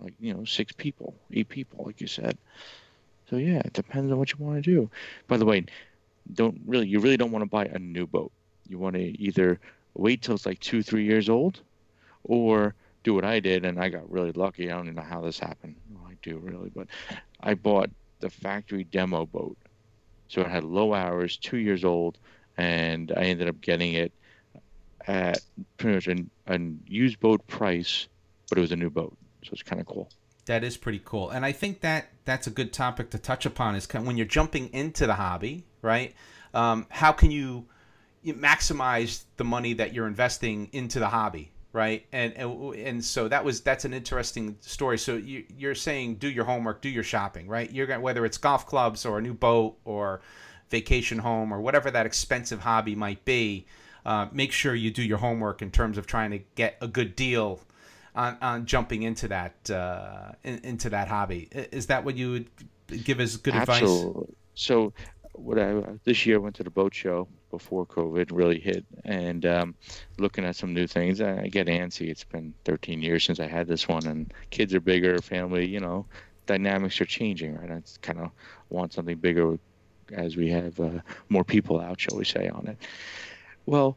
like, 0.00 0.14
you 0.20 0.34
know, 0.34 0.44
six 0.44 0.72
people, 0.72 1.14
eight 1.32 1.48
people, 1.48 1.84
like 1.84 2.00
you 2.00 2.06
said. 2.06 2.38
So 3.30 3.36
yeah, 3.36 3.60
it 3.64 3.72
depends 3.72 4.12
on 4.12 4.18
what 4.18 4.32
you 4.32 4.38
want 4.44 4.62
to 4.62 4.70
do. 4.70 4.90
By 5.26 5.36
the 5.38 5.46
way, 5.46 5.64
don't 6.32 6.60
really, 6.66 6.86
you 6.86 7.00
really 7.00 7.16
don't 7.16 7.32
want 7.32 7.42
to 7.42 7.48
buy 7.50 7.64
a 7.66 7.78
new 7.78 8.06
boat. 8.06 8.32
You 8.68 8.78
want 8.78 8.94
to 8.96 9.02
either 9.02 9.58
wait 9.94 10.22
till 10.22 10.34
it's 10.34 10.46
like 10.46 10.60
two, 10.60 10.82
three 10.82 11.04
years 11.04 11.28
old, 11.28 11.60
or 12.24 12.74
do 13.04 13.14
what 13.14 13.24
I 13.24 13.40
did, 13.40 13.64
and 13.64 13.80
I 13.80 13.88
got 13.88 14.10
really 14.10 14.32
lucky. 14.32 14.70
I 14.70 14.74
don't 14.76 14.86
even 14.86 14.96
know 14.96 15.02
how 15.02 15.20
this 15.22 15.38
happened. 15.38 15.76
Well, 15.90 16.04
I 16.08 16.16
do 16.22 16.38
really, 16.38 16.70
but 16.74 16.86
I 17.40 17.54
bought 17.54 17.90
the 18.20 18.30
factory 18.30 18.84
demo 18.84 19.26
boat. 19.26 19.56
So 20.32 20.40
it 20.40 20.48
had 20.48 20.64
low 20.64 20.94
hours, 20.94 21.36
two 21.36 21.58
years 21.58 21.84
old, 21.84 22.16
and 22.56 23.12
I 23.14 23.24
ended 23.24 23.48
up 23.48 23.60
getting 23.60 23.92
it 23.92 24.12
at 25.06 25.40
pretty 25.76 25.94
much 25.94 26.06
an, 26.06 26.30
an 26.46 26.80
used 26.86 27.20
boat 27.20 27.46
price, 27.48 28.08
but 28.48 28.56
it 28.56 28.62
was 28.62 28.72
a 28.72 28.76
new 28.76 28.88
boat. 28.88 29.14
So 29.44 29.50
it's 29.52 29.62
kind 29.62 29.78
of 29.78 29.86
cool. 29.86 30.08
That 30.46 30.64
is 30.64 30.78
pretty 30.78 31.02
cool, 31.04 31.28
and 31.28 31.44
I 31.44 31.52
think 31.52 31.82
that 31.82 32.08
that's 32.24 32.46
a 32.46 32.50
good 32.50 32.72
topic 32.72 33.10
to 33.10 33.18
touch 33.18 33.44
upon. 33.44 33.74
Is 33.74 33.86
when 33.92 34.16
you're 34.16 34.24
jumping 34.24 34.72
into 34.72 35.06
the 35.06 35.14
hobby, 35.14 35.64
right? 35.82 36.14
Um, 36.54 36.86
how 36.88 37.12
can 37.12 37.30
you 37.30 37.66
maximize 38.24 39.24
the 39.36 39.44
money 39.44 39.74
that 39.74 39.92
you're 39.92 40.06
investing 40.06 40.70
into 40.72 40.98
the 40.98 41.08
hobby, 41.08 41.51
right? 41.72 42.06
And 42.12 42.32
and, 42.34 42.74
and 42.74 43.04
so 43.04 43.28
that 43.28 43.44
was 43.44 43.60
that's 43.60 43.84
an 43.84 43.94
interesting 43.94 44.56
story. 44.60 44.98
So 44.98 45.16
you, 45.16 45.44
you're 45.56 45.74
saying 45.74 46.16
do 46.16 46.28
your 46.28 46.44
homework, 46.44 46.80
do 46.80 46.88
your 46.88 47.02
shopping, 47.02 47.48
right? 47.48 47.70
You're 47.70 47.86
gonna 47.86 48.00
whether 48.00 48.24
it's 48.24 48.38
golf 48.38 48.66
clubs 48.66 49.04
or 49.06 49.18
a 49.18 49.22
new 49.22 49.34
boat 49.34 49.76
or 49.84 50.20
vacation 50.70 51.18
home 51.18 51.52
or 51.52 51.60
whatever 51.60 51.90
that 51.90 52.06
expensive 52.06 52.60
hobby 52.60 52.94
might 52.94 53.24
be. 53.24 53.66
Uh, 54.04 54.26
make 54.32 54.50
sure 54.50 54.74
you 54.74 54.90
do 54.90 55.02
your 55.02 55.18
homework 55.18 55.62
in 55.62 55.70
terms 55.70 55.96
of 55.96 56.06
trying 56.06 56.32
to 56.32 56.40
get 56.56 56.76
a 56.80 56.88
good 56.88 57.14
deal 57.14 57.60
on, 58.16 58.36
on 58.42 58.66
jumping 58.66 59.04
into 59.04 59.28
that 59.28 59.70
uh, 59.70 60.32
in, 60.42 60.58
into 60.64 60.90
that 60.90 61.06
hobby. 61.06 61.48
Is 61.52 61.86
that 61.86 62.04
what 62.04 62.16
you 62.16 62.32
would 62.32 63.04
give 63.04 63.20
as 63.20 63.36
good 63.36 63.54
advice? 63.54 63.82
Absolutely. 63.82 64.34
So 64.54 64.92
what 65.34 65.58
I 65.58 65.82
this 66.04 66.26
year 66.26 66.36
I 66.36 66.38
went 66.40 66.56
to 66.56 66.64
the 66.64 66.70
boat 66.70 66.94
show 66.94 67.28
before 67.52 67.86
COVID 67.86 68.30
really 68.32 68.58
hit, 68.58 68.84
and 69.04 69.46
um, 69.46 69.74
looking 70.18 70.44
at 70.44 70.56
some 70.56 70.74
new 70.74 70.88
things. 70.88 71.20
I, 71.20 71.42
I 71.42 71.46
get 71.48 71.68
antsy. 71.68 72.08
It's 72.08 72.24
been 72.24 72.52
13 72.64 73.00
years 73.00 73.22
since 73.24 73.38
I 73.38 73.46
had 73.46 73.68
this 73.68 73.86
one, 73.86 74.04
and 74.06 74.34
kids 74.50 74.74
are 74.74 74.80
bigger, 74.80 75.18
family. 75.18 75.66
You 75.66 75.78
know, 75.78 76.06
dynamics 76.46 77.00
are 77.00 77.04
changing, 77.04 77.56
right? 77.56 77.70
I 77.70 77.82
kind 78.00 78.18
of 78.18 78.30
want 78.70 78.92
something 78.92 79.18
bigger 79.18 79.58
as 80.10 80.36
we 80.36 80.50
have 80.50 80.80
uh, 80.80 80.98
more 81.28 81.44
people 81.44 81.80
out, 81.80 82.00
shall 82.00 82.18
we 82.18 82.24
say, 82.24 82.48
on 82.48 82.66
it. 82.66 82.78
Well, 83.66 83.96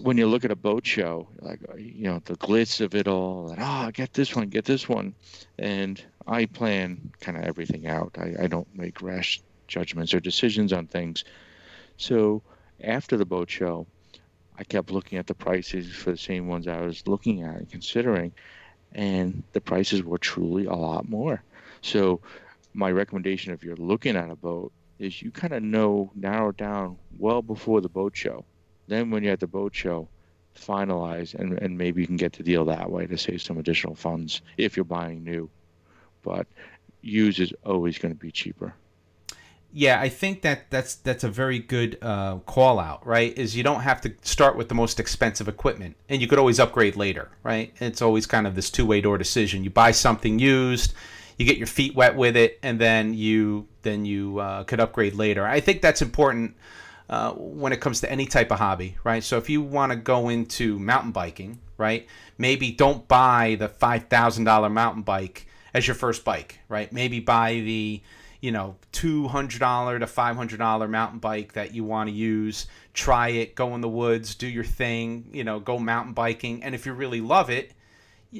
when 0.00 0.18
you 0.18 0.26
look 0.26 0.44
at 0.44 0.50
a 0.50 0.56
boat 0.56 0.84
show, 0.84 1.28
like 1.40 1.60
uh, 1.70 1.76
you 1.76 2.04
know 2.04 2.20
the 2.24 2.36
glitz 2.36 2.80
of 2.80 2.94
it 2.94 3.08
all, 3.08 3.50
and 3.50 3.60
oh, 3.62 3.90
get 3.92 4.12
this 4.12 4.34
one, 4.34 4.48
get 4.48 4.64
this 4.64 4.88
one, 4.88 5.14
and 5.58 6.02
I 6.26 6.46
plan 6.46 7.12
kind 7.20 7.38
of 7.38 7.44
everything 7.44 7.86
out. 7.86 8.16
I, 8.18 8.34
I 8.42 8.46
don't 8.48 8.68
make 8.76 9.00
rash 9.00 9.40
judgments 9.68 10.12
or 10.12 10.20
decisions 10.20 10.72
on 10.72 10.86
things. 10.88 11.24
So 11.96 12.42
after 12.82 13.16
the 13.16 13.24
boat 13.24 13.50
show, 13.50 13.86
I 14.58 14.64
kept 14.64 14.90
looking 14.90 15.18
at 15.18 15.26
the 15.26 15.34
prices 15.34 15.94
for 15.94 16.10
the 16.10 16.18
same 16.18 16.46
ones 16.46 16.68
I 16.68 16.80
was 16.82 17.06
looking 17.06 17.42
at 17.42 17.56
and 17.56 17.70
considering, 17.70 18.32
and 18.92 19.42
the 19.52 19.60
prices 19.60 20.02
were 20.02 20.18
truly 20.18 20.66
a 20.66 20.74
lot 20.74 21.08
more. 21.08 21.42
So 21.80 22.20
my 22.74 22.90
recommendation 22.90 23.52
if 23.52 23.64
you're 23.64 23.76
looking 23.76 24.16
at 24.16 24.30
a 24.30 24.36
boat 24.36 24.72
is 24.98 25.20
you 25.20 25.30
kind 25.30 25.52
of 25.52 25.62
know 25.62 26.10
narrow 26.14 26.52
down 26.52 26.96
well 27.18 27.42
before 27.42 27.80
the 27.80 27.88
boat 27.88 28.16
show. 28.16 28.44
Then 28.86 29.10
when 29.10 29.22
you're 29.22 29.32
at 29.32 29.40
the 29.40 29.46
boat 29.46 29.74
show, 29.74 30.08
finalize 30.56 31.34
and, 31.34 31.58
and 31.58 31.76
maybe 31.78 32.02
you 32.02 32.06
can 32.06 32.16
get 32.16 32.34
the 32.34 32.42
deal 32.42 32.64
that 32.66 32.90
way 32.90 33.06
to 33.06 33.16
save 33.16 33.42
some 33.42 33.58
additional 33.58 33.94
funds 33.94 34.42
if 34.58 34.76
you're 34.76 34.84
buying 34.84 35.24
new. 35.24 35.48
But 36.22 36.46
used 37.00 37.40
is 37.40 37.52
always 37.64 37.98
going 37.98 38.14
to 38.14 38.18
be 38.18 38.30
cheaper. 38.30 38.74
Yeah, 39.74 39.98
I 40.00 40.10
think 40.10 40.42
that 40.42 40.70
that's 40.70 40.96
that's 40.96 41.24
a 41.24 41.30
very 41.30 41.58
good 41.58 41.96
uh, 42.02 42.38
call 42.40 42.78
out, 42.78 43.06
right? 43.06 43.36
Is 43.38 43.56
you 43.56 43.62
don't 43.62 43.80
have 43.80 44.02
to 44.02 44.12
start 44.20 44.56
with 44.56 44.68
the 44.68 44.74
most 44.74 45.00
expensive 45.00 45.48
equipment, 45.48 45.96
and 46.10 46.20
you 46.20 46.28
could 46.28 46.38
always 46.38 46.60
upgrade 46.60 46.94
later, 46.94 47.30
right? 47.42 47.72
It's 47.80 48.02
always 48.02 48.26
kind 48.26 48.46
of 48.46 48.54
this 48.54 48.70
two 48.70 48.84
way 48.84 49.00
door 49.00 49.16
decision. 49.16 49.64
You 49.64 49.70
buy 49.70 49.92
something 49.92 50.38
used, 50.38 50.92
you 51.38 51.46
get 51.46 51.56
your 51.56 51.66
feet 51.66 51.94
wet 51.94 52.16
with 52.16 52.36
it, 52.36 52.58
and 52.62 52.78
then 52.78 53.14
you 53.14 53.66
then 53.80 54.04
you 54.04 54.38
uh, 54.40 54.64
could 54.64 54.78
upgrade 54.78 55.14
later. 55.14 55.46
I 55.46 55.60
think 55.60 55.80
that's 55.80 56.02
important 56.02 56.54
uh, 57.08 57.32
when 57.32 57.72
it 57.72 57.80
comes 57.80 58.02
to 58.02 58.12
any 58.12 58.26
type 58.26 58.50
of 58.50 58.58
hobby, 58.58 58.96
right? 59.04 59.24
So 59.24 59.38
if 59.38 59.48
you 59.48 59.62
want 59.62 59.90
to 59.90 59.96
go 59.96 60.28
into 60.28 60.78
mountain 60.78 61.12
biking, 61.12 61.60
right, 61.78 62.06
maybe 62.36 62.72
don't 62.72 63.08
buy 63.08 63.56
the 63.58 63.68
five 63.68 64.04
thousand 64.08 64.44
dollar 64.44 64.68
mountain 64.68 65.02
bike 65.02 65.46
as 65.72 65.86
your 65.86 65.94
first 65.94 66.26
bike, 66.26 66.58
right? 66.68 66.92
Maybe 66.92 67.20
buy 67.20 67.54
the 67.54 68.02
you 68.42 68.50
know 68.52 68.76
two 68.90 69.28
hundred 69.28 69.60
dollar 69.60 69.98
to 69.98 70.06
five 70.06 70.36
hundred 70.36 70.58
dollar 70.58 70.86
mountain 70.86 71.20
bike 71.20 71.54
that 71.54 71.72
you 71.72 71.84
want 71.84 72.10
to 72.10 72.14
use. 72.14 72.66
Try 72.92 73.28
it, 73.28 73.54
go 73.54 73.74
in 73.74 73.80
the 73.80 73.88
woods, 73.88 74.34
do 74.34 74.46
your 74.46 74.64
thing, 74.64 75.30
you 75.32 75.44
know, 75.44 75.58
go 75.60 75.78
mountain 75.78 76.12
biking, 76.12 76.62
and 76.62 76.74
if 76.74 76.84
you 76.84 76.92
really 76.92 77.22
love 77.22 77.48
it, 77.48 77.72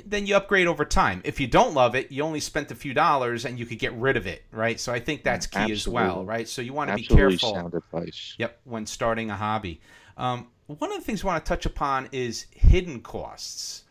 then 0.07 0.27
you 0.27 0.37
upgrade 0.37 0.67
over 0.67 0.85
time. 0.85 1.23
If 1.25 1.39
you 1.41 1.47
don't 1.47 1.73
love 1.73 1.95
it, 1.95 2.11
you 2.11 2.23
only 2.23 2.41
spent 2.41 2.71
a 2.71 2.75
few 2.75 2.93
dollars 2.93 3.45
and 3.45 3.59
you 3.59 3.65
could 3.65 3.79
get 3.79 3.95
rid 3.95 4.17
of 4.17 4.27
it, 4.27 4.43
right? 4.51 4.81
So 4.81 4.93
I 4.93 5.01
think 5.01 5.23
that's 5.23 5.47
key 5.47 5.71
as 5.71 5.87
well, 5.87 6.25
right? 6.25 6.49
So 6.49 6.63
you 6.63 6.73
want 6.73 6.91
to 6.91 6.97
be 6.97 7.03
Absolutely 7.03 7.39
careful. 7.39 7.55
sound 7.55 7.75
advice. 7.75 8.35
Yep, 8.39 8.61
when 8.65 8.87
starting 8.87 9.31
a 9.31 9.37
hobby. 9.37 9.81
Um, 10.17 10.49
one 10.67 10.91
of 10.91 10.99
the 10.99 11.05
things 11.05 11.23
I 11.23 11.27
want 11.29 11.45
to 11.45 11.49
touch 11.49 11.67
upon 11.67 12.09
is 12.13 12.47
hidden 12.51 13.01
costs 13.01 13.85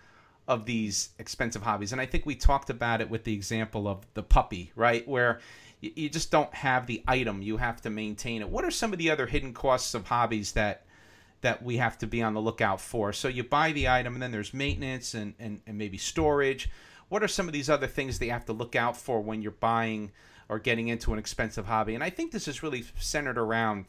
of 0.48 0.66
these 0.66 1.10
expensive 1.20 1.62
hobbies. 1.62 1.92
And 1.92 2.02
I 2.02 2.06
think 2.06 2.26
we 2.26 2.36
talked 2.36 2.70
about 2.70 3.00
it 3.02 3.10
with 3.10 3.24
the 3.24 3.34
example 3.34 3.88
of 3.88 4.06
the 4.14 4.24
puppy, 4.24 4.72
right? 4.76 5.08
Where 5.08 5.40
y- 5.82 5.94
you 5.96 6.10
just 6.10 6.32
don't 6.32 6.54
have 6.54 6.88
the 6.88 7.04
item, 7.08 7.42
you 7.42 7.58
have 7.58 7.82
to 7.82 7.90
maintain 7.90 8.42
it. 8.42 8.50
What 8.50 8.66
are 8.66 8.72
some 8.72 8.94
of 8.94 9.00
the 9.00 9.10
other 9.10 9.28
hidden 9.28 9.54
costs 9.54 9.94
of 9.94 10.08
hobbies 10.08 10.54
that 10.54 10.86
that 11.42 11.64
we 11.64 11.78
have 11.78 11.98
to 11.98 12.06
be 12.06 12.22
on 12.22 12.36
the 12.36 12.42
lookout 12.42 12.80
for? 12.80 13.12
So 13.12 13.28
you 13.28 13.44
buy 13.44 13.72
the 13.72 13.90
item 13.90 14.14
and 14.14 14.22
then 14.22 14.32
there's 14.32 14.54
maintenance 14.54 15.16
and, 15.16 15.34
and, 15.40 15.62
and 15.66 15.78
maybe 15.78 15.98
storage. 15.98 16.70
What 17.10 17.24
are 17.24 17.28
some 17.28 17.48
of 17.48 17.54
these 17.54 17.70
other 17.70 17.88
things 17.88 18.20
that 18.20 18.26
you 18.26 18.32
have 18.32 18.46
to 18.46 18.54
look 18.54 18.76
out 18.76 18.96
for 18.96 19.22
when 19.22 19.42
you're 19.42 19.52
buying 19.52 20.12
or 20.50 20.60
getting 20.60 20.90
into 20.90 21.14
an 21.14 21.20
expensive 21.20 21.66
hobby? 21.66 21.96
And 21.96 22.04
I 22.04 22.12
think 22.12 22.32
this 22.32 22.48
is 22.48 22.62
really 22.62 22.86
centered 23.00 23.40
around 23.40 23.88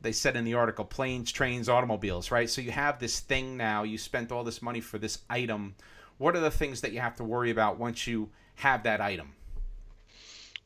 they 0.00 0.12
said 0.12 0.36
in 0.36 0.44
the 0.44 0.54
article 0.54 0.84
planes 0.84 1.32
trains 1.32 1.68
automobiles 1.68 2.30
right 2.30 2.50
so 2.50 2.60
you 2.60 2.70
have 2.70 2.98
this 2.98 3.20
thing 3.20 3.56
now 3.56 3.82
you 3.82 3.96
spent 3.98 4.30
all 4.30 4.44
this 4.44 4.60
money 4.62 4.80
for 4.80 4.98
this 4.98 5.20
item 5.30 5.74
what 6.18 6.36
are 6.36 6.40
the 6.40 6.50
things 6.50 6.80
that 6.80 6.92
you 6.92 7.00
have 7.00 7.16
to 7.16 7.24
worry 7.24 7.50
about 7.50 7.78
once 7.78 8.06
you 8.06 8.28
have 8.56 8.82
that 8.82 9.00
item 9.00 9.32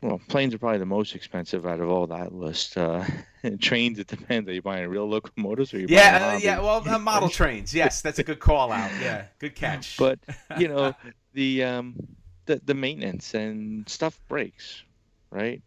well, 0.02 0.20
planes 0.28 0.54
are 0.54 0.58
probably 0.58 0.78
the 0.78 0.86
most 0.86 1.14
expensive 1.14 1.66
out 1.66 1.80
of 1.80 1.90
all 1.90 2.06
that 2.06 2.32
list. 2.34 2.76
Uh, 2.78 3.04
trains, 3.60 3.98
it 3.98 4.06
depends. 4.06 4.48
Are 4.48 4.52
you 4.52 4.62
buying 4.62 4.88
real 4.88 5.08
locomotives 5.08 5.74
or 5.74 5.76
are 5.76 5.80
you 5.80 5.86
yeah, 5.88 6.34
uh, 6.34 6.38
yeah. 6.38 6.58
Well, 6.60 6.82
uh, 6.88 6.98
model 6.98 7.28
trains. 7.28 7.74
Yes, 7.74 8.00
that's 8.00 8.18
a 8.18 8.24
good 8.24 8.40
call 8.40 8.72
out. 8.72 8.90
Yeah, 9.00 9.24
good 9.38 9.54
catch. 9.54 9.96
But 9.98 10.18
you 10.58 10.68
know, 10.68 10.94
the 11.34 11.64
um, 11.64 11.96
the 12.46 12.60
the 12.64 12.74
maintenance 12.74 13.34
and 13.34 13.86
stuff 13.88 14.18
breaks, 14.28 14.82
right? 15.30 15.62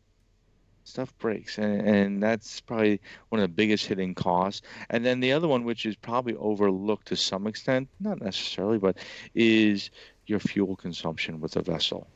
Stuff 0.86 1.16
breaks, 1.20 1.60
and, 1.60 1.88
and 1.88 2.24
that's 2.24 2.60
probably 2.60 3.00
one 3.30 3.40
of 3.40 3.50
the 3.50 3.54
biggest 3.54 3.86
hitting 3.86 4.16
costs. 4.16 4.64
And 4.90 5.06
then 5.06 5.20
the 5.20 5.32
other 5.32 5.48
one, 5.48 5.64
which 5.64 5.86
is 5.86 5.96
probably 5.96 6.36
overlooked 6.36 7.08
to 7.08 7.16
some 7.16 7.48
extent, 7.48 7.88
not 8.00 8.20
necessarily, 8.20 8.80
but 8.80 8.98
is 9.36 9.92
your 10.26 10.40
fuel 10.40 10.76
consumption 10.76 11.40
with 11.40 11.56
a 11.56 11.62
vessel 11.62 12.08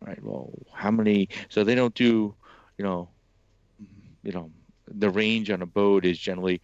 right? 0.00 0.22
Well, 0.22 0.52
how 0.72 0.90
many? 0.90 1.28
So 1.48 1.64
they 1.64 1.74
don't 1.74 1.94
do, 1.94 2.34
you 2.78 2.84
know, 2.84 3.08
you 4.22 4.32
know, 4.32 4.50
the 4.88 5.10
range 5.10 5.50
on 5.50 5.62
a 5.62 5.66
boat 5.66 6.04
is 6.04 6.18
generally 6.18 6.60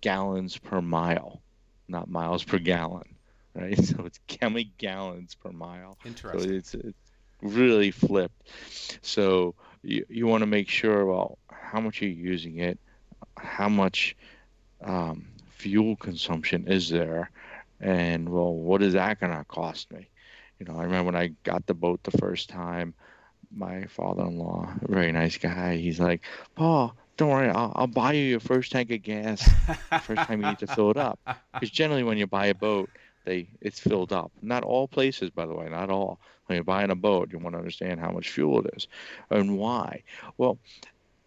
gallons 0.00 0.56
per 0.58 0.80
mile, 0.80 1.42
not 1.88 2.08
miles 2.08 2.44
per 2.44 2.58
gallon, 2.58 3.16
right? 3.54 3.78
So 3.84 4.04
it's 4.04 4.20
how 4.40 4.48
many 4.48 4.72
gallons 4.78 5.34
per 5.34 5.50
mile. 5.50 5.98
Interesting. 6.04 6.50
So 6.50 6.56
it's, 6.56 6.74
it's 6.74 7.12
really 7.42 7.90
flipped. 7.90 8.50
So 9.02 9.54
you 9.82 10.04
you 10.08 10.26
want 10.26 10.42
to 10.42 10.46
make 10.46 10.68
sure, 10.68 11.06
well, 11.06 11.38
how 11.50 11.80
much 11.80 12.02
are 12.02 12.06
you 12.06 12.12
using 12.12 12.58
it? 12.58 12.78
How 13.36 13.68
much 13.68 14.16
um, 14.82 15.26
fuel 15.48 15.96
consumption 15.96 16.68
is 16.68 16.88
there? 16.88 17.30
And 17.80 18.28
well, 18.28 18.54
what 18.54 18.82
is 18.82 18.94
that 18.94 19.20
going 19.20 19.36
to 19.36 19.44
cost 19.44 19.92
me? 19.92 20.08
You 20.58 20.66
know, 20.66 20.78
I 20.78 20.84
remember 20.84 21.12
when 21.12 21.16
I 21.16 21.32
got 21.44 21.66
the 21.66 21.74
boat 21.74 22.02
the 22.02 22.16
first 22.18 22.48
time, 22.48 22.94
my 23.54 23.84
father-in-law, 23.86 24.74
very 24.82 25.12
nice 25.12 25.36
guy, 25.38 25.76
he's 25.76 26.00
like, 26.00 26.22
Paul, 26.54 26.94
don't 27.16 27.30
worry, 27.30 27.48
I'll, 27.48 27.72
I'll 27.74 27.86
buy 27.86 28.12
you 28.12 28.24
your 28.24 28.40
first 28.40 28.72
tank 28.72 28.90
of 28.90 29.02
gas 29.02 29.48
first 30.02 30.22
time 30.22 30.42
you 30.42 30.48
need 30.48 30.58
to 30.58 30.66
fill 30.66 30.90
it 30.90 30.96
up. 30.96 31.18
Because 31.52 31.70
generally 31.70 32.02
when 32.02 32.18
you 32.18 32.26
buy 32.26 32.46
a 32.46 32.54
boat, 32.54 32.90
they 33.24 33.48
it's 33.62 33.80
filled 33.80 34.12
up. 34.12 34.30
Not 34.42 34.62
all 34.62 34.86
places, 34.86 35.30
by 35.30 35.46
the 35.46 35.54
way, 35.54 35.68
not 35.70 35.88
all. 35.90 36.20
When 36.46 36.56
you're 36.56 36.64
buying 36.64 36.90
a 36.90 36.94
boat, 36.94 37.30
you 37.32 37.38
want 37.38 37.54
to 37.54 37.58
understand 37.58 37.98
how 37.98 38.10
much 38.10 38.28
fuel 38.30 38.60
it 38.64 38.74
is 38.76 38.88
and 39.30 39.56
why. 39.56 40.02
Well, 40.36 40.58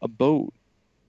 a 0.02 0.08
boat 0.08 0.54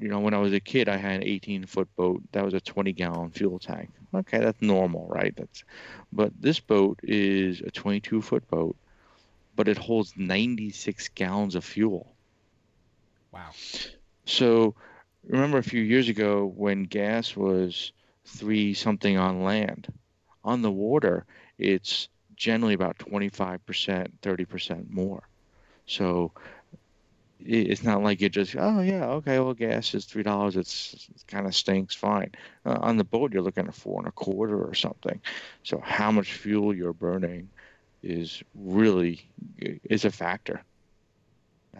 you 0.01 0.09
know, 0.09 0.21
when 0.21 0.35
I 0.35 0.39
was 0.39 0.53
a 0.53 0.61
kid, 0.61 0.89
I 0.89 0.97
had 0.97 1.17
an 1.17 1.25
18 1.25 1.67
foot 1.67 1.89
boat. 1.97 2.23
That 2.33 2.45
was 2.45 2.55
a 2.55 2.61
20 2.61 2.93
gallon 2.93 3.31
fuel 3.31 3.59
tank. 3.59 3.91
Okay, 4.15 4.39
that's 4.39 4.61
normal, 4.63 5.07
right? 5.09 5.35
That's, 5.37 5.65
but 6.13 6.33
this 6.41 6.59
boat 6.59 6.99
is 7.03 7.61
a 7.61 7.71
22 7.71 8.23
foot 8.23 8.49
boat, 8.49 8.77
but 9.57 9.69
it 9.69 9.79
holds 9.79 10.15
96 10.17 11.09
gallons 11.15 11.55
of 11.55 11.65
fuel. 11.65 12.15
Wow. 13.33 13.51
So, 14.25 14.75
remember 15.27 15.59
a 15.59 15.63
few 15.63 15.83
years 15.83 16.09
ago 16.09 16.53
when 16.57 16.85
gas 16.85 17.37
was 17.37 17.93
three 18.25 18.75
something 18.75 19.17
on 19.17 19.45
land, 19.45 19.93
on 20.45 20.63
the 20.63 20.73
water, 20.73 21.27
it's 21.59 22.09
generally 22.37 22.75
about 22.75 22.99
25%, 22.99 23.61
30% 24.23 24.91
more. 24.91 25.23
So 25.87 26.33
it's 27.44 27.83
not 27.83 28.03
like 28.03 28.20
you 28.20 28.29
just 28.29 28.55
oh 28.59 28.81
yeah 28.81 29.07
okay 29.07 29.38
well 29.38 29.55
gas 29.55 29.94
is 29.94 30.05
three 30.05 30.22
dollars 30.22 30.57
it's 30.57 31.09
it 31.14 31.26
kind 31.26 31.46
of 31.46 31.55
stinks 31.55 31.94
fine. 31.94 32.33
Uh, 32.64 32.79
on 32.81 32.96
the 32.96 33.05
boat 33.05 33.33
you're 33.33 33.42
looking 33.42 33.66
at 33.66 33.74
four 33.74 33.98
and 34.00 34.09
a 34.09 34.12
quarter 34.12 34.62
or 34.62 34.74
something. 34.74 35.20
So 35.62 35.81
how 35.85 36.11
much 36.11 36.33
fuel 36.33 36.74
you're 36.74 36.92
burning 36.92 37.48
is 38.03 38.42
really 38.55 39.29
is 39.59 40.05
a 40.05 40.11
factor. 40.11 40.62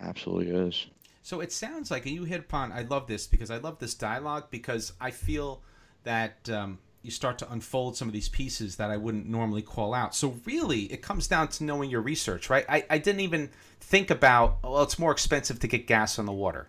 Absolutely 0.01 0.51
is. 0.51 0.87
So 1.23 1.41
it 1.41 1.53
sounds 1.53 1.91
like 1.91 2.07
and 2.07 2.15
you 2.15 2.25
hit 2.25 2.41
upon 2.41 2.73
i 2.73 2.83
love 2.83 3.07
this 3.07 3.27
because 3.27 3.51
i 3.51 3.59
love 3.59 3.79
this 3.79 3.95
dialogue 3.95 4.45
because 4.51 4.93
i 5.01 5.11
feel 5.11 5.63
that 6.05 6.49
um, 6.49 6.79
you 7.03 7.11
start 7.11 7.39
to 7.39 7.51
unfold 7.51 7.97
some 7.97 8.09
of 8.09 8.13
these 8.13 8.29
pieces 8.29 8.77
that 8.77 8.91
I 8.91 8.97
wouldn't 8.97 9.27
normally 9.27 9.63
call 9.63 9.95
out. 9.95 10.15
So 10.15 10.37
really, 10.45 10.83
it 10.93 11.01
comes 11.01 11.27
down 11.27 11.49
to 11.49 11.65
knowing 11.65 11.91
your 11.91 12.03
research, 12.03 12.51
right? 12.51 12.65
I, 12.69 12.85
I 12.91 12.99
didn't 12.99 13.21
even 13.21 13.51
think 13.81 14.11
about 14.11 14.59
well, 14.63 14.83
it's 14.83 14.99
more 14.99 15.13
expensive 15.13 15.59
to 15.61 15.67
get 15.67 15.87
gas 15.87 16.19
on 16.19 16.27
the 16.27 16.33
water, 16.33 16.69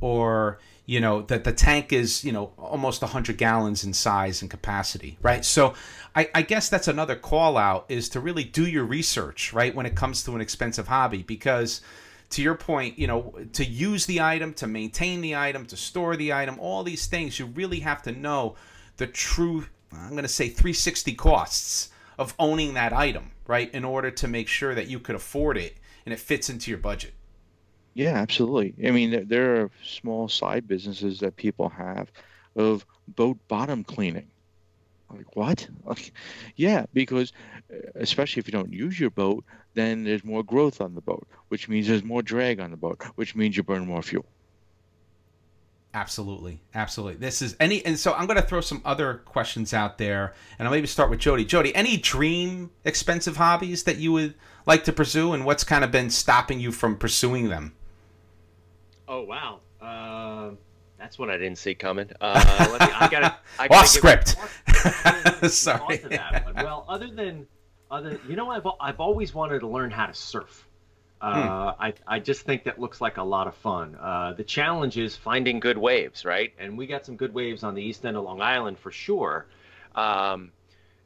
or 0.00 0.58
you 0.86 1.00
know 1.00 1.22
that 1.22 1.44
the 1.44 1.52
tank 1.52 1.92
is 1.92 2.24
you 2.24 2.32
know 2.32 2.52
almost 2.58 3.02
100 3.02 3.36
gallons 3.36 3.82
in 3.82 3.92
size 3.92 4.40
and 4.40 4.50
capacity, 4.50 5.18
right? 5.20 5.44
So 5.44 5.74
I, 6.14 6.30
I 6.34 6.42
guess 6.42 6.68
that's 6.68 6.88
another 6.88 7.16
call 7.16 7.56
out 7.56 7.86
is 7.88 8.08
to 8.10 8.20
really 8.20 8.44
do 8.44 8.66
your 8.66 8.84
research, 8.84 9.52
right, 9.52 9.74
when 9.74 9.86
it 9.86 9.96
comes 9.96 10.22
to 10.24 10.34
an 10.34 10.40
expensive 10.40 10.86
hobby, 10.86 11.22
because 11.22 11.80
to 12.30 12.42
your 12.42 12.54
point, 12.54 12.98
you 12.98 13.06
know, 13.06 13.34
to 13.52 13.64
use 13.64 14.06
the 14.06 14.20
item, 14.20 14.54
to 14.54 14.66
maintain 14.66 15.20
the 15.20 15.36
item, 15.36 15.66
to 15.66 15.76
store 15.76 16.16
the 16.16 16.32
item, 16.32 16.58
all 16.60 16.82
these 16.82 17.06
things, 17.06 17.38
you 17.38 17.46
really 17.46 17.80
have 17.80 18.00
to 18.02 18.12
know 18.12 18.54
the 19.02 19.08
true, 19.08 19.66
I'm 19.92 20.10
going 20.10 20.22
to 20.22 20.28
say 20.28 20.48
360 20.48 21.14
costs 21.14 21.90
of 22.20 22.34
owning 22.38 22.74
that 22.74 22.92
item, 22.92 23.32
right? 23.48 23.68
In 23.74 23.84
order 23.84 24.12
to 24.12 24.28
make 24.28 24.46
sure 24.46 24.76
that 24.76 24.86
you 24.86 25.00
could 25.00 25.16
afford 25.16 25.56
it 25.58 25.76
and 26.06 26.12
it 26.12 26.20
fits 26.20 26.48
into 26.48 26.70
your 26.70 26.78
budget. 26.78 27.12
Yeah, 27.94 28.14
absolutely. 28.14 28.74
I 28.86 28.92
mean, 28.92 29.10
there, 29.10 29.24
there 29.24 29.56
are 29.56 29.70
small 29.84 30.28
side 30.28 30.68
businesses 30.68 31.18
that 31.18 31.34
people 31.34 31.68
have 31.70 32.12
of 32.54 32.86
boat 33.08 33.38
bottom 33.48 33.82
cleaning. 33.82 34.30
Like 35.10 35.34
what? 35.34 35.66
Like, 35.84 36.12
yeah, 36.54 36.86
because 36.92 37.32
uh, 37.74 37.78
especially 37.96 38.38
if 38.38 38.46
you 38.46 38.52
don't 38.52 38.72
use 38.72 39.00
your 39.00 39.10
boat, 39.10 39.44
then 39.74 40.04
there's 40.04 40.22
more 40.22 40.44
growth 40.44 40.80
on 40.80 40.94
the 40.94 41.00
boat, 41.00 41.26
which 41.48 41.68
means 41.68 41.88
there's 41.88 42.04
more 42.04 42.22
drag 42.22 42.60
on 42.60 42.70
the 42.70 42.76
boat, 42.76 43.02
which 43.16 43.34
means 43.34 43.56
you 43.56 43.64
burn 43.64 43.84
more 43.84 44.02
fuel. 44.02 44.26
Absolutely, 45.94 46.62
absolutely. 46.74 47.18
This 47.18 47.42
is 47.42 47.54
any, 47.60 47.84
and 47.84 47.98
so 47.98 48.14
I'm 48.14 48.26
going 48.26 48.40
to 48.40 48.46
throw 48.46 48.62
some 48.62 48.80
other 48.82 49.16
questions 49.26 49.74
out 49.74 49.98
there, 49.98 50.32
and 50.58 50.66
I'll 50.66 50.72
maybe 50.72 50.86
start 50.86 51.10
with 51.10 51.18
Jody. 51.18 51.44
Jody, 51.44 51.74
any 51.74 51.98
dream 51.98 52.70
expensive 52.84 53.36
hobbies 53.36 53.82
that 53.84 53.98
you 53.98 54.10
would 54.12 54.34
like 54.64 54.84
to 54.84 54.92
pursue, 54.92 55.34
and 55.34 55.44
what's 55.44 55.64
kind 55.64 55.84
of 55.84 55.90
been 55.90 56.08
stopping 56.08 56.60
you 56.60 56.72
from 56.72 56.96
pursuing 56.96 57.50
them? 57.50 57.74
Oh 59.06 59.22
wow, 59.24 59.60
uh, 59.82 60.52
that's 60.98 61.18
what 61.18 61.28
I 61.28 61.36
didn't 61.36 61.58
see 61.58 61.74
coming. 61.74 62.10
Uh, 62.22 62.68
let 62.78 62.88
me, 62.88 62.94
I 62.94 63.08
gotta, 63.08 63.36
I 63.58 63.68
gotta 63.68 63.80
off 63.80 63.86
script. 63.86 64.36
Sorry. 65.52 66.02
Well, 66.54 66.86
other 66.88 67.08
than 67.08 67.46
other, 67.90 68.18
you 68.26 68.34
know, 68.34 68.50
I've 68.50 68.66
I've 68.80 69.00
always 69.00 69.34
wanted 69.34 69.58
to 69.60 69.66
learn 69.66 69.90
how 69.90 70.06
to 70.06 70.14
surf. 70.14 70.66
Hmm. 71.22 71.28
Uh, 71.28 71.74
I, 71.78 71.94
I 72.04 72.18
just 72.18 72.42
think 72.42 72.64
that 72.64 72.80
looks 72.80 73.00
like 73.00 73.16
a 73.16 73.22
lot 73.22 73.46
of 73.46 73.54
fun. 73.54 73.94
Uh, 73.94 74.32
the 74.32 74.42
challenge 74.42 74.98
is 74.98 75.16
finding 75.16 75.60
good 75.60 75.78
waves, 75.78 76.24
right? 76.24 76.52
And 76.58 76.76
we 76.76 76.88
got 76.88 77.06
some 77.06 77.14
good 77.14 77.32
waves 77.32 77.62
on 77.62 77.76
the 77.76 77.82
east 77.82 78.04
end 78.04 78.16
of 78.16 78.24
Long 78.24 78.40
Island 78.40 78.76
for 78.76 78.90
sure. 78.90 79.46
Um, 79.94 80.50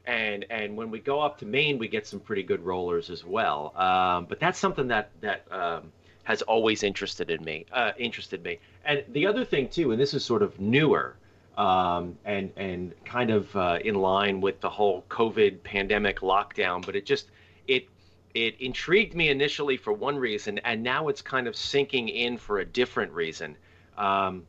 and 0.05 0.45
and 0.49 0.75
when 0.75 0.89
we 0.89 0.99
go 0.99 1.21
up 1.21 1.37
to 1.39 1.45
Maine, 1.45 1.77
we 1.77 1.87
get 1.87 2.07
some 2.07 2.19
pretty 2.19 2.41
good 2.41 2.65
rollers 2.65 3.11
as 3.11 3.23
well. 3.23 3.73
Um, 3.75 4.25
but 4.25 4.39
that's 4.39 4.57
something 4.57 4.87
that 4.87 5.11
that 5.21 5.45
um, 5.51 5.91
has 6.23 6.41
always 6.41 6.81
interested 6.81 7.29
in 7.29 7.43
me. 7.43 7.65
Uh, 7.71 7.91
interested 7.99 8.43
me. 8.43 8.57
And 8.85 9.03
the 9.09 9.27
other 9.27 9.45
thing 9.45 9.69
too, 9.69 9.91
and 9.91 10.01
this 10.01 10.15
is 10.15 10.25
sort 10.25 10.41
of 10.41 10.59
newer. 10.59 11.15
Um, 11.57 12.17
and 12.23 12.51
and 12.55 12.93
kind 13.03 13.31
of 13.31 13.55
uh, 13.55 13.79
in 13.83 13.95
line 13.95 14.41
with 14.41 14.61
the 14.61 14.69
whole 14.69 15.03
COVID 15.09 15.63
pandemic 15.63 16.19
lockdown, 16.19 16.85
but 16.85 16.95
it 16.95 17.05
just 17.05 17.29
it 17.67 17.87
it 18.37 18.61
intrigued 18.61 19.15
me 19.15 19.29
initially 19.29 19.77
for 19.77 19.91
one 19.91 20.15
reason, 20.15 20.59
and 20.59 20.83
now 20.83 21.07
it's 21.07 21.23
kind 21.23 21.47
of 21.47 21.55
sinking 21.55 22.07
in 22.07 22.37
for 22.37 22.59
a 22.59 22.65
different 22.65 23.11
reason. 23.11 23.57
Um, 23.97 24.45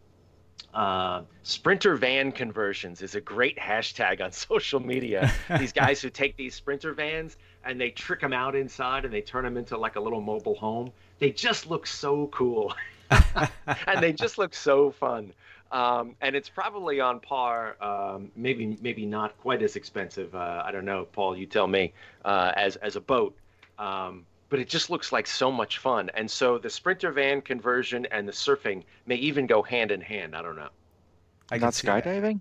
uh, 0.75 1.23
sprinter 1.43 1.97
van 1.97 2.31
conversions 2.31 3.01
is 3.01 3.15
a 3.15 3.21
great 3.21 3.57
hashtag 3.71 4.23
on 4.23 4.31
social 4.31 4.79
media. 4.79 5.33
these 5.59 5.73
guys 5.85 6.03
who 6.03 6.11
take 6.11 6.37
these 6.37 6.55
sprinter 6.55 6.93
vans 6.93 7.39
and 7.65 7.81
they 7.81 7.91
trick 7.91 8.21
them 8.21 8.35
out 8.35 8.55
inside 8.55 9.07
and 9.07 9.15
they 9.15 9.23
turn 9.23 9.45
them 9.45 9.57
into 9.57 9.79
like 9.79 9.97
a 9.97 10.01
little 10.01 10.21
mobile 10.21 10.55
home. 10.55 10.93
They 11.19 11.31
just 11.31 11.67
look 11.67 11.87
so 11.87 12.27
cool, 12.27 12.75
and 13.11 14.01
they 14.01 14.13
just 14.13 14.37
look 14.37 14.55
so 14.55 14.91
fun. 14.91 15.33
Um, 15.73 16.15
and 16.21 16.37
it's 16.37 16.49
probably 16.49 17.01
on 17.01 17.21
par, 17.21 17.77
um, 17.83 18.31
maybe 18.37 18.79
maybe 18.81 19.05
not 19.05 19.37
quite 19.39 19.63
as 19.63 19.77
expensive. 19.77 20.35
Uh, 20.35 20.63
I 20.65 20.73
don't 20.73 20.85
know, 20.85 21.07
Paul. 21.11 21.37
You 21.37 21.47
tell 21.47 21.67
me. 21.67 21.93
Uh, 22.25 22.53
as 22.57 22.77
as 22.77 22.97
a 22.97 23.01
boat, 23.01 23.37
um, 23.79 24.27
but 24.49 24.59
it 24.59 24.69
just 24.69 24.91
looks 24.91 25.13
like 25.13 25.27
so 25.27 25.53
much 25.53 25.79
fun. 25.79 26.11
And 26.15 26.31
so 26.31 26.59
the 26.59 26.71
sprinter 26.71 27.13
van 27.13 27.43
conversion 27.43 28.07
and 28.11 28.27
the 28.27 28.33
surfing 28.33 28.85
may 29.07 29.17
even 29.17 29.47
go 29.47 29.63
hand 29.63 29.91
in 29.91 30.01
hand. 30.01 30.35
I 30.35 30.43
don't 30.43 30.57
know. 30.57 30.71
I 31.51 31.59
Not 31.59 31.73
skydiving? 31.73 32.41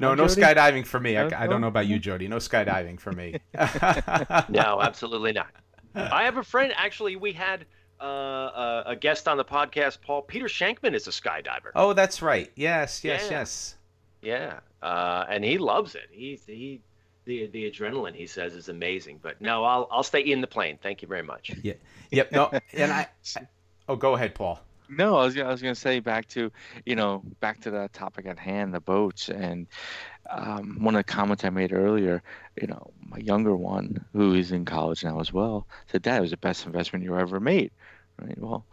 No, 0.00 0.14
no, 0.14 0.24
skydiving 0.24 0.86
for 0.86 1.00
me. 1.00 1.16
I, 1.16 1.44
I, 1.44 1.46
don't 1.48 1.60
know 1.60 1.66
about 1.66 1.88
you, 1.88 1.98
Jody. 1.98 2.28
No 2.28 2.36
skydiving 2.36 3.00
for 3.00 3.12
me. 3.12 3.34
no, 4.48 4.80
absolutely 4.80 5.32
not. 5.32 5.48
I 5.94 6.22
have 6.24 6.36
a 6.36 6.44
friend. 6.44 6.72
Actually, 6.76 7.16
we 7.16 7.32
had 7.32 7.66
uh, 8.00 8.84
a 8.86 8.96
guest 8.96 9.26
on 9.26 9.36
the 9.36 9.44
podcast, 9.44 10.00
Paul 10.00 10.22
Peter 10.22 10.46
Shankman, 10.46 10.94
is 10.94 11.08
a 11.08 11.10
skydiver. 11.10 11.72
Oh, 11.74 11.92
that's 11.94 12.22
right. 12.22 12.50
Yes, 12.54 13.02
yes, 13.02 13.24
yeah. 13.24 13.38
yes. 13.38 13.74
Yeah, 14.20 14.60
uh, 14.82 15.24
and 15.28 15.44
he 15.44 15.58
loves 15.58 15.94
it. 15.94 16.08
He's 16.10 16.44
he 16.46 16.80
the 17.28 17.46
the 17.46 17.70
adrenaline 17.70 18.14
he 18.14 18.26
says 18.26 18.54
is 18.54 18.68
amazing. 18.68 19.20
But 19.22 19.40
no, 19.40 19.62
I'll 19.62 19.86
I'll 19.92 20.02
stay 20.02 20.20
in 20.20 20.40
the 20.40 20.48
plane. 20.48 20.78
Thank 20.82 21.02
you 21.02 21.08
very 21.08 21.22
much. 21.22 21.52
Yeah. 21.62 21.74
Yep. 22.10 22.32
No. 22.32 22.50
And 22.72 22.90
I. 22.90 23.06
I 23.36 23.46
oh, 23.88 23.96
go 23.96 24.14
ahead, 24.14 24.34
Paul. 24.34 24.58
No, 24.88 25.18
I 25.18 25.26
was 25.26 25.38
I 25.38 25.46
was 25.46 25.60
going 25.60 25.74
to 25.74 25.80
say 25.80 26.00
back 26.00 26.26
to 26.28 26.50
you 26.86 26.96
know 26.96 27.22
back 27.40 27.60
to 27.60 27.70
the 27.70 27.90
topic 27.92 28.26
at 28.26 28.38
hand, 28.38 28.72
the 28.72 28.80
boats, 28.80 29.28
and 29.28 29.66
um, 30.30 30.78
one 30.80 30.96
of 30.96 31.00
the 31.00 31.12
comments 31.12 31.44
I 31.44 31.50
made 31.50 31.72
earlier. 31.72 32.22
You 32.60 32.68
know, 32.68 32.90
my 33.06 33.18
younger 33.18 33.54
one, 33.54 34.04
who 34.14 34.34
is 34.34 34.50
in 34.50 34.64
college 34.64 35.04
now 35.04 35.20
as 35.20 35.32
well, 35.32 35.68
said, 35.92 36.02
"Dad, 36.02 36.18
it 36.18 36.22
was 36.22 36.30
the 36.30 36.38
best 36.38 36.66
investment 36.66 37.04
you 37.04 37.16
ever 37.16 37.38
made." 37.38 37.70
Right. 38.18 38.38
Well, 38.38 38.64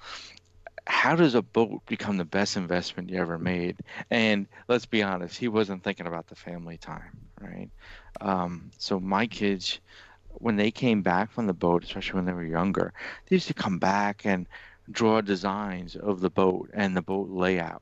how 0.88 1.16
does 1.16 1.36
a 1.36 1.42
boat 1.42 1.82
become 1.88 2.18
the 2.18 2.26
best 2.26 2.56
investment 2.56 3.10
you 3.10 3.20
ever 3.20 3.38
made? 3.38 3.78
And 4.10 4.48
let's 4.68 4.86
be 4.86 5.04
honest, 5.04 5.38
he 5.38 5.50
wasn't 5.50 5.84
thinking 5.84 6.08
about 6.08 6.28
the 6.28 6.36
family 6.36 6.78
time, 6.78 7.18
right? 7.42 7.70
Um, 8.22 8.72
so 8.78 9.00
my 9.00 9.28
kids, 9.28 9.80
when 10.30 10.56
they 10.56 10.72
came 10.72 11.02
back 11.02 11.32
from 11.32 11.48
the 11.48 11.54
boat, 11.54 11.84
especially 11.84 12.16
when 12.16 12.26
they 12.26 12.34
were 12.34 12.46
younger, 12.46 12.94
they 13.28 13.36
used 13.36 13.48
to 13.48 13.54
come 13.54 13.80
back 13.80 14.26
and 14.26 14.48
draw 14.92 15.22
designs 15.22 15.96
of 15.96 16.22
the 16.22 16.30
boat 16.30 16.70
and 16.74 16.96
the 16.96 17.02
boat 17.02 17.30
layout. 17.30 17.82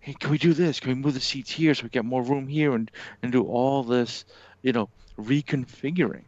Hey, 0.00 0.14
can 0.14 0.30
we 0.30 0.38
do 0.38 0.54
this? 0.54 0.78
Can 0.78 0.90
we 0.90 0.94
move 0.94 1.14
the 1.14 1.20
seats 1.20 1.50
here 1.50 1.74
so 1.74 1.82
we 1.82 1.88
get 1.88 2.04
more 2.04 2.22
room 2.22 2.46
here 2.46 2.74
and, 2.74 2.90
and 3.22 3.32
do 3.32 3.42
all 3.42 3.82
this, 3.82 4.24
you 4.62 4.72
know, 4.72 4.88
reconfiguring, 5.18 6.24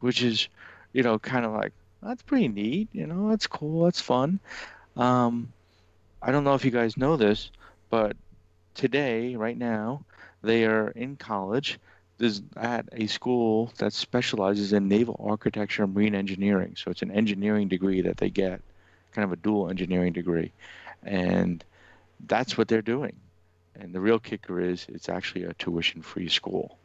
which 0.00 0.22
is, 0.22 0.48
you 0.92 1.02
know, 1.02 1.18
kind 1.18 1.44
of 1.44 1.52
like, 1.52 1.72
that's 2.02 2.22
pretty 2.22 2.48
neat, 2.48 2.88
you 2.92 3.06
know, 3.06 3.30
that's 3.30 3.46
cool, 3.46 3.84
that's 3.84 4.00
fun. 4.00 4.40
Um, 4.96 5.52
I 6.20 6.30
don't 6.30 6.44
know 6.44 6.54
if 6.54 6.64
you 6.64 6.70
guys 6.70 6.96
know 6.96 7.16
this, 7.16 7.50
but 7.90 8.16
today, 8.74 9.34
right 9.34 9.58
now, 9.58 10.04
they 10.42 10.64
are 10.64 10.88
in 10.90 11.16
college. 11.16 11.78
Is 12.22 12.40
at 12.56 12.88
a 12.92 13.08
school 13.08 13.72
that 13.78 13.92
specializes 13.92 14.72
in 14.72 14.86
naval 14.86 15.16
architecture 15.18 15.82
and 15.82 15.92
marine 15.92 16.14
engineering. 16.14 16.76
So 16.76 16.92
it's 16.92 17.02
an 17.02 17.10
engineering 17.10 17.66
degree 17.66 18.00
that 18.02 18.18
they 18.18 18.30
get, 18.30 18.60
kind 19.10 19.24
of 19.24 19.32
a 19.32 19.36
dual 19.36 19.68
engineering 19.68 20.12
degree, 20.12 20.52
and 21.02 21.64
that's 22.28 22.56
what 22.56 22.68
they're 22.68 22.80
doing. 22.80 23.16
And 23.74 23.92
the 23.92 23.98
real 24.00 24.20
kicker 24.20 24.60
is 24.60 24.86
it's 24.88 25.08
actually 25.08 25.42
a 25.44 25.54
tuition-free 25.54 26.28
school. 26.28 26.78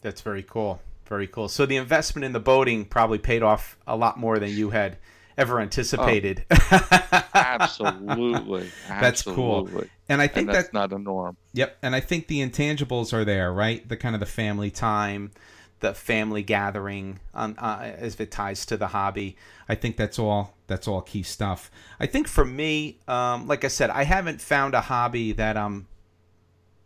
That's 0.00 0.22
very 0.22 0.42
cool. 0.42 0.80
Very 1.04 1.26
cool. 1.26 1.48
So 1.50 1.66
the 1.66 1.76
investment 1.76 2.24
in 2.24 2.32
the 2.32 2.40
boating 2.40 2.86
probably 2.86 3.18
paid 3.18 3.42
off 3.42 3.76
a 3.86 3.96
lot 3.96 4.18
more 4.18 4.38
than 4.38 4.48
you 4.48 4.70
had 4.70 4.96
ever 5.38 5.60
anticipated. 5.60 6.44
Oh, 6.50 7.24
absolutely. 7.34 8.70
That's 8.88 9.22
cool. 9.22 9.70
And 10.08 10.20
I 10.20 10.26
think 10.26 10.48
and 10.48 10.56
that's 10.56 10.68
that, 10.68 10.74
not 10.74 10.92
a 10.92 10.98
norm. 10.98 11.36
Yep. 11.52 11.78
And 11.82 11.94
I 11.94 12.00
think 12.00 12.28
the 12.28 12.40
intangibles 12.40 13.12
are 13.12 13.24
there, 13.24 13.52
right? 13.52 13.86
The 13.86 13.96
kind 13.96 14.14
of 14.14 14.20
the 14.20 14.26
family 14.26 14.70
time, 14.70 15.32
the 15.80 15.94
family 15.94 16.42
gathering, 16.42 17.20
um, 17.34 17.54
uh, 17.58 17.80
as 17.82 18.18
it 18.18 18.30
ties 18.30 18.64
to 18.66 18.76
the 18.76 18.88
hobby. 18.88 19.36
I 19.68 19.74
think 19.74 19.96
that's 19.96 20.18
all. 20.18 20.56
That's 20.66 20.88
all 20.88 21.02
key 21.02 21.22
stuff. 21.22 21.70
I 22.00 22.06
think 22.06 22.26
for 22.26 22.44
me, 22.44 22.98
um, 23.06 23.46
like 23.46 23.64
I 23.64 23.68
said, 23.68 23.90
I 23.90 24.04
haven't 24.04 24.40
found 24.40 24.74
a 24.74 24.80
hobby 24.80 25.32
that 25.32 25.56
I'm 25.56 25.86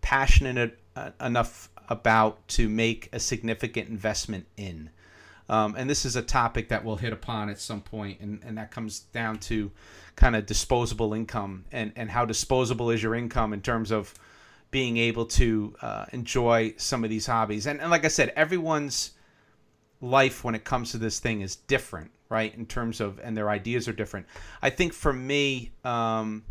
passionate 0.01 0.79
uh, 0.97 1.11
enough 1.21 1.71
about 1.89 2.47
to 2.49 2.69
make 2.69 3.09
a 3.13 3.21
significant 3.21 3.89
investment 3.89 4.47
in. 4.57 4.91
Um, 5.53 5.75
and 5.77 5.91
this 5.91 6.07
is 6.07 6.17
a 6.17 6.23
topic 6.23 6.71
that 6.71 6.83
we'll 6.83 6.97
hit 6.97 7.13
upon 7.13 7.51
at 7.51 7.61
some 7.61 7.83
point, 7.83 8.21
and, 8.21 8.41
and 8.43 8.57
that 8.57 8.71
comes 8.71 9.01
down 9.01 9.39
to 9.41 9.71
kind 10.17 10.35
of 10.35 10.47
disposable 10.47 11.13
income 11.13 11.67
and, 11.71 11.93
and 11.95 12.11
how 12.11 12.25
disposable 12.25 12.89
is 12.89 13.03
your 13.03 13.15
income 13.15 13.53
in 13.53 13.61
terms 13.61 13.91
of 13.91 14.15
being 14.71 14.97
able 14.97 15.27
to 15.27 15.75
uh, 15.83 16.07
enjoy 16.13 16.73
some 16.79 17.05
of 17.05 17.11
these 17.11 17.27
hobbies. 17.27 17.67
And, 17.67 17.83
and 17.83 17.91
like 17.91 18.07
I 18.07 18.09
said, 18.09 18.33
everyone's 18.35 19.11
life 20.01 20.43
when 20.43 20.55
it 20.55 20.65
comes 20.65 20.93
to 20.93 20.99
this 20.99 21.21
thing 21.21 21.43
is 21.43 21.57
different, 21.57 22.13
right? 22.31 22.55
In 22.55 22.65
terms 22.65 23.03
of, 23.03 23.21
and 23.23 23.37
their 23.37 23.51
ideas 23.51 23.87
are 23.89 23.93
different. 23.93 24.27
I 24.63 24.71
think 24.71 24.95
for 24.95 25.13
me, 25.13 25.73
um, 25.85 26.45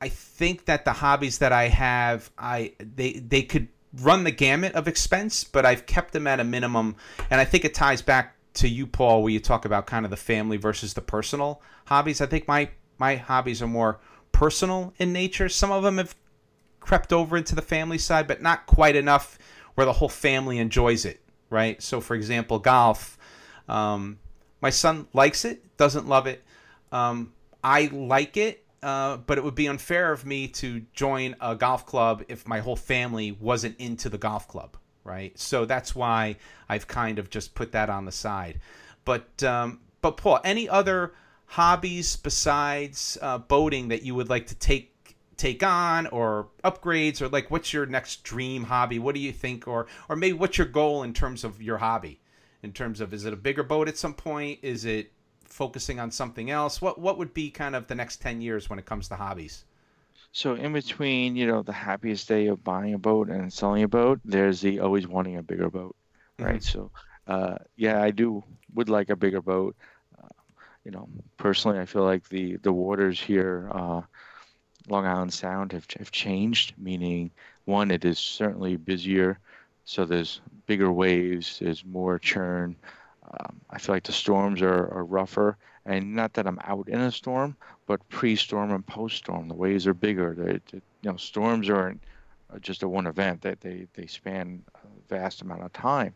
I 0.00 0.08
think 0.08 0.64
that 0.64 0.84
the 0.84 0.92
hobbies 0.92 1.38
that 1.38 1.52
I 1.52 1.68
have, 1.68 2.28
I 2.36 2.72
they 2.80 3.12
they 3.12 3.42
could 3.42 3.68
run 4.00 4.24
the 4.24 4.30
gamut 4.30 4.74
of 4.74 4.88
expense, 4.88 5.44
but 5.44 5.64
I've 5.64 5.86
kept 5.86 6.12
them 6.12 6.26
at 6.26 6.40
a 6.40 6.44
minimum. 6.44 6.96
And 7.30 7.40
I 7.40 7.44
think 7.44 7.64
it 7.64 7.74
ties 7.74 8.02
back 8.02 8.36
to 8.54 8.68
you, 8.68 8.86
Paul, 8.86 9.22
where 9.22 9.32
you 9.32 9.40
talk 9.40 9.64
about 9.64 9.86
kind 9.86 10.04
of 10.04 10.10
the 10.10 10.16
family 10.16 10.56
versus 10.56 10.94
the 10.94 11.00
personal 11.00 11.60
hobbies. 11.86 12.20
I 12.20 12.26
think 12.26 12.48
my 12.48 12.70
my 12.98 13.16
hobbies 13.16 13.60
are 13.60 13.66
more 13.66 14.00
personal 14.32 14.94
in 14.98 15.12
nature. 15.12 15.48
Some 15.48 15.72
of 15.72 15.82
them 15.82 15.98
have 15.98 16.14
crept 16.80 17.12
over 17.12 17.36
into 17.36 17.54
the 17.54 17.62
family 17.62 17.98
side, 17.98 18.26
but 18.26 18.42
not 18.42 18.66
quite 18.66 18.94
enough 18.94 19.38
where 19.74 19.84
the 19.84 19.92
whole 19.94 20.08
family 20.08 20.58
enjoys 20.58 21.04
it. 21.04 21.20
Right. 21.50 21.82
So, 21.82 22.00
for 22.00 22.14
example, 22.14 22.58
golf. 22.58 23.18
Um, 23.68 24.18
my 24.60 24.70
son 24.70 25.08
likes 25.12 25.44
it, 25.44 25.76
doesn't 25.76 26.08
love 26.08 26.26
it. 26.26 26.42
Um, 26.92 27.32
I 27.62 27.86
like 27.92 28.36
it, 28.36 28.63
uh, 28.84 29.16
but 29.16 29.38
it 29.38 29.44
would 29.44 29.54
be 29.54 29.66
unfair 29.66 30.12
of 30.12 30.26
me 30.26 30.46
to 30.46 30.82
join 30.92 31.34
a 31.40 31.56
golf 31.56 31.86
club 31.86 32.22
if 32.28 32.46
my 32.46 32.60
whole 32.60 32.76
family 32.76 33.32
wasn't 33.32 33.74
into 33.78 34.10
the 34.10 34.18
golf 34.18 34.46
club, 34.46 34.76
right? 35.04 35.36
So 35.38 35.64
that's 35.64 35.94
why 35.94 36.36
I've 36.68 36.86
kind 36.86 37.18
of 37.18 37.30
just 37.30 37.54
put 37.54 37.72
that 37.72 37.88
on 37.88 38.04
the 38.04 38.12
side. 38.12 38.60
But 39.06 39.42
um, 39.42 39.80
but 40.02 40.18
Paul, 40.18 40.38
any 40.44 40.68
other 40.68 41.14
hobbies 41.46 42.16
besides 42.16 43.16
uh, 43.22 43.38
boating 43.38 43.88
that 43.88 44.02
you 44.02 44.14
would 44.14 44.28
like 44.28 44.48
to 44.48 44.54
take 44.54 44.90
take 45.38 45.62
on 45.62 46.06
or 46.08 46.48
upgrades 46.62 47.22
or 47.22 47.28
like 47.28 47.50
what's 47.50 47.72
your 47.72 47.86
next 47.86 48.22
dream 48.22 48.62
hobby 48.62 49.00
what 49.00 49.16
do 49.16 49.20
you 49.20 49.32
think 49.32 49.66
or 49.66 49.86
or 50.08 50.14
maybe 50.14 50.32
what's 50.32 50.56
your 50.56 50.66
goal 50.66 51.02
in 51.02 51.12
terms 51.12 51.42
of 51.42 51.60
your 51.60 51.78
hobby 51.78 52.20
in 52.62 52.72
terms 52.72 53.00
of 53.00 53.12
is 53.12 53.24
it 53.24 53.32
a 53.32 53.36
bigger 53.36 53.64
boat 53.64 53.88
at 53.88 53.98
some 53.98 54.14
point 54.14 54.60
is 54.62 54.84
it 54.84 55.10
focusing 55.54 56.00
on 56.00 56.10
something 56.10 56.50
else? 56.50 56.82
What 56.82 57.00
what 57.00 57.16
would 57.16 57.32
be 57.32 57.48
kind 57.48 57.76
of 57.76 57.86
the 57.86 57.94
next 57.94 58.20
ten 58.20 58.40
years 58.40 58.68
when 58.68 58.78
it 58.78 58.86
comes 58.86 59.08
to 59.08 59.14
hobbies? 59.14 59.64
So 60.32 60.54
in 60.54 60.72
between, 60.72 61.36
you 61.36 61.46
know, 61.46 61.62
the 61.62 61.72
happiest 61.72 62.26
day 62.26 62.48
of 62.48 62.64
buying 62.64 62.92
a 62.92 62.98
boat 62.98 63.28
and 63.28 63.52
selling 63.52 63.84
a 63.84 63.88
boat, 63.88 64.18
there's 64.24 64.60
the 64.60 64.80
always 64.80 65.06
wanting 65.06 65.36
a 65.36 65.42
bigger 65.44 65.70
boat, 65.70 65.94
right? 66.40 66.60
Mm-hmm. 66.60 66.80
So, 66.80 66.90
uh, 67.28 67.58
yeah, 67.76 68.02
I 68.02 68.10
do 68.10 68.42
would 68.74 68.88
like 68.88 69.10
a 69.10 69.16
bigger 69.16 69.40
boat. 69.40 69.76
Uh, 70.20 70.34
you 70.84 70.90
know, 70.90 71.08
personally, 71.36 71.78
I 71.78 71.86
feel 71.86 72.02
like 72.02 72.28
the 72.28 72.56
the 72.56 72.72
waters 72.72 73.20
here, 73.20 73.70
uh, 73.72 74.00
Long 74.88 75.06
Island 75.06 75.32
Sound, 75.32 75.70
have 75.70 75.86
have 76.00 76.10
changed. 76.10 76.74
Meaning, 76.78 77.30
one, 77.66 77.92
it 77.92 78.04
is 78.04 78.18
certainly 78.18 78.74
busier, 78.76 79.38
so 79.84 80.04
there's 80.04 80.40
bigger 80.66 80.90
waves, 80.90 81.60
there's 81.60 81.84
more 81.84 82.18
churn. 82.18 82.74
Um, 83.40 83.60
I 83.70 83.78
feel 83.78 83.94
like 83.94 84.04
the 84.04 84.12
storms 84.12 84.62
are, 84.62 84.88
are 84.92 85.04
rougher, 85.04 85.56
and 85.84 86.14
not 86.14 86.34
that 86.34 86.46
I'm 86.46 86.60
out 86.64 86.88
in 86.88 87.00
a 87.00 87.10
storm, 87.10 87.56
but 87.86 88.06
pre-storm 88.08 88.70
and 88.70 88.86
post-storm, 88.86 89.48
the 89.48 89.54
waves 89.54 89.86
are 89.86 89.94
bigger. 89.94 90.34
They, 90.36 90.52
they, 90.70 90.82
you 91.02 91.10
know, 91.10 91.16
storms 91.16 91.68
aren't 91.68 92.00
just 92.60 92.82
a 92.82 92.88
one 92.88 93.06
event; 93.06 93.42
that 93.42 93.60
they, 93.60 93.86
they 93.94 94.02
they 94.02 94.06
span 94.06 94.62
a 94.76 95.08
vast 95.08 95.42
amount 95.42 95.62
of 95.62 95.72
time, 95.72 96.14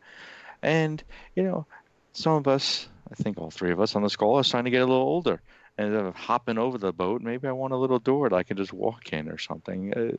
and 0.63 1.03
you 1.35 1.43
know, 1.43 1.67
some 2.13 2.35
of 2.35 2.47
us, 2.47 2.89
I 3.11 3.15
think 3.15 3.39
all 3.39 3.51
three 3.51 3.73
of 3.73 3.81
us 3.81 3.97
on 3.97 4.03
this 4.03 4.17
call, 4.17 4.37
are 4.37 4.45
starting 4.45 4.67
to 4.67 4.71
get 4.71 4.83
a 4.83 4.87
little 4.87 5.03
older, 5.03 5.41
instead 5.79 6.05
of 6.05 6.15
hopping 6.17 6.59
over 6.59 6.79
the 6.79 6.93
boat, 6.93 7.23
maybe 7.23 7.49
I 7.49 7.53
want 7.53 7.73
a 7.73 7.77
little 7.77 8.01
door 8.01 8.29
that 8.29 8.37
I 8.37 8.43
can 8.43 8.57
just 8.57 8.73
walk 8.73 9.13
in 9.13 9.29
or 9.29 9.39
something. 9.39 9.95
Uh, 9.95 10.17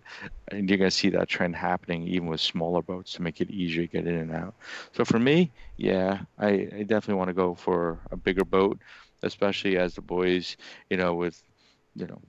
and 0.52 0.70
you're 0.70 0.78
going 0.78 0.90
to 0.90 0.96
see 0.96 1.10
that 1.12 1.30
trend 1.30 1.56
happening 1.56 2.08
even 2.08 2.28
with 2.28 2.42
smaller 2.42 2.82
boats 2.82 3.14
to 3.14 3.22
make 3.22 3.42
it 3.42 3.52
easier 3.52 3.84
to 3.84 3.88
get 3.92 4.08
in 4.08 4.16
and 4.16 4.32
out. 4.32 4.56
So 4.94 5.06
for 5.06 5.20
me, 5.20 5.54
yeah, 5.78 6.22
I, 6.38 6.48
I 6.50 6.84
definitely 6.84 7.16
want 7.16 7.30
to 7.30 7.34
go 7.34 7.56
for 7.56 8.02
a 8.12 8.18
bigger 8.18 8.46
boat, 8.46 8.82
especially 9.24 9.78
as 9.78 9.96
the 9.96 10.02
boys, 10.02 10.58
you 10.90 10.98
know, 10.98 11.16
with, 11.16 11.42
you 11.96 12.08
know, 12.08 12.22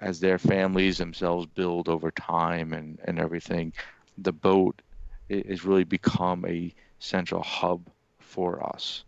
as 0.00 0.20
their 0.20 0.38
families 0.38 0.98
themselves 0.98 1.46
build 1.46 1.88
over 1.88 2.10
time 2.10 2.72
and, 2.72 2.98
and 3.04 3.18
everything, 3.18 3.72
the 4.18 4.32
boat 4.32 4.82
has 5.30 5.64
really 5.64 5.84
become 5.84 6.44
a 6.46 6.74
central 6.98 7.42
hub 7.42 7.88
for 8.20 8.64
us. 8.74 9.04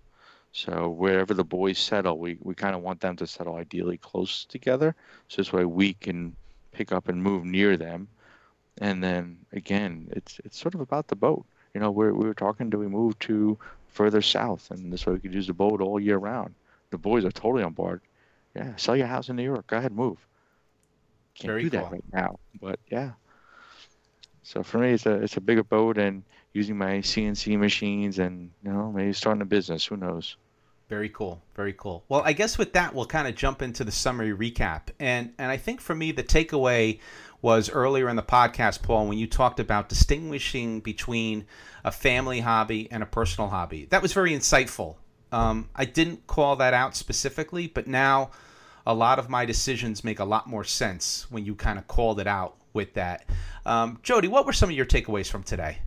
So 0.53 0.90
wherever 0.90 1.32
the 1.32 1.44
boys 1.44 1.78
settle, 1.78 2.18
we, 2.18 2.36
we 2.40 2.55
kind 2.55 2.74
of 2.74 2.82
want 2.82 3.00
them 3.00 3.16
to 3.16 3.26
settle 3.26 3.57
ideally 3.57 3.96
close 3.96 4.44
together. 4.44 4.94
So 5.28 5.40
this 5.40 5.53
way 5.53 5.64
we 5.64 5.94
can 5.94 6.36
pick 6.72 6.92
up 6.92 7.09
and 7.09 7.22
move 7.22 7.44
near 7.44 7.76
them. 7.78 8.09
And 8.78 9.03
then 9.03 9.38
again, 9.53 10.09
it's 10.12 10.40
it's 10.44 10.59
sort 10.59 10.74
of 10.74 10.80
about 10.80 11.09
the 11.09 11.16
boat. 11.16 11.44
You 11.74 11.80
know, 11.80 11.90
we're, 11.90 12.12
we 12.12 12.26
were 12.26 12.34
talking, 12.34 12.68
do 12.68 12.78
we 12.78 12.86
move 12.86 13.18
to 13.20 13.59
further 13.88 14.20
south? 14.20 14.70
And 14.70 14.92
this 14.92 15.07
way 15.07 15.14
we 15.14 15.20
could 15.20 15.34
use 15.34 15.46
the 15.46 15.55
boat 15.55 15.80
all 15.80 15.98
year 15.98 16.18
round. 16.18 16.55
The 16.90 16.98
boys 16.98 17.24
are 17.24 17.30
totally 17.30 17.62
on 17.62 17.72
board. 17.72 18.03
Yeah, 18.55 18.76
sell 18.76 18.96
your 18.96 19.07
house 19.07 19.30
in 19.30 19.36
New 19.36 19.44
York. 19.44 19.66
Go 19.66 19.78
ahead, 19.78 19.92
move. 19.92 20.18
Can't 21.34 21.48
Very 21.48 21.62
do 21.62 21.70
cool. 21.70 21.80
that 21.80 21.92
right 21.92 22.05
now, 22.12 22.38
but 22.61 22.78
yeah. 22.90 23.12
So 24.42 24.62
for 24.62 24.78
me, 24.78 24.90
it's 24.90 25.07
a 25.07 25.14
it's 25.14 25.38
a 25.38 25.40
bigger 25.40 25.64
boat 25.64 25.96
and 25.96 26.22
using 26.53 26.76
my 26.76 26.98
CNC 26.98 27.59
machines 27.59 28.18
and 28.18 28.50
you 28.62 28.70
know 28.70 28.92
maybe 28.92 29.14
starting 29.14 29.40
a 29.40 29.46
business. 29.46 29.86
Who 29.86 29.96
knows? 29.96 30.36
Very 30.93 31.09
cool. 31.09 31.43
Very 31.55 31.72
cool. 31.72 32.05
Well, 32.11 32.20
I 32.22 32.34
guess 32.34 32.59
with 32.59 32.74
that, 32.74 32.95
we'll 32.95 33.07
kind 33.07 33.26
of 33.26 33.34
jump 33.34 33.62
into 33.62 33.82
the 33.82 33.90
summary 33.90 34.36
recap. 34.36 34.88
And 35.01 35.32
and 35.38 35.51
I 35.51 35.57
think 35.57 35.80
for 35.80 35.95
me, 35.95 36.12
the 36.12 36.22
takeaway 36.22 37.01
was 37.40 37.70
earlier 37.70 38.11
in 38.11 38.16
the 38.16 38.22
podcast, 38.22 38.82
Paul, 38.82 39.07
when 39.07 39.16
you 39.16 39.26
talked 39.26 39.59
about 39.59 39.88
distinguishing 39.88 40.80
between 40.80 41.47
a 41.82 41.90
family 41.90 42.40
hobby 42.40 42.93
and 42.93 43.03
a 43.03 43.07
personal 43.07 43.49
hobby. 43.49 43.86
That 43.86 44.03
was 44.03 44.12
very 44.12 44.32
insightful. 44.32 44.97
Um, 45.32 45.70
I 45.74 45.86
didn't 45.86 46.26
call 46.26 46.57
that 46.57 46.74
out 46.74 46.95
specifically, 46.95 47.68
but 47.68 47.86
now 47.86 48.30
a 48.86 48.93
lot 48.93 49.18
of 49.18 49.30
my 49.30 49.47
decisions 49.47 50.05
make 50.05 50.18
a 50.18 50.26
lot 50.26 50.47
more 50.47 50.62
sense 50.62 51.26
when 51.30 51.47
you 51.47 51.55
kind 51.55 51.78
of 51.78 51.88
called 51.88 52.20
it 52.20 52.26
out 52.26 52.57
with 52.74 52.93
that. 52.93 53.24
Um, 53.64 53.99
Jody, 54.03 54.28
what 54.28 54.45
were 54.45 54.53
some 54.53 54.68
of 54.68 54.76
your 54.76 54.84
takeaways 54.84 55.30
from 55.30 55.43
today? 55.43 55.78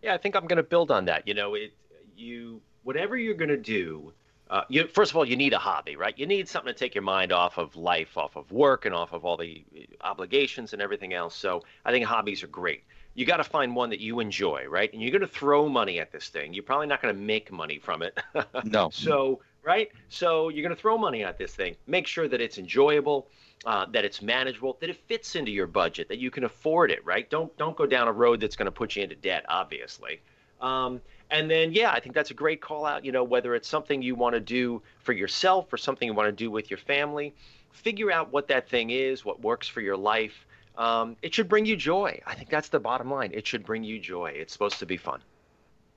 Yeah, 0.00 0.14
I 0.14 0.18
think 0.18 0.36
I'm 0.36 0.46
going 0.46 0.58
to 0.58 0.62
build 0.62 0.92
on 0.92 1.06
that. 1.06 1.26
You 1.26 1.34
know, 1.34 1.56
it 1.56 1.74
you 2.16 2.60
whatever 2.84 3.16
you're 3.16 3.34
going 3.34 3.48
to 3.48 3.56
do 3.56 4.12
uh, 4.54 4.62
you 4.68 4.86
first 4.86 5.10
of 5.10 5.16
all 5.16 5.24
you 5.24 5.34
need 5.34 5.52
a 5.52 5.58
hobby 5.58 5.96
right? 5.96 6.16
You 6.16 6.26
need 6.26 6.48
something 6.48 6.72
to 6.72 6.78
take 6.78 6.94
your 6.94 7.02
mind 7.02 7.32
off 7.32 7.58
of 7.58 7.74
life 7.74 8.16
off 8.16 8.36
of 8.36 8.52
work 8.52 8.84
and 8.84 8.94
off 8.94 9.12
of 9.12 9.24
all 9.24 9.36
the 9.36 9.64
uh, 9.76 9.80
obligations 10.06 10.72
and 10.72 10.80
everything 10.80 11.12
else. 11.12 11.34
So 11.34 11.64
i 11.84 11.90
think 11.90 12.06
hobbies 12.06 12.44
are 12.44 12.52
great. 12.62 12.84
You 13.14 13.26
got 13.26 13.38
to 13.38 13.44
find 13.44 13.74
one 13.74 13.90
that 13.90 13.98
you 13.98 14.20
enjoy 14.20 14.66
right? 14.68 14.92
And 14.92 15.02
you're 15.02 15.10
going 15.10 15.22
to 15.22 15.26
throw 15.26 15.68
money 15.68 15.98
at 15.98 16.12
this 16.12 16.28
thing. 16.28 16.54
You're 16.54 16.62
probably 16.62 16.86
not 16.86 17.02
going 17.02 17.12
to 17.12 17.20
make 17.20 17.50
money 17.50 17.80
from 17.80 18.02
it. 18.02 18.16
No. 18.64 18.90
So 18.90 19.40
right? 19.64 19.90
So 20.08 20.50
you're 20.50 20.62
going 20.62 20.76
to 20.76 20.80
throw 20.80 20.96
money 20.98 21.24
at 21.24 21.36
this 21.36 21.52
thing. 21.52 21.74
Make 21.88 22.06
sure 22.06 22.28
that 22.28 22.40
it's 22.40 22.58
enjoyable 22.58 23.26
uh, 23.66 23.86
that 23.86 24.04
it's 24.04 24.22
manageable 24.22 24.76
that 24.80 24.88
it 24.88 25.00
fits 25.08 25.34
into 25.34 25.50
your 25.50 25.66
budget 25.66 26.08
that 26.08 26.18
you 26.18 26.30
can 26.30 26.44
afford 26.44 26.92
it 26.92 27.04
right? 27.04 27.28
Don't 27.28 27.56
don't 27.56 27.76
go 27.76 27.86
down 27.86 28.06
a 28.06 28.12
road 28.12 28.40
that's 28.40 28.54
going 28.54 28.66
to 28.66 28.78
put 28.80 28.94
you 28.94 29.02
into 29.02 29.16
debt 29.16 29.44
obviously 29.48 30.20
um, 30.64 31.00
and 31.30 31.50
then, 31.50 31.72
yeah, 31.72 31.92
I 31.92 32.00
think 32.00 32.14
that's 32.14 32.30
a 32.30 32.34
great 32.34 32.60
call 32.60 32.86
out. 32.86 33.04
You 33.04 33.12
know, 33.12 33.22
whether 33.22 33.54
it's 33.54 33.68
something 33.68 34.00
you 34.02 34.14
want 34.14 34.34
to 34.34 34.40
do 34.40 34.82
for 35.00 35.12
yourself 35.12 35.72
or 35.72 35.76
something 35.76 36.06
you 36.06 36.14
want 36.14 36.28
to 36.28 36.32
do 36.32 36.50
with 36.50 36.70
your 36.70 36.78
family, 36.78 37.34
figure 37.72 38.10
out 38.10 38.32
what 38.32 38.48
that 38.48 38.68
thing 38.68 38.90
is, 38.90 39.24
what 39.24 39.42
works 39.42 39.68
for 39.68 39.80
your 39.80 39.96
life. 39.96 40.46
Um, 40.78 41.16
it 41.22 41.34
should 41.34 41.48
bring 41.48 41.66
you 41.66 41.76
joy. 41.76 42.20
I 42.26 42.34
think 42.34 42.48
that's 42.48 42.68
the 42.68 42.80
bottom 42.80 43.10
line. 43.10 43.30
It 43.34 43.46
should 43.46 43.64
bring 43.64 43.84
you 43.84 44.00
joy. 44.00 44.32
It's 44.34 44.52
supposed 44.52 44.78
to 44.78 44.86
be 44.86 44.96
fun. 44.96 45.20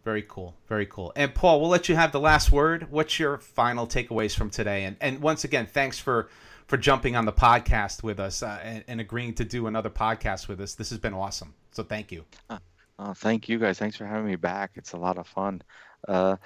Very 0.04 0.24
cool. 0.28 0.54
Very 0.68 0.86
cool. 0.86 1.12
And 1.16 1.34
Paul, 1.34 1.62
we'll 1.62 1.70
let 1.70 1.90
you 1.90 1.96
have 1.96 2.12
the 2.12 2.20
last 2.20 2.52
word. 2.52 2.88
What's 2.92 3.20
your 3.20 3.38
final 3.38 3.88
takeaways 3.88 4.36
from 4.36 4.50
today? 4.50 4.84
And 4.84 4.96
and 5.02 5.22
once 5.22 5.44
again, 5.44 5.66
thanks 5.66 6.00
for 6.00 6.30
for 6.68 6.78
jumping 6.78 7.16
on 7.16 7.26
the 7.26 7.34
podcast 7.34 8.04
with 8.04 8.20
us 8.20 8.44
uh, 8.44 8.60
and, 8.62 8.84
and, 8.88 9.00
agreeing 9.00 9.34
to 9.34 9.46
do 9.46 9.68
another 9.68 9.90
podcast 9.90 10.50
with 10.50 10.60
us. 10.60 10.76
This 10.76 10.90
has 10.90 11.00
been 11.00 11.14
awesome. 11.14 11.54
So 11.72 11.82
thank 11.82 12.12
you. 12.12 12.26
Uh, 12.50 12.60
Oh, 13.00 13.14
thank 13.14 13.48
you 13.48 13.60
guys. 13.60 13.78
Thanks 13.78 13.96
for 13.96 14.06
having 14.06 14.26
me 14.26 14.36
back. 14.36 14.72
It's 14.76 14.94
a 14.94 14.98
lot 14.98 15.18
of 15.18 15.28
fun. 15.28 15.62
Uh, 16.08 16.38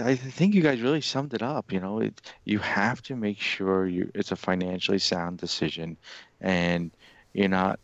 I 0.00 0.14
think 0.16 0.54
you 0.54 0.62
guys 0.62 0.80
really 0.80 1.00
summed 1.00 1.34
it 1.34 1.42
up. 1.42 1.72
You 1.72 1.80
know, 1.80 2.00
it, 2.00 2.20
you 2.44 2.58
have 2.60 3.02
to 3.02 3.16
make 3.16 3.40
sure 3.40 3.86
you 3.86 4.10
it's 4.14 4.32
a 4.32 4.36
financially 4.36 4.98
sound 4.98 5.38
decision, 5.38 5.96
and 6.40 6.90
you're 7.32 7.48
not 7.48 7.80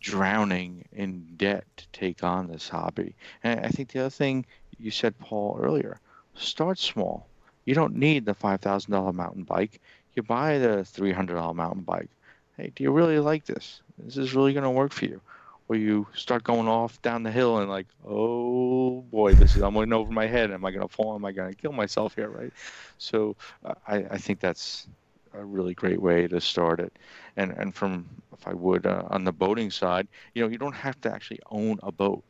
drowning 0.00 0.86
in 0.92 1.26
debt 1.36 1.64
to 1.76 1.86
take 1.92 2.22
on 2.22 2.48
this 2.48 2.68
hobby. 2.68 3.14
And 3.42 3.60
I 3.60 3.68
think 3.68 3.90
the 3.92 4.00
other 4.00 4.10
thing 4.10 4.46
you 4.78 4.90
said, 4.90 5.18
Paul, 5.18 5.58
earlier, 5.60 6.00
start 6.34 6.78
small. 6.78 7.28
You 7.64 7.74
don't 7.74 7.96
need 7.96 8.26
the 8.26 8.34
five 8.34 8.60
thousand 8.60 8.92
dollar 8.92 9.12
mountain 9.12 9.44
bike. 9.44 9.80
You 10.14 10.22
buy 10.22 10.58
the 10.58 10.84
three 10.84 11.12
hundred 11.12 11.34
dollar 11.36 11.54
mountain 11.54 11.82
bike. 11.82 12.10
Hey, 12.56 12.72
do 12.74 12.84
you 12.84 12.90
really 12.92 13.18
like 13.18 13.44
this? 13.46 13.82
This 13.98 14.16
is 14.18 14.34
really 14.34 14.52
going 14.52 14.64
to 14.64 14.70
work 14.70 14.92
for 14.92 15.06
you 15.06 15.20
where 15.66 15.78
you 15.78 16.06
start 16.14 16.44
going 16.44 16.68
off 16.68 17.00
down 17.02 17.22
the 17.22 17.30
hill 17.30 17.58
and 17.58 17.70
like, 17.70 17.88
oh 18.04 19.02
boy, 19.02 19.34
this 19.34 19.56
is 19.56 19.62
I'm 19.62 19.74
looking 19.74 19.92
over 19.92 20.12
my 20.12 20.26
head. 20.26 20.50
Am 20.52 20.64
I 20.64 20.70
going 20.70 20.86
to 20.86 20.94
fall? 20.94 21.14
Am 21.14 21.24
I 21.24 21.32
going 21.32 21.50
to 21.50 21.56
kill 21.56 21.72
myself 21.72 22.14
here? 22.14 22.30
Right. 22.30 22.52
So 22.98 23.36
uh, 23.64 23.74
I, 23.86 23.96
I 24.12 24.18
think 24.18 24.40
that's 24.40 24.88
a 25.32 25.44
really 25.44 25.74
great 25.74 26.00
way 26.00 26.28
to 26.28 26.40
start 26.40 26.80
it. 26.80 26.98
And 27.36 27.52
and 27.52 27.74
from 27.74 28.22
if 28.32 28.46
I 28.46 28.54
would 28.54 28.86
uh, 28.86 29.04
on 29.10 29.24
the 29.24 29.32
boating 29.32 29.70
side, 29.70 30.08
you 30.34 30.42
know, 30.42 30.48
you 30.48 30.58
don't 30.58 30.74
have 30.76 31.00
to 31.02 31.12
actually 31.12 31.40
own 31.50 31.78
a 31.82 31.92
boat. 31.92 32.24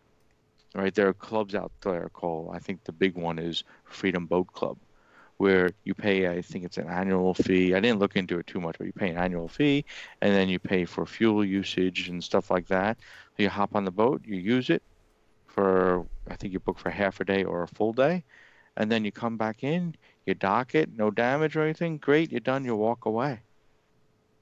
Right. 0.75 0.95
There 0.95 1.09
are 1.09 1.15
clubs 1.15 1.55
out 1.55 1.73
there 1.83 2.09
called 2.11 2.55
I 2.55 2.59
think 2.59 2.85
the 2.85 2.93
big 2.93 3.17
one 3.17 3.39
is 3.39 3.65
Freedom 3.85 4.27
Boat 4.27 4.49
Club 4.49 4.79
where 5.39 5.71
you 5.85 5.95
pay, 5.95 6.29
I 6.29 6.41
think 6.41 6.65
it's 6.65 6.79
an 6.79 6.89
annual 6.89 7.35
fee. 7.35 7.75
I 7.75 7.81
didn't 7.81 7.99
look 7.99 8.17
into 8.17 8.39
it 8.39 8.47
too 8.47 8.61
much, 8.61 8.77
but 8.79 8.87
you 8.87 8.93
pay 8.93 9.11
an 9.11 9.19
annual 9.19 9.49
fee, 9.49 9.85
and 10.23 10.35
then 10.35 10.49
you 10.49 10.59
pay 10.59 10.85
for 10.85 11.05
fuel 11.05 11.45
usage 11.45 12.09
and 12.09 12.25
stuff 12.25 12.51
like 12.51 12.69
that. 12.69 12.99
You 13.37 13.49
hop 13.51 13.75
on 13.75 13.85
the 13.85 13.91
boat, 13.91 14.23
you 14.25 14.37
use 14.37 14.71
it 14.71 14.83
for, 15.47 16.07
I 16.29 16.37
think 16.37 16.53
you 16.53 16.61
book 16.61 16.79
for 16.79 16.91
half 16.91 17.21
a 17.21 17.25
day 17.25 17.45
or 17.45 17.63
a 17.63 17.69
full 17.69 17.93
day, 17.93 18.25
and 18.77 18.91
then 18.91 19.05
you 19.05 19.13
come 19.13 19.37
back 19.37 19.63
in, 19.63 19.95
you 20.27 20.35
dock 20.35 20.75
it, 20.75 20.91
no 20.97 21.11
damage 21.11 21.57
or 21.57 21.63
anything. 21.63 21.99
Great, 21.99 22.31
you're 22.31 22.41
done. 22.41 22.65
You 22.65 22.77
walk 22.77 23.07
away. 23.07 23.41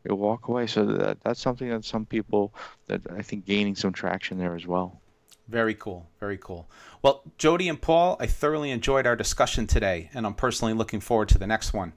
You 0.09 0.14
walk 0.16 0.49
away. 0.49 0.66
So 0.66 0.84
that 0.84 1.20
that's 1.22 1.40
something 1.40 1.68
that 1.68 1.84
some 1.84 2.07
people 2.07 2.55
that 2.88 3.03
I 3.11 3.22
think 3.22 3.47
gaining 3.47 3.76
some 3.76 3.92
traction 3.92 4.38
there 4.38 4.55
as 4.55 4.66
well. 4.66 5.03
Very 5.49 5.74
cool. 5.74 6.09
Very 6.20 6.38
cool. 6.38 6.68
Well, 7.03 7.22
Jody 7.36 7.68
and 7.68 7.80
Paul, 7.80 8.16
I 8.18 8.26
thoroughly 8.26 8.70
enjoyed 8.70 9.07
our 9.07 9.16
discussion 9.16 9.66
today, 9.66 10.11
and 10.14 10.26
I'm 10.26 10.34
personally 10.34 10.72
looking 10.72 11.01
forward 11.01 11.28
to 11.30 11.38
the 11.38 11.47
next 11.47 11.72
one. 11.72 11.92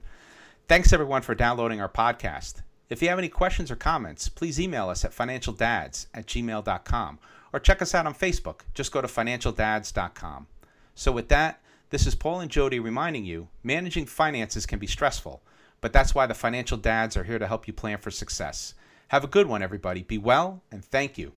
Thanks, 0.68 0.92
everyone, 0.92 1.22
for 1.22 1.34
downloading 1.34 1.80
our 1.80 1.88
podcast. 1.88 2.62
If 2.90 3.02
you 3.02 3.08
have 3.08 3.18
any 3.18 3.28
questions 3.28 3.70
or 3.70 3.76
comments, 3.76 4.28
please 4.28 4.60
email 4.60 4.88
us 4.88 5.04
at 5.04 5.12
financialdads 5.12 6.06
at 6.12 6.26
gmail.com 6.26 7.18
or 7.52 7.60
check 7.60 7.80
us 7.80 7.94
out 7.94 8.06
on 8.06 8.14
Facebook. 8.14 8.60
Just 8.74 8.92
go 8.92 9.00
to 9.00 9.08
financialdads.com. 9.08 10.46
So, 10.94 11.12
with 11.12 11.28
that, 11.28 11.60
this 11.90 12.06
is 12.06 12.14
Paul 12.14 12.40
and 12.40 12.50
Jody 12.50 12.80
reminding 12.80 13.24
you 13.24 13.48
managing 13.62 14.06
finances 14.06 14.66
can 14.66 14.78
be 14.78 14.86
stressful, 14.86 15.42
but 15.80 15.92
that's 15.92 16.14
why 16.14 16.26
the 16.26 16.34
financial 16.34 16.76
dads 16.76 17.16
are 17.16 17.24
here 17.24 17.38
to 17.38 17.46
help 17.46 17.66
you 17.66 17.72
plan 17.72 17.98
for 17.98 18.10
success. 18.10 18.74
Have 19.08 19.24
a 19.24 19.28
good 19.28 19.46
one, 19.46 19.62
everybody. 19.62 20.02
Be 20.02 20.18
well, 20.18 20.62
and 20.70 20.84
thank 20.84 21.16
you. 21.16 21.37